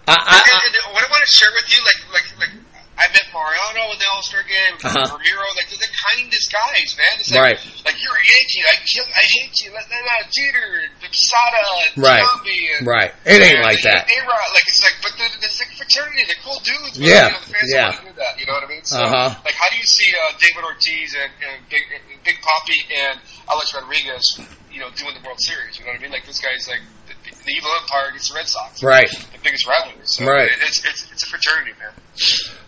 I, 0.07 0.13
I, 0.15 0.41
I, 0.41 0.59
and 0.65 0.93
what 0.93 1.03
I 1.03 1.09
want 1.11 1.21
to 1.21 1.31
share 1.31 1.49
with 1.53 1.69
you, 1.69 1.77
like, 1.85 2.01
like, 2.09 2.39
like, 2.39 2.55
I 2.99 3.07
met 3.15 3.25
Mariano 3.31 3.95
in 3.95 3.97
the 3.97 4.07
All 4.11 4.21
Star 4.21 4.43
game, 4.43 4.75
Uh-huh. 4.83 5.15
Ramiro, 5.15 5.47
like, 5.55 5.71
they're 5.71 5.79
the 5.79 5.93
kindest 6.11 6.51
guys, 6.51 6.89
man. 6.99 7.13
It's 7.23 7.31
like, 7.31 7.39
Right. 7.41 7.59
like 7.87 7.97
you're 8.03 8.11
a 8.11 8.25
Yankee, 8.27 8.61
I 8.67 8.75
kill, 8.83 9.07
I 9.07 9.23
hate 9.39 9.55
you, 9.63 9.71
let 9.71 9.87
let 9.87 10.03
out 10.19 10.27
Jeter, 10.35 10.67
Sada, 11.11 11.63
and 11.87 12.03
Right. 12.03 12.19
Giambi, 12.19 12.59
and 12.77 12.83
right. 12.87 13.11
It 13.25 13.39
ain't 13.41 13.59
and, 13.59 13.63
like 13.63 13.81
that. 13.87 14.03
A-Rod, 14.05 14.49
like 14.53 14.67
it's 14.67 14.83
like, 14.83 14.97
but 15.01 15.13
the, 15.15 15.25
it's 15.47 15.59
like 15.63 15.71
fraternity, 15.79 16.23
they're 16.27 16.43
cool 16.43 16.59
dudes. 16.59 16.99
But, 16.99 17.07
Yeah, 17.07 17.25
you 17.25 17.31
know, 17.31 17.39
the 17.39 17.53
fans 17.55 17.71
yeah. 17.71 17.91
that. 18.19 18.33
You 18.39 18.45
know 18.45 18.53
what 18.59 18.63
I 18.63 18.69
mean? 18.69 18.83
So, 18.83 18.99
Uh-huh. 18.99 19.31
like, 19.47 19.55
how 19.55 19.69
do 19.71 19.77
you 19.79 19.87
see 19.87 20.11
uh, 20.11 20.33
David 20.37 20.63
Ortiz 20.67 21.15
and, 21.15 21.31
and 21.39 21.57
Big 21.71 21.83
Big 22.23 22.35
Papi 22.43 22.79
and 23.07 23.15
Alex 23.49 23.73
Rodriguez, 23.73 24.39
you 24.71 24.79
know, 24.83 24.89
doing 24.99 25.15
the 25.15 25.23
World 25.25 25.39
Series? 25.39 25.79
You 25.79 25.85
know 25.85 25.91
what 25.95 25.99
I 25.99 26.03
mean? 26.03 26.11
Like 26.11 26.25
this 26.27 26.39
guy's 26.43 26.67
like 26.67 26.81
the, 27.45 27.51
evil 27.51 27.69
empire 27.81 28.09
against 28.09 28.29
the 28.31 28.35
Red 28.35 28.47
Sox, 28.47 28.83
Right. 28.83 29.09
The 29.09 29.39
biggest 29.43 29.67
rivalry. 29.67 29.99
So 30.03 30.25
Right. 30.25 30.49
It's 30.61 30.85
it's 30.85 31.11
it's 31.11 31.23
a 31.23 31.27
fraternity, 31.27 31.71
man. 31.79 31.91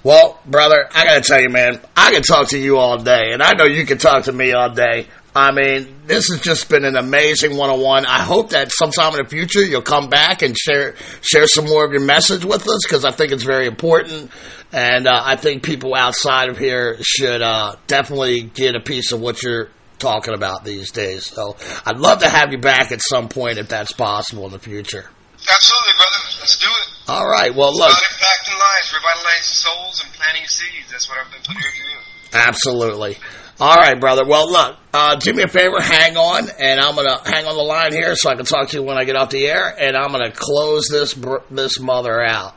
Well, 0.03 0.39
brother, 0.45 0.87
I 0.93 1.05
gotta 1.05 1.21
tell 1.21 1.41
you, 1.41 1.49
man, 1.49 1.79
I 1.95 2.11
can 2.11 2.23
talk 2.23 2.49
to 2.49 2.57
you 2.57 2.77
all 2.77 2.97
day, 2.97 3.33
and 3.33 3.43
I 3.43 3.53
know 3.53 3.65
you 3.65 3.85
can 3.85 3.97
talk 3.97 4.23
to 4.23 4.31
me 4.31 4.53
all 4.53 4.69
day. 4.69 5.07
I 5.33 5.51
mean, 5.51 6.01
this 6.07 6.29
has 6.29 6.41
just 6.41 6.67
been 6.67 6.83
an 6.83 6.97
amazing 6.97 7.55
one-on-one. 7.55 8.05
I 8.05 8.19
hope 8.19 8.49
that 8.49 8.69
sometime 8.71 9.13
in 9.13 9.23
the 9.23 9.29
future 9.29 9.63
you'll 9.63 9.81
come 9.81 10.09
back 10.09 10.41
and 10.41 10.57
share 10.57 10.95
share 11.21 11.47
some 11.47 11.65
more 11.65 11.85
of 11.85 11.91
your 11.91 12.01
message 12.01 12.43
with 12.43 12.67
us 12.67 12.81
because 12.83 13.05
I 13.05 13.11
think 13.11 13.31
it's 13.31 13.43
very 13.43 13.67
important, 13.67 14.31
and 14.73 15.07
uh, 15.07 15.21
I 15.23 15.35
think 15.37 15.63
people 15.63 15.95
outside 15.95 16.49
of 16.49 16.57
here 16.57 16.97
should 17.01 17.41
uh, 17.41 17.75
definitely 17.87 18.41
get 18.41 18.75
a 18.75 18.81
piece 18.81 19.11
of 19.11 19.21
what 19.21 19.41
you're 19.41 19.69
talking 20.01 20.33
about 20.33 20.65
these 20.65 20.91
days. 20.91 21.27
So, 21.27 21.55
I'd 21.85 21.97
love 21.97 22.19
to 22.19 22.29
have 22.29 22.51
you 22.51 22.57
back 22.57 22.91
at 22.91 22.99
some 23.01 23.29
point 23.29 23.57
if 23.57 23.69
that's 23.69 23.93
possible 23.93 24.45
in 24.45 24.51
the 24.51 24.59
future. 24.59 25.09
Absolutely, 25.49 25.93
brother. 25.97 26.39
Let's 26.39 26.57
do 26.57 26.67
it. 26.67 27.09
All 27.09 27.27
right. 27.27 27.53
Well, 27.55 27.73
look. 27.73 27.89
Impacting 27.89 28.59
lives, 28.59 28.93
revitalizing 28.93 29.41
souls, 29.41 30.03
and 30.03 30.13
planting 30.13 30.47
seeds. 30.47 30.91
That's 30.91 31.09
what 31.09 31.17
I've 31.19 31.31
been 31.31 31.41
put 31.43 31.55
here 31.55 31.71
to 31.71 31.77
do. 31.77 32.37
Absolutely. 32.37 33.17
All 33.59 33.75
right, 33.75 33.99
brother. 33.99 34.25
Well, 34.25 34.51
look, 34.51 34.77
uh, 34.93 35.15
do 35.15 35.33
me 35.33 35.43
a 35.43 35.47
favor, 35.47 35.79
hang 35.79 36.17
on, 36.17 36.49
and 36.59 36.79
I'm 36.79 36.95
gonna 36.95 37.19
hang 37.23 37.45
on 37.45 37.55
the 37.55 37.61
line 37.61 37.93
here 37.93 38.15
so 38.15 38.29
I 38.29 38.35
can 38.35 38.45
talk 38.45 38.69
to 38.69 38.77
you 38.77 38.83
when 38.83 38.97
I 38.97 39.03
get 39.03 39.15
off 39.15 39.29
the 39.29 39.45
air, 39.45 39.75
and 39.77 39.95
I'm 39.95 40.11
gonna 40.11 40.31
close 40.31 40.87
this 40.87 41.13
br- 41.13 41.43
this 41.51 41.79
mother 41.79 42.23
out. 42.23 42.55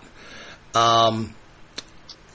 Um, 0.75 1.35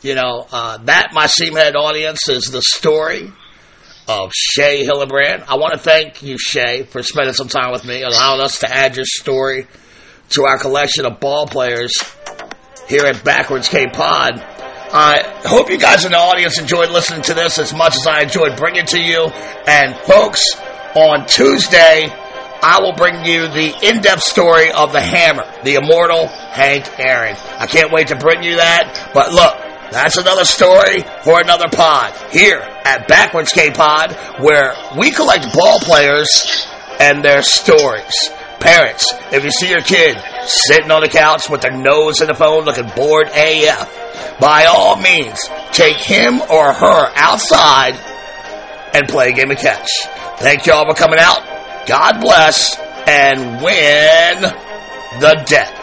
you 0.01 0.14
know 0.14 0.45
uh, 0.51 0.78
that 0.84 1.14
my 1.14 1.26
Seamhead 1.26 1.76
audience 1.76 2.30
is 2.30 2.45
the 2.45 2.62
story 2.62 3.32
of 4.10 4.32
Shea 4.34 4.84
Hillenbrand. 4.86 5.45
I 5.47 5.55
want 5.55 5.74
to 5.74 5.80
thank 5.80 6.24
you, 6.24 6.38
Shea, 6.39 6.84
for 6.84 7.03
spending 7.03 7.34
some 7.34 7.47
time 7.47 7.72
with 7.72 7.86
me, 7.86 8.01
allowing 8.01 8.41
us 8.41 8.60
to 8.60 8.74
add 8.74 8.95
your 8.95 9.05
story 9.05 9.68
to 10.32 10.45
our 10.45 10.57
collection 10.57 11.05
of 11.05 11.20
ball 11.20 11.45
players 11.45 11.93
here 12.88 13.05
at 13.05 13.24
Backwards 13.24 13.70
K 13.70 13.86
Pod. 13.88 14.41
I 14.91 15.41
hope 15.45 15.70
you 15.70 15.78
guys 15.78 16.05
in 16.05 16.14
the 16.14 16.18
audience 16.18 16.60
enjoyed 16.60 16.89
listening 16.89 17.22
to 17.24 17.36
this 17.36 17.60
as 17.60 17.72
much 17.72 17.95
as 17.95 18.07
I 18.07 18.24
enjoyed 18.24 18.57
bringing 18.57 18.82
it 18.82 18.88
to 18.88 18.99
you. 18.99 19.28
And 19.68 19.95
folks, 19.95 20.43
on 20.95 21.28
Tuesday, 21.28 22.10
I 22.10 22.80
will 22.82 22.93
bring 22.93 23.24
you 23.24 23.47
the 23.47 23.88
in-depth 23.88 24.24
story 24.24 24.72
of 24.72 24.91
the 24.91 25.01
Hammer, 25.01 25.45
the 25.64 25.76
immortal 25.76 26.26
Hank 26.28 26.99
Aaron. 26.99 27.36
I 27.60 27.68
can't 27.68 27.91
wait 27.91 28.07
to 28.07 28.16
bring 28.16 28.41
you 28.41 28.55
that. 28.55 29.12
But 29.14 29.32
look, 29.32 29.69
That's 29.92 30.18
another 30.18 30.46
story 30.46 31.02
for 31.24 31.42
another 31.42 31.68
pod 31.70 32.14
here 32.32 32.60
at 32.86 33.08
Backwards 33.08 33.52
K 33.52 33.72
Pod, 33.72 34.14
where 34.40 34.74
we 34.98 35.12
collect 35.12 35.54
ball 35.54 35.80
players 35.80 36.68
and 37.00 37.24
their 37.24 37.42
stories. 37.42 38.14
Parents, 38.60 39.06
if 39.32 39.44
you 39.44 39.52
see 39.52 39.70
your 39.70 39.82
kid 39.82 40.18
sitting 40.46 40.92
on 40.92 41.02
the 41.02 41.08
couch 41.08 41.50
with 41.50 41.62
their 41.62 41.72
nose 41.72 42.22
in 42.22 42.28
the 42.28 42.36
phone 42.36 42.66
looking 42.66 42.90
bored 42.96 43.30
AF, 43.34 44.40
by 44.40 44.66
all 44.66 44.98
means, 44.98 45.40
take 45.72 45.98
him 45.98 46.42
or 46.42 46.74
her 46.74 47.12
outside 47.16 47.96
and 48.94 49.08
play 49.08 49.30
a 49.30 49.34
game 49.34 49.52
of 49.52 49.58
catch. 49.58 49.90
Thank 50.40 50.66
you 50.66 50.74
all 50.74 50.86
for 50.86 50.96
coming 50.96 51.20
out. 51.20 51.40
God 51.88 52.20
bless 52.20 52.78
and 53.08 53.62
win 53.64 54.42
the 55.20 55.44
deck. 55.48 55.79